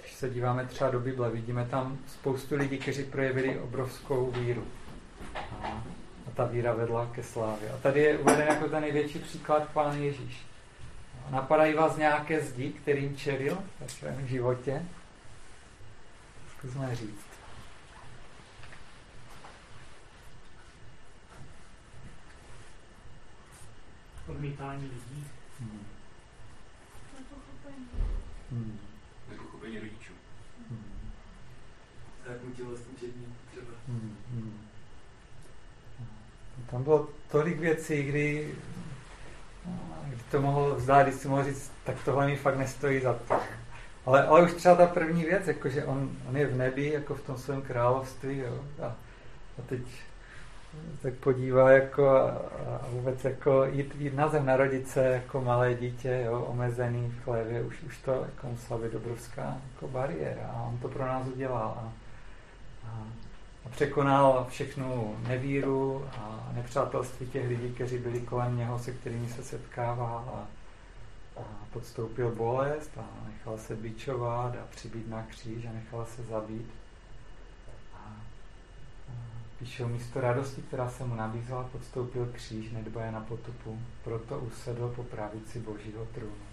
Když 0.00 0.12
se 0.12 0.30
díváme 0.30 0.66
třeba 0.66 0.90
do 0.90 1.00
Bible, 1.00 1.30
vidíme 1.30 1.66
tam 1.70 1.98
spoustu 2.06 2.56
lidí, 2.56 2.78
kteří 2.78 3.02
projevili 3.02 3.58
obrovskou 3.58 4.30
víru. 4.30 4.64
A 6.28 6.30
ta 6.34 6.44
víra 6.44 6.72
vedla 6.72 7.10
ke 7.14 7.22
slávě. 7.22 7.70
A 7.70 7.76
tady 7.76 8.00
je 8.00 8.18
uveden 8.18 8.48
jako 8.48 8.68
ten 8.68 8.82
největší 8.82 9.18
příklad 9.18 9.68
Pán 9.68 10.02
Ježíš. 10.02 10.46
Napadají 11.30 11.74
vás 11.74 11.96
nějaké 11.96 12.40
zdi, 12.40 12.70
kterým 12.70 13.16
čelil 13.16 13.58
ve 13.80 13.88
svém 13.88 14.26
životě? 14.26 14.82
Zkusme 16.58 16.96
říct. 16.96 17.26
Odmítání 24.28 24.82
lidí. 24.82 25.24
Hmm. 25.60 25.86
Hmm. 28.50 28.78
Nepochopení 29.30 29.78
rodičů. 29.78 30.12
Hmm. 30.70 31.10
Tak 32.26 32.42
mu 32.42 32.50
tělesný 32.50 32.94
třeba. 33.50 33.72
Hmm. 33.88 34.16
Hmm. 34.30 34.73
Tam 36.70 36.82
bylo 36.82 37.08
tolik 37.30 37.60
věcí, 37.60 38.02
kdy, 38.02 38.54
kdy 40.04 40.22
to 40.30 40.40
mohl 40.40 40.74
vzdát, 40.74 41.06
když 41.06 41.20
si 41.20 41.28
mohl 41.28 41.44
říct, 41.44 41.72
tak 41.84 41.96
tohle 42.04 42.26
mi 42.26 42.36
fakt 42.36 42.58
nestojí 42.58 43.00
za 43.00 43.12
to. 43.12 43.34
Ale, 44.06 44.26
ale 44.26 44.42
už 44.42 44.52
třeba 44.52 44.74
ta 44.74 44.86
první 44.86 45.24
věc, 45.24 45.46
jakože 45.46 45.84
on, 45.84 46.10
on 46.28 46.36
je 46.36 46.46
v 46.46 46.56
nebi, 46.56 46.92
jako 46.92 47.14
v 47.14 47.22
tom 47.22 47.38
svém 47.38 47.62
království, 47.62 48.38
jo, 48.38 48.64
a, 48.82 48.86
a 49.58 49.62
teď 49.66 49.80
tak 51.02 51.14
podívá 51.14 51.70
jako 51.70 52.08
a, 52.08 52.30
a 52.30 52.86
vůbec 52.90 53.24
jako 53.24 53.64
jít, 53.64 53.94
jít 53.98 54.14
na 54.14 54.28
zem, 54.28 54.46
narodit 54.46 54.88
se 54.88 55.04
jako 55.04 55.40
malé 55.40 55.74
dítě, 55.74 56.22
jo, 56.26 56.40
omezený 56.40 57.08
v 57.08 57.24
chlevě, 57.24 57.62
už, 57.62 57.82
už 57.82 57.98
to 57.98 58.12
jako 58.12 58.46
musela 58.46 58.80
být 58.80 58.94
obrovská 58.94 59.56
jako 59.74 59.88
bariéra 59.88 60.50
a 60.54 60.62
on 60.62 60.78
to 60.78 60.88
pro 60.88 61.06
nás 61.06 61.26
udělal. 61.26 61.74
A 61.78 61.92
a 62.88 63.06
překonal 63.70 64.46
všechnu 64.48 65.16
nevíru 65.28 66.08
a 66.18 66.48
nepřátelství 66.52 67.26
těch 67.26 67.48
lidí, 67.48 67.74
kteří 67.74 67.98
byli 67.98 68.20
kolem 68.20 68.56
něho, 68.56 68.78
se 68.78 68.92
kterými 68.92 69.28
se 69.28 69.42
setkával 69.42 70.24
a, 70.34 70.46
a 71.40 71.44
podstoupil 71.72 72.30
bolest 72.30 72.90
a 72.98 73.28
nechal 73.28 73.58
se 73.58 73.76
bičovat 73.76 74.56
a 74.56 74.66
přibít 74.70 75.08
na 75.08 75.22
kříž 75.22 75.66
a 75.66 75.72
nechal 75.72 76.06
se 76.06 76.22
zabít. 76.22 76.70
A, 77.94 78.16
píšou 79.58 79.88
místo 79.88 80.20
radosti, 80.20 80.62
která 80.62 80.88
se 80.88 81.04
mu 81.04 81.14
nabízela, 81.14 81.68
podstoupil 81.72 82.28
kříž, 82.32 82.70
nedbaje 82.70 83.12
na 83.12 83.20
potupu, 83.20 83.78
proto 84.04 84.38
usedl 84.38 84.92
po 84.96 85.02
pravici 85.02 85.60
božího 85.60 86.04
trůnu. 86.04 86.44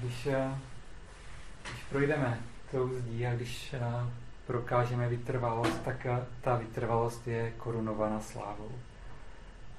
Když, 0.00 0.28
když 1.62 1.82
projdeme 1.90 2.40
tou 2.70 2.88
zdí 2.94 3.26
a 3.26 3.34
když 3.34 3.74
prokážeme 4.46 5.08
vytrvalost, 5.08 5.82
tak 5.82 6.06
ta 6.40 6.56
vytrvalost 6.56 7.28
je 7.28 7.50
korunovaná 7.50 8.20
slávou. 8.20 8.70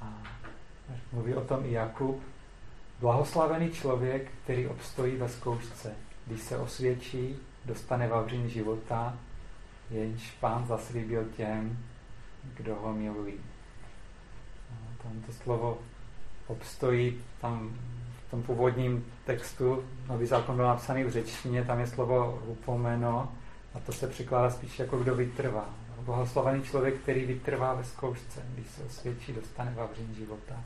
A 0.02 0.14
mluví 1.12 1.34
o 1.34 1.42
tom 1.42 1.66
i 1.66 1.72
Jakub. 1.72 2.22
Blahoslavený 3.00 3.72
člověk, 3.72 4.32
který 4.44 4.68
obstojí 4.68 5.16
ve 5.16 5.30
zkoušce. 5.30 5.96
Když 6.28 6.42
se 6.42 6.58
osvědčí, 6.58 7.36
dostane 7.66 8.08
vavřin 8.08 8.50
života, 8.50 9.18
jenž 9.90 10.32
pán 10.32 10.66
zaslíbil 10.68 11.26
těm, 11.26 11.78
kdo 12.58 12.76
ho 12.76 12.94
milují. 12.94 13.34
Tam 15.04 15.22
to 15.26 15.34
slovo 15.34 15.78
obstojí, 16.48 17.22
tam 17.42 17.74
v 18.28 18.32
tom 18.32 18.44
původním 18.44 19.06
textu, 19.26 19.84
nový 20.08 20.26
zákon 20.26 20.56
byl 20.56 20.66
napsaný 20.66 21.04
v 21.04 21.10
řečtině, 21.10 21.64
tam 21.64 21.80
je 21.80 21.88
slovo 21.88 22.44
upomeno, 22.46 23.32
a 23.74 23.80
to 23.80 23.92
se 23.92 24.08
překládá 24.08 24.50
spíš 24.50 24.80
jako 24.80 24.98
kdo 24.98 25.16
vytrvá. 25.16 25.70
Bohoslavený 26.00 26.64
člověk, 26.64 26.96
který 26.96 27.26
vytrvá 27.26 27.74
ve 27.74 27.84
zkoušce, 27.84 28.42
když 28.54 28.68
se 28.68 28.84
osvědčí, 28.84 29.34
dostane 29.34 29.74
vavřin 29.76 30.16
života. 30.16 30.64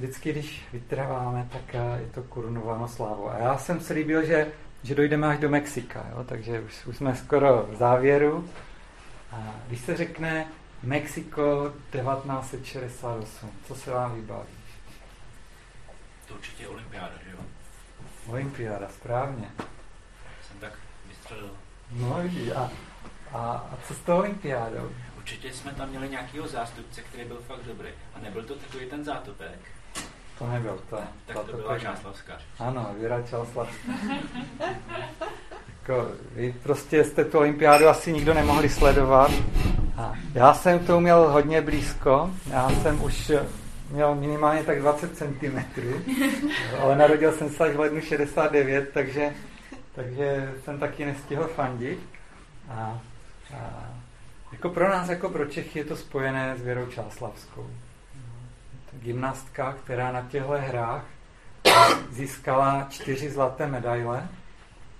vždycky, 0.00 0.32
když 0.32 0.64
vytrváme, 0.72 1.48
tak 1.52 1.74
je 1.74 2.10
to 2.14 2.22
korunováno 2.22 2.88
slávou. 2.88 3.30
A 3.30 3.38
já 3.38 3.58
jsem 3.58 3.80
se 3.80 3.92
líbil, 3.92 4.26
že, 4.26 4.46
že 4.82 4.94
dojdeme 4.94 5.26
až 5.26 5.38
do 5.38 5.48
Mexika, 5.48 6.06
jo? 6.10 6.24
takže 6.24 6.60
už, 6.60 6.86
už 6.86 6.96
jsme 6.96 7.16
skoro 7.16 7.66
v 7.70 7.76
závěru. 7.76 8.48
A 9.32 9.54
když 9.66 9.80
se 9.80 9.96
řekne 9.96 10.46
Mexiko 10.82 11.72
1968, 11.92 13.50
co 13.66 13.74
se 13.74 13.90
vám 13.90 14.14
vybaví? 14.14 14.48
To 16.28 16.34
určitě 16.34 16.68
olympiáda, 16.68 17.12
že? 17.24 17.29
Olympiáda, 18.30 18.88
správně. 18.88 19.50
Jsem 20.48 20.60
tak 20.60 20.72
vystřelil. 21.08 21.50
No, 21.92 22.16
a, 22.56 22.70
a, 23.32 23.38
a 23.38 23.78
co 23.88 23.94
s 23.94 23.98
tou 23.98 24.16
olympiádou? 24.16 24.90
Určitě 25.16 25.52
jsme 25.52 25.72
tam 25.72 25.88
měli 25.88 26.08
nějakého 26.08 26.48
zástupce, 26.48 27.02
který 27.02 27.24
byl 27.24 27.40
fakt 27.46 27.64
dobrý. 27.66 27.88
A 28.14 28.18
nebyl 28.22 28.42
to 28.42 28.54
takový 28.54 28.86
ten 28.86 29.04
zátopek? 29.04 29.58
To 30.38 30.46
nebyl, 30.46 30.80
to. 30.90 30.98
Tak 31.26 31.36
to, 31.36 31.44
to 31.44 31.56
byla 31.56 31.78
Čáslavská. 31.78 32.38
Ano, 32.58 32.94
Věra 32.98 33.22
Čáslavská. 33.22 33.92
jako, 35.80 36.10
vy 36.32 36.54
prostě 36.62 37.04
jste 37.04 37.24
tu 37.24 37.38
olympiádu 37.38 37.88
asi 37.88 38.12
nikdo 38.12 38.34
nemohli 38.34 38.68
sledovat. 38.68 39.30
A 39.96 40.14
já 40.34 40.54
jsem 40.54 40.78
tomu 40.78 41.00
měl 41.00 41.28
hodně 41.30 41.62
blízko. 41.62 42.30
Já 42.50 42.70
jsem 42.70 43.02
už 43.02 43.32
měl 43.90 44.14
minimálně 44.14 44.64
tak 44.64 44.80
20 44.80 45.16
cm, 45.16 45.58
ale 46.80 46.96
narodil 46.96 47.32
jsem 47.32 47.50
se 47.50 47.64
až 47.64 47.76
v 47.76 47.80
lednu 47.80 48.00
69, 48.00 48.90
takže, 48.94 49.34
takže 49.94 50.54
jsem 50.64 50.78
taky 50.78 51.04
nestihl 51.04 51.44
fandit. 51.44 51.98
A, 52.68 53.00
a 53.54 53.90
jako 54.52 54.68
pro 54.68 54.88
nás, 54.88 55.08
jako 55.08 55.28
pro 55.28 55.46
Čechy, 55.46 55.78
je 55.78 55.84
to 55.84 55.96
spojené 55.96 56.56
s 56.56 56.62
Věrou 56.62 56.86
Čáslavskou. 56.86 57.70
Gymnastka, 58.92 59.72
která 59.72 60.12
na 60.12 60.22
těchto 60.22 60.52
hrách 60.52 61.04
získala 62.10 62.86
čtyři 62.90 63.30
zlaté 63.30 63.66
medaile 63.66 64.28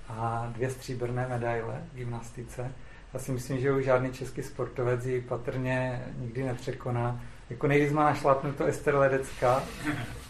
a 0.08 0.48
dvě 0.52 0.70
stříbrné 0.70 1.26
medaile 1.28 1.82
v 1.92 1.96
gymnastice. 1.96 2.72
Já 3.14 3.20
si 3.20 3.32
myslím, 3.32 3.60
že 3.60 3.72
už 3.72 3.84
žádný 3.84 4.12
český 4.12 4.42
sportovec 4.42 5.06
ji 5.06 5.20
patrně 5.20 6.04
nikdy 6.18 6.42
nepřekoná. 6.44 7.20
Jako 7.50 7.66
nejvíc 7.66 7.92
má 7.92 8.04
našlapnuto 8.04 8.64
Ester 8.64 8.94
Ledecka, 8.94 9.62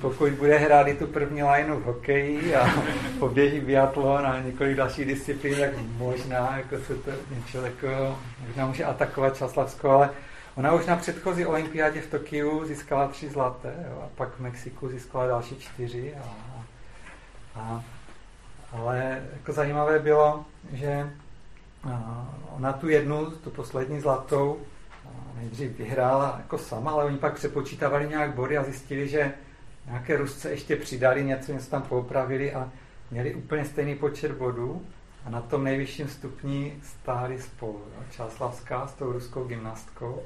pokud 0.00 0.32
bude 0.32 0.58
hrát 0.58 0.88
i 0.88 0.94
tu 0.94 1.06
první 1.06 1.42
lineu 1.42 1.80
v 1.80 1.84
hokeji 1.84 2.56
a 2.56 2.68
poběží 3.18 3.60
biatlon 3.60 4.26
a 4.26 4.40
několik 4.40 4.76
dalších 4.76 5.06
disciplín, 5.06 5.58
tak 5.58 5.70
možná 5.96 6.56
jako 6.56 6.78
se 6.78 6.94
to 6.94 7.10
něco 7.34 7.64
jako, 7.64 8.18
možná 8.46 8.66
může 8.66 8.84
atakovat 8.84 9.36
Časlavsko, 9.36 9.90
ale 9.90 10.10
ona 10.54 10.72
už 10.72 10.86
na 10.86 10.96
předchozí 10.96 11.46
olympiádě 11.46 12.00
v 12.00 12.10
Tokiu 12.10 12.64
získala 12.64 13.08
tři 13.08 13.28
zlaté 13.28 13.74
jo, 13.90 14.02
a 14.04 14.08
pak 14.14 14.28
v 14.36 14.40
Mexiku 14.40 14.88
získala 14.88 15.26
další 15.26 15.56
čtyři. 15.56 16.14
A, 16.14 16.34
a, 17.60 17.84
ale 18.72 19.22
jako 19.32 19.52
zajímavé 19.52 19.98
bylo, 19.98 20.44
že 20.72 21.10
ona 22.56 22.72
tu 22.72 22.88
jednu, 22.88 23.30
tu 23.30 23.50
poslední 23.50 24.00
zlatou, 24.00 24.60
nejdřív 25.40 25.78
vyhrála 25.78 26.34
jako 26.38 26.58
sama, 26.58 26.90
ale 26.90 27.04
oni 27.04 27.18
pak 27.18 27.34
přepočítávali 27.34 28.08
nějak 28.08 28.34
body 28.34 28.58
a 28.58 28.64
zjistili, 28.64 29.08
že 29.08 29.32
nějaké 29.86 30.16
Rusce 30.16 30.50
ještě 30.50 30.76
přidali 30.76 31.24
něco, 31.24 31.52
něco 31.52 31.70
tam 31.70 31.82
poopravili 31.82 32.54
a 32.54 32.70
měli 33.10 33.34
úplně 33.34 33.64
stejný 33.64 33.94
počet 33.94 34.32
bodů 34.32 34.82
a 35.24 35.30
na 35.30 35.40
tom 35.40 35.64
nejvyšším 35.64 36.08
stupni 36.08 36.76
stáli 36.82 37.42
spolu. 37.42 37.82
Jo? 37.96 38.02
Čáslavská 38.10 38.86
s 38.86 38.94
tou 38.94 39.12
ruskou 39.12 39.44
gymnastkou. 39.44 40.22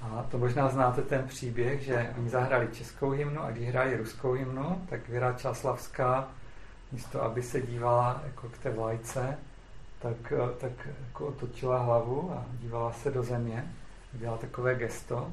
A 0.00 0.26
to 0.30 0.38
možná 0.38 0.68
znáte 0.68 1.02
ten 1.02 1.28
příběh, 1.28 1.80
že 1.82 2.14
oni 2.18 2.28
zahráli 2.28 2.68
českou 2.72 3.10
hymnu 3.10 3.42
a 3.42 3.50
když 3.50 3.68
hráli 3.68 3.96
ruskou 3.96 4.32
hymnu, 4.32 4.82
tak 4.88 5.08
Věra 5.08 5.32
Čáslavská 5.32 6.28
místo, 6.92 7.22
aby 7.22 7.42
se 7.42 7.60
dívala 7.60 8.22
jako 8.24 8.48
k 8.48 8.58
té 8.58 8.70
vlajce, 8.70 9.38
tak, 9.98 10.32
tak 10.58 10.88
jako 11.06 11.26
otočila 11.26 11.78
hlavu 11.78 12.32
a 12.32 12.44
dívala 12.60 12.92
se 12.92 13.10
do 13.10 13.22
země 13.22 13.72
udělala 14.14 14.38
takové 14.38 14.74
gesto 14.74 15.32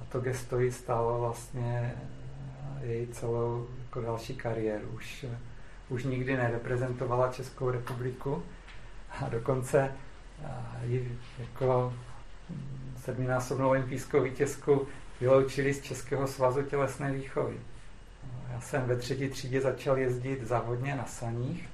a 0.00 0.04
to 0.12 0.20
gesto 0.20 0.60
jí 0.60 0.72
stálo 0.72 1.20
vlastně 1.20 1.94
eh, 2.82 2.86
její 2.86 3.06
celou 3.06 3.66
jako 3.84 4.00
další 4.00 4.34
kariéru. 4.34 4.88
Už, 4.88 5.24
eh, 5.24 5.38
už 5.88 6.04
nikdy 6.04 6.36
nereprezentovala 6.36 7.32
Českou 7.32 7.70
republiku 7.70 8.42
a 9.20 9.28
dokonce 9.28 9.92
eh, 10.44 10.86
ji 10.86 11.18
jako 11.38 11.94
sedminásobnou 13.04 13.68
olympijskou 13.68 14.22
vítězku 14.22 14.86
vyloučili 15.20 15.74
z 15.74 15.80
Českého 15.80 16.26
svazu 16.26 16.62
tělesné 16.62 17.12
výchovy. 17.12 17.56
Já 18.52 18.60
jsem 18.60 18.82
ve 18.82 18.96
třetí 18.96 19.28
třídě 19.28 19.60
začal 19.60 19.98
jezdit 19.98 20.46
závodně 20.46 20.94
na 20.94 21.04
saních 21.04 21.68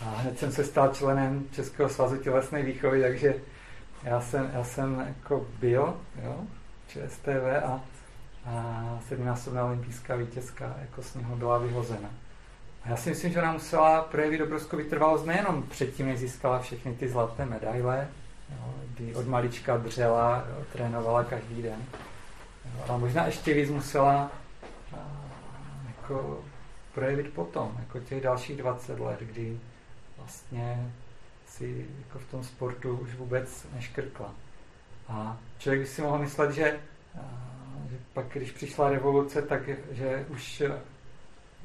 a 0.00 0.04
hned 0.04 0.38
jsem 0.38 0.52
se 0.52 0.64
stal 0.64 0.88
členem 0.94 1.44
Českého 1.52 1.88
svazu 1.88 2.16
tělesné 2.16 2.62
výchovy, 2.62 3.02
takže 3.02 3.34
já 4.02 4.20
jsem, 4.20 4.50
já 4.54 4.64
jsem 4.64 5.04
jako 5.08 5.46
byl, 5.60 5.96
jo, 6.22 6.36
ČSTV 6.88 7.64
a, 7.64 7.80
a 8.46 8.98
sedmnásobná 9.08 9.64
olympijská 9.64 10.16
vítězka 10.16 10.76
jako 10.80 11.02
z 11.02 11.14
něho 11.14 11.36
byla 11.36 11.58
vyhozena. 11.58 12.08
A 12.84 12.88
já 12.88 12.96
si 12.96 13.10
myslím, 13.10 13.32
že 13.32 13.38
ona 13.38 13.52
musela 13.52 14.02
projevit 14.02 14.40
obrovskou 14.40 14.76
vytrvalost 14.76 15.26
nejenom 15.26 15.62
předtím, 15.62 16.06
než 16.06 16.18
získala 16.18 16.58
všechny 16.58 16.94
ty 16.94 17.08
zlaté 17.08 17.46
medaile, 17.46 18.08
jo, 18.50 18.74
kdy 18.94 19.14
od 19.14 19.26
malička 19.26 19.76
dřela, 19.76 20.44
jo, 20.50 20.64
trénovala 20.72 21.24
každý 21.24 21.62
den, 21.62 21.84
jo, 22.64 22.84
ale 22.88 22.98
možná 22.98 23.26
ještě 23.26 23.54
víc 23.54 23.70
musela 23.70 24.30
a, 24.94 24.98
jako 25.86 26.40
projevit 26.94 27.32
potom, 27.34 27.76
jako 27.78 28.00
těch 28.00 28.22
dalších 28.22 28.56
20 28.56 29.00
let, 29.00 29.20
kdy 29.20 29.60
vlastně 30.18 30.92
si 31.58 31.86
jako 32.04 32.18
v 32.18 32.30
tom 32.30 32.44
sportu 32.44 32.96
už 32.96 33.14
vůbec 33.14 33.66
neškrkla. 33.74 34.34
A 35.08 35.38
člověk 35.58 35.80
by 35.80 35.86
si 35.86 36.02
mohl 36.02 36.18
myslet, 36.18 36.52
že, 36.52 36.80
že 37.90 37.96
pak, 38.12 38.26
když 38.32 38.50
přišla 38.50 38.90
revoluce, 38.90 39.42
tak 39.42 39.62
že 39.90 40.26
už, 40.28 40.62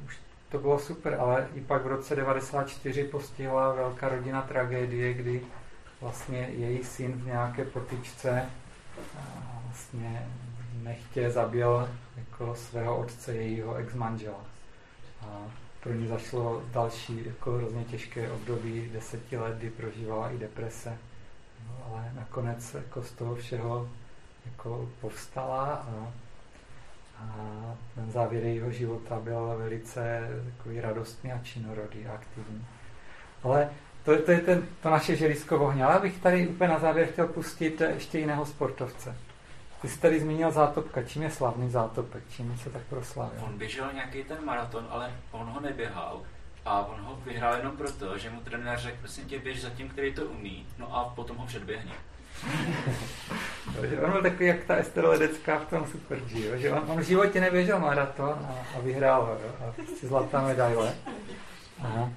už 0.06 0.20
to 0.50 0.58
bylo 0.60 0.80
super, 0.80 1.18
ale 1.20 1.48
i 1.56 1.62
pak 1.62 1.84
v 1.84 1.88
roce 1.88 2.16
94 2.16 3.04
postihla 3.04 3.74
velká 3.74 4.10
rodina 4.10 4.42
tragédie, 4.42 5.14
kdy 5.14 5.42
vlastně 6.02 6.40
její 6.40 6.84
syn 6.84 7.12
v 7.12 7.26
nějaké 7.26 7.66
potyčce 7.66 8.50
vlastně 9.66 10.28
nechtě 10.84 11.32
zabil 11.32 11.90
jako 12.18 12.56
svého 12.56 12.98
otce, 12.98 13.34
jejího 13.34 13.76
ex-manžela. 13.76 14.46
A 15.22 15.42
pro 15.84 15.94
ní 15.94 16.08
zašlo 16.08 16.64
další 16.72 17.26
jako 17.26 17.52
hrozně 17.52 17.84
těžké 17.84 18.32
období, 18.32 18.90
deseti 18.94 19.38
let, 19.38 19.58
kdy 19.58 19.70
prožívala 19.70 20.32
i 20.32 20.38
deprese. 20.38 20.98
No, 21.68 21.86
ale 21.92 22.12
nakonec 22.16 22.74
jako 22.74 23.04
z 23.04 23.12
toho 23.12 23.36
všeho 23.36 23.90
jako 24.46 24.90
povstala 25.02 25.66
a, 25.66 26.12
a 27.20 27.28
ten 27.96 28.12
závěr 28.12 28.44
jejího 28.44 28.72
života 28.72 29.20
byl 29.20 29.56
velice 29.58 30.30
takový 30.58 30.82
radostný 30.82 31.32
a 31.32 31.40
činorodý 31.44 32.06
a 32.06 32.14
aktivní. 32.14 32.66
Ale 33.44 33.70
to, 34.06 34.22
to 34.22 34.32
je 34.32 34.40
ten, 34.40 34.68
to 34.82 34.90
naše 34.90 35.16
želisko 35.16 35.60
ohně. 35.60 35.86
Ale 35.86 36.00
bych 36.00 36.20
tady 36.20 36.48
úplně 36.48 36.70
na 36.70 36.80
závěr 36.80 37.08
chtěl 37.08 37.28
pustit 37.28 37.82
ještě 37.82 38.20
jiného 38.20 38.46
sportovce. 38.46 39.16
Ty 39.84 39.90
jsi 39.90 40.00
tady 40.00 40.20
zmínil 40.20 40.52
zátopka. 40.52 41.04
Čím 41.04 41.24
je 41.24 41.30
slavný 41.30 41.70
zátopek? 41.70 42.24
Čím 42.30 42.58
se 42.58 42.70
tak 42.70 42.82
proslavil? 42.82 43.44
On 43.46 43.58
běžel 43.58 43.94
nějaký 43.94 44.24
ten 44.24 44.38
maraton, 44.46 44.88
ale 44.90 45.12
on 45.32 45.48
ho 45.48 45.60
neběhal. 45.60 46.22
A 46.66 46.86
on 46.86 47.02
ho 47.02 47.16
vyhrál 47.26 47.58
jenom 47.58 47.78
proto, 47.78 48.18
že 48.18 48.30
mu 48.30 48.42
trenér 48.42 48.80
řekl, 48.80 48.98
prosím 49.00 49.26
tě, 49.26 49.40
běž 49.40 49.62
za 49.62 49.70
tím, 49.70 49.90
který 49.90 50.14
to 50.14 50.26
umí, 50.26 50.68
no 50.78 50.96
a 50.96 51.04
potom 51.16 51.38
ho 51.38 51.46
předběhne. 51.46 51.92
on 54.04 54.12
byl 54.12 54.22
takový, 54.22 54.46
jak 54.46 54.64
ta 54.64 54.76
Ester 54.76 55.06
Ledecká 55.06 55.60
v 55.60 55.70
tom 55.70 55.88
Super 55.88 56.20
G, 56.20 56.46
jo? 56.46 56.58
že 56.58 56.72
on, 56.72 56.92
on 56.92 57.00
v 57.00 57.04
životě 57.04 57.42
neběžel 57.42 57.80
maraton 57.80 58.48
a, 58.50 58.78
a 58.78 58.80
vyhrál 58.80 59.26
ho, 59.26 59.32
jo? 59.32 59.52
a 59.70 59.96
si 60.00 60.08
zlatá 60.08 60.42
medaile. 60.42 60.94
Aha. 61.80 62.10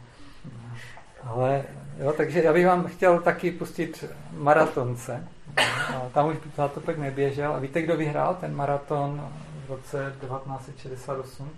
Ale 1.24 1.64
jo, 1.98 2.12
takže 2.16 2.42
já 2.42 2.52
bych 2.52 2.66
vám 2.66 2.86
chtěl 2.86 3.20
taky 3.20 3.50
pustit 3.50 4.04
maratonce. 4.32 5.28
A 5.56 6.08
tam 6.14 6.28
už 6.28 6.36
Zátopek 6.56 6.98
neběžel. 6.98 7.54
A 7.54 7.58
víte, 7.58 7.82
kdo 7.82 7.96
vyhrál 7.96 8.34
ten 8.34 8.56
maraton 8.56 9.32
v 9.66 9.70
roce 9.70 10.14
1968? 10.20 11.50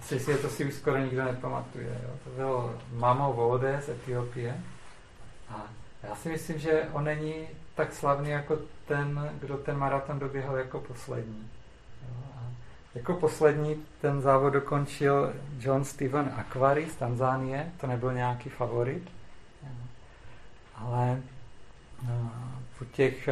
Asi 0.00 0.20
si 0.20 0.38
to 0.38 0.48
si 0.48 0.64
už 0.64 0.74
skoro 0.74 0.98
nikdo 0.98 1.24
nepamatuje. 1.24 2.00
Jo? 2.02 2.10
To 2.24 2.30
byl 2.30 2.78
Mamo 2.92 3.32
Vode 3.32 3.82
z 3.84 3.88
Etiopie. 3.88 4.60
A 5.50 5.66
já 6.02 6.14
si 6.14 6.28
myslím, 6.28 6.58
že 6.58 6.88
on 6.92 7.04
není 7.04 7.48
tak 7.74 7.92
slavný 7.92 8.30
jako 8.30 8.58
ten, 8.86 9.30
kdo 9.40 9.56
ten 9.56 9.78
maraton 9.78 10.18
doběhl 10.18 10.56
jako 10.56 10.80
poslední. 10.80 11.50
Jako 12.94 13.14
poslední 13.14 13.84
ten 14.00 14.20
závod 14.20 14.52
dokončil 14.52 15.32
John 15.58 15.84
Steven 15.84 16.32
Aquari 16.36 16.86
z 16.90 16.96
Tanzánie, 16.96 17.72
to 17.80 17.86
nebyl 17.86 18.12
nějaký 18.12 18.48
favorit, 18.48 19.10
ale 20.74 21.22
po 22.78 22.84
těch 22.84 23.28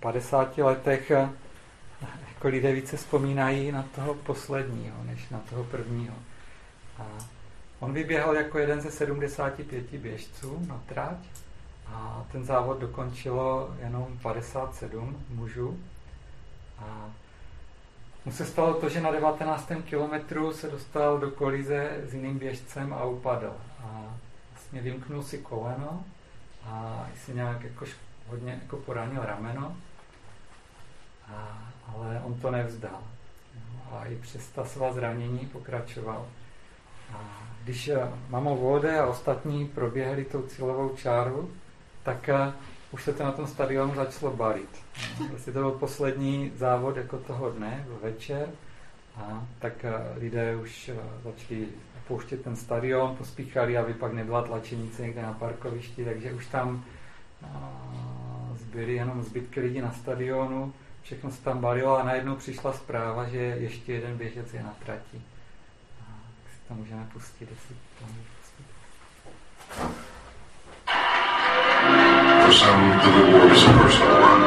50 0.00 0.58
eh, 0.58 0.62
letech 0.62 1.10
eh, 1.10 1.28
jako 2.28 2.48
lidé 2.48 2.72
více 2.72 2.96
vzpomínají 2.96 3.72
na 3.72 3.84
toho 3.94 4.14
posledního, 4.14 5.04
než 5.04 5.28
na 5.28 5.38
toho 5.50 5.64
prvního. 5.64 6.14
A 6.98 7.06
on 7.80 7.92
vyběhal 7.92 8.36
jako 8.36 8.58
jeden 8.58 8.80
ze 8.80 8.90
75 8.90 9.94
běžců 9.94 10.66
na 10.68 10.80
tráť 10.86 11.18
a 11.86 12.24
ten 12.32 12.44
závod 12.44 12.78
dokončilo 12.78 13.74
jenom 13.82 14.18
57 14.22 15.24
mužů. 15.28 15.78
A 16.78 17.10
mu 18.24 18.32
se 18.32 18.46
stalo 18.46 18.74
to, 18.74 18.88
že 18.88 19.00
na 19.00 19.10
19. 19.10 19.72
kilometru 19.84 20.52
se 20.52 20.70
dostal 20.70 21.18
do 21.18 21.30
kolize 21.30 21.90
s 22.04 22.14
jiným 22.14 22.38
běžcem 22.38 22.92
a 22.94 23.04
upadl. 23.04 23.52
A 23.84 24.14
vlastně 24.52 24.80
vymknul 24.80 25.22
si 25.22 25.38
koleno 25.38 26.04
a 26.66 27.06
si 27.24 27.34
nějak 27.34 27.62
jako 27.62 27.84
hodně 28.26 28.58
jako 28.62 28.76
poranil 28.76 29.22
rameno, 29.24 29.76
a, 31.28 31.58
ale 31.94 32.22
on 32.24 32.34
to 32.34 32.50
nevzdal. 32.50 33.02
A 33.90 34.04
i 34.04 34.16
přes 34.16 34.48
ta 34.48 34.64
svá 34.64 34.92
zranění 34.92 35.38
pokračoval. 35.38 36.26
A 37.14 37.42
když 37.64 37.88
eh, 37.88 38.08
Mamo 38.28 38.56
Vode 38.56 39.00
a 39.00 39.06
ostatní 39.06 39.68
proběhli 39.68 40.24
tou 40.24 40.42
cílovou 40.42 40.96
čáru, 40.96 41.50
tak 42.02 42.28
eh, 42.28 42.52
už 42.90 43.02
se 43.02 43.12
to 43.12 43.24
na 43.24 43.32
tom 43.32 43.46
stadionu 43.46 43.94
začalo 43.94 44.36
balit. 44.36 44.78
Vlastně 45.30 45.52
to 45.52 45.58
byl 45.58 45.70
poslední 45.70 46.52
závod 46.56 46.96
jako 46.96 47.18
toho 47.18 47.50
dne, 47.50 47.86
večer, 48.02 48.48
a 49.16 49.46
tak 49.58 49.84
eh, 49.84 49.92
lidé 50.18 50.56
už 50.56 50.88
eh, 50.88 50.96
začali 51.24 51.68
pouštět 52.08 52.44
ten 52.44 52.56
stadion, 52.56 53.16
pospíchali, 53.16 53.78
aby 53.78 53.94
pak 53.94 54.12
nebyla 54.12 54.42
tlačenice 54.42 55.02
někde 55.02 55.22
na 55.22 55.32
parkovišti, 55.32 56.04
takže 56.04 56.32
už 56.32 56.46
tam 56.46 56.84
zbyly 58.54 58.94
jenom 58.94 59.22
zbytky 59.22 59.60
lidí 59.60 59.80
na 59.80 59.92
stadionu, 59.92 60.72
všechno 61.02 61.30
se 61.30 61.42
tam 61.42 61.60
balilo 61.60 61.98
a 61.98 62.02
najednou 62.04 62.36
přišla 62.36 62.72
zpráva, 62.72 63.28
že 63.28 63.38
ještě 63.38 63.92
jeden 63.92 64.16
běžec 64.16 64.54
je 64.54 64.62
na 64.62 64.74
trati. 64.84 65.22
A 66.00 66.04
tak 66.42 66.52
si 66.52 66.68
to 66.68 66.74
můžeme 66.74 67.06
pustit, 67.12 67.48
jestli 67.50 67.76
to 67.98 68.04
můžeme 68.04 68.24
pustit. 68.40 68.66
For 72.44 72.52
some, 72.52 73.00
the 73.02 73.10
reward 73.10 73.52
is 73.52 73.64
a 73.64 73.72
personal 73.72 74.22
one, 74.22 74.44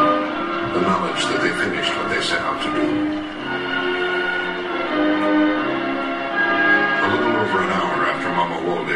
the 0.74 0.80
knowledge 0.80 1.26
that 1.26 1.42
they 1.42 1.54
finished 1.54 1.96
what 1.96 2.10
they 2.10 2.22
set 2.22 2.42
out 2.42 2.62
to 2.64 2.70
do. 2.72 3.15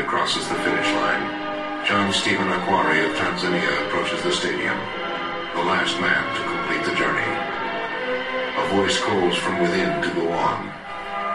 Crosses 0.09 0.49
the 0.49 0.55
finish 0.55 0.91
line, 0.93 1.85
John 1.85 2.11
Stephen 2.11 2.47
Aquari 2.47 3.07
of 3.07 3.15
Tanzania 3.15 3.85
approaches 3.85 4.23
the 4.23 4.31
stadium, 4.31 4.75
the 5.53 5.63
last 5.69 6.01
man 6.01 6.25
to 6.33 6.41
complete 6.49 6.83
the 6.83 6.97
journey. 6.97 7.29
A 8.57 8.75
voice 8.75 8.99
calls 8.99 9.35
from 9.35 9.61
within 9.61 10.01
to 10.01 10.09
go 10.15 10.31
on, 10.31 10.67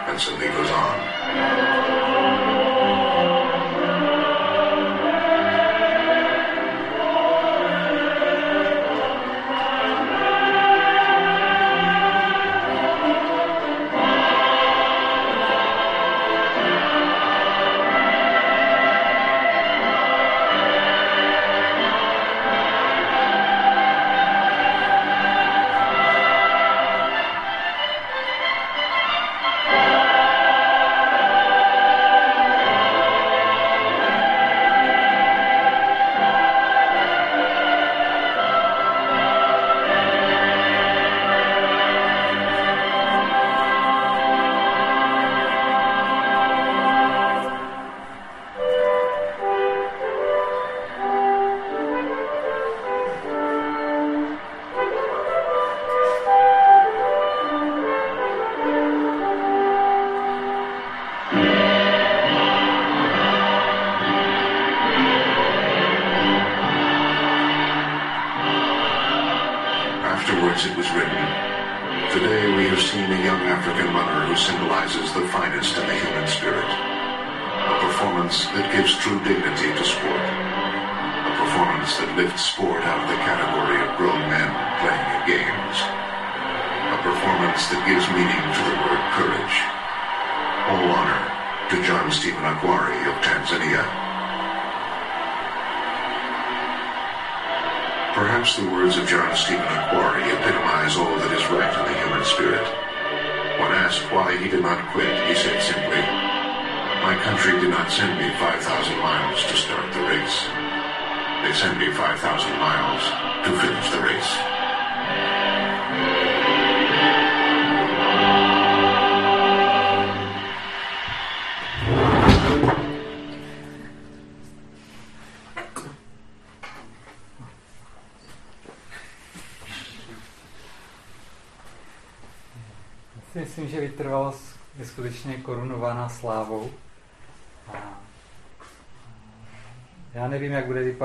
and 0.09 0.19
so 0.19 0.35
he 0.35 0.47
goes 0.47 0.69
on. 0.69 1.84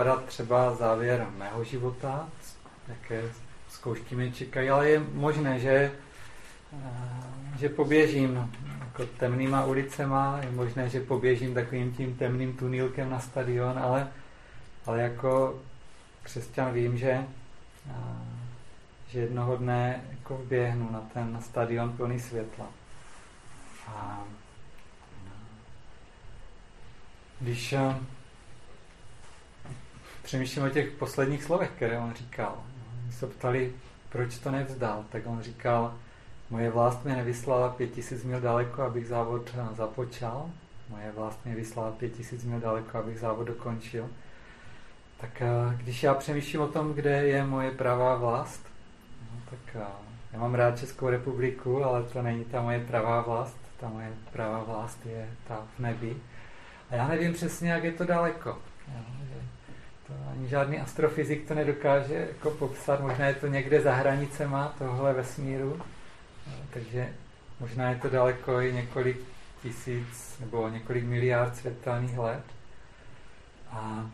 Vypadat 0.01 0.25
třeba 0.25 0.75
závěr 0.75 1.27
mého 1.39 1.65
života, 1.65 2.29
jaké 2.89 3.23
zkoušky 3.69 4.15
mě 4.17 4.33
čekají, 4.33 4.71
ale 4.71 4.91
je 4.91 4.99
možné, 5.13 5.61
že, 5.61 5.93
že 7.59 7.69
poběžím 7.69 8.51
jako 8.81 9.07
temnýma 9.07 9.65
ulicema, 9.65 10.41
je 10.43 10.51
možné, 10.51 10.89
že 10.89 11.01
poběžím 11.01 11.55
takovým 11.55 11.93
tím 11.93 12.17
temným 12.17 12.57
tunílkem 12.57 13.11
na 13.11 13.21
stadion, 13.21 13.79
ale, 13.79 14.09
ale 14.87 15.01
jako 15.01 15.61
křesťan 16.23 16.73
vím, 16.73 16.99
že, 16.99 17.25
že 19.09 19.21
jednoho 19.21 19.57
dne 19.57 20.05
jako 20.11 20.41
běhnu 20.49 20.91
na 20.93 21.01
ten 21.01 21.39
stadion 21.43 21.93
plný 21.93 22.21
světla. 22.21 22.67
A 23.89 24.25
když 27.41 27.75
přemýšlím 30.31 30.65
o 30.65 30.69
těch 30.69 30.91
posledních 30.91 31.45
slovech, 31.45 31.71
které 31.77 31.99
on 31.99 32.15
říkal, 32.15 32.59
my 33.07 33.13
se 33.13 33.27
ptali, 33.27 33.73
proč 34.09 34.39
to 34.39 34.51
nevzdal, 34.51 35.05
tak 35.09 35.27
on 35.27 35.43
říkal, 35.43 35.95
moje 36.51 36.71
vlast 36.71 37.05
mě 37.05 37.17
nevyslala 37.17 37.69
pět 37.69 37.91
tisíc 37.91 38.25
mil 38.25 38.41
daleko, 38.41 38.83
abych 38.83 39.07
závod 39.07 39.55
započal, 39.77 40.51
moje 40.89 41.13
vlast 41.13 41.45
mě 41.45 41.55
vyslala 41.55 41.91
pět 41.91 42.09
tisíc 42.09 42.45
mil 42.45 42.61
daleko, 42.61 42.99
abych 42.99 43.19
závod 43.19 43.47
dokončil. 43.47 44.09
Tak 45.21 45.43
když 45.77 46.03
já 46.03 46.15
přemýšlím 46.15 46.61
o 46.61 46.69
tom, 46.69 46.95
kde 46.95 47.27
je 47.27 47.45
moje 47.45 47.71
pravá 47.71 48.15
vlast, 48.15 48.67
no, 49.33 49.41
tak 49.51 49.83
já 50.33 50.39
mám 50.39 50.55
rád 50.55 50.79
Českou 50.79 51.09
republiku, 51.09 51.85
ale 51.85 52.03
to 52.03 52.23
není 52.23 52.45
ta 52.45 52.63
moje 52.63 52.81
pravá 52.81 53.21
vlast. 53.21 53.57
Ta 53.81 53.89
moje 53.89 54.13
pravá 54.33 54.63
vlast 54.63 55.07
je 55.07 55.29
ta 55.49 55.67
v 55.77 55.79
nebi. 55.79 56.17
A 56.91 56.95
já 56.95 57.09
nevím 57.09 57.33
přesně, 57.33 57.71
jak 57.71 57.85
je 57.85 57.93
to 57.93 58.05
daleko. 58.05 58.49
Jo, 58.89 59.03
že 59.29 59.41
to 60.11 60.31
ani 60.33 60.49
žádný 60.49 60.81
astrofyzik 60.81 61.49
to 61.49 61.55
nedokáže 61.55 62.15
jako 62.15 62.51
popsat. 62.51 63.01
Možná 63.01 63.27
je 63.27 63.35
to 63.35 63.47
někde 63.47 63.81
za 63.81 63.95
hranicema 63.95 64.75
tohle 64.79 65.13
vesmíru. 65.13 65.81
Jo, 66.47 66.57
takže 66.73 67.09
možná 67.61 67.91
je 67.91 67.97
to 67.97 68.11
daleko 68.11 68.61
i 68.61 68.73
několik 68.73 69.21
tisíc 69.63 70.39
nebo 70.41 70.69
několik 70.69 71.05
miliard 71.05 71.57
světelných 71.57 72.19
let. 72.19 72.45
A 73.71 74.11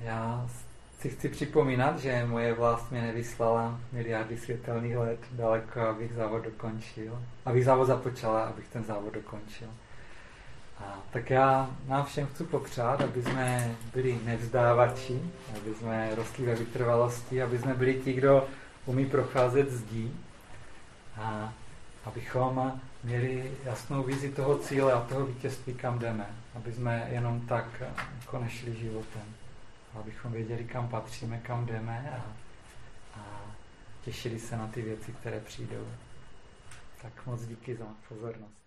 já 0.00 0.48
si 1.00 1.08
chci 1.08 1.28
připomínat, 1.28 1.98
že 1.98 2.26
moje 2.26 2.54
vlast 2.54 2.90
mě 2.90 3.02
nevyslala 3.02 3.80
miliardy 3.92 4.38
světelných 4.38 4.96
let 4.96 5.20
daleko, 5.32 5.80
abych 5.80 6.12
závod 6.12 6.44
dokončil. 6.44 7.22
Abych 7.44 7.64
závod 7.64 7.86
započala, 7.86 8.42
abych 8.42 8.68
ten 8.68 8.84
závod 8.84 9.14
dokončil. 9.14 9.68
A 10.80 10.98
tak 11.12 11.30
já 11.30 11.70
nám 11.86 12.04
všem 12.04 12.26
chci 12.26 12.44
popřát, 12.44 13.00
aby 13.00 13.22
jsme 13.22 13.74
byli 13.94 14.18
nevzdávači, 14.24 15.22
aby 15.56 15.74
jsme 15.74 16.14
rostli 16.14 16.46
ve 16.46 16.54
vytrvalosti, 16.54 17.42
aby 17.42 17.58
jsme 17.58 17.74
byli 17.74 17.94
ti, 17.94 18.12
kdo 18.12 18.48
umí 18.86 19.06
procházet 19.06 19.70
zdí 19.70 20.20
a 21.16 21.52
abychom 22.04 22.80
měli 23.04 23.52
jasnou 23.64 24.02
vizi 24.02 24.30
toho 24.30 24.58
cíle 24.58 24.92
a 24.92 25.00
toho 25.00 25.26
vítězství, 25.26 25.74
kam 25.74 25.98
jdeme. 25.98 26.26
Aby 26.54 26.72
jsme 26.72 27.08
jenom 27.10 27.40
tak 27.40 27.82
jako 28.20 28.38
nešli 28.38 28.74
životem 28.76 29.22
abychom 29.94 30.32
věděli, 30.32 30.64
kam 30.64 30.88
patříme, 30.88 31.38
kam 31.38 31.66
jdeme 31.66 32.10
a, 32.18 32.32
a 33.20 33.54
těšili 34.04 34.38
se 34.38 34.56
na 34.56 34.68
ty 34.68 34.82
věci, 34.82 35.12
které 35.12 35.40
přijdou. 35.40 35.86
Tak 37.02 37.26
moc 37.26 37.46
díky 37.46 37.76
za 37.76 37.86
pozornost. 38.08 38.57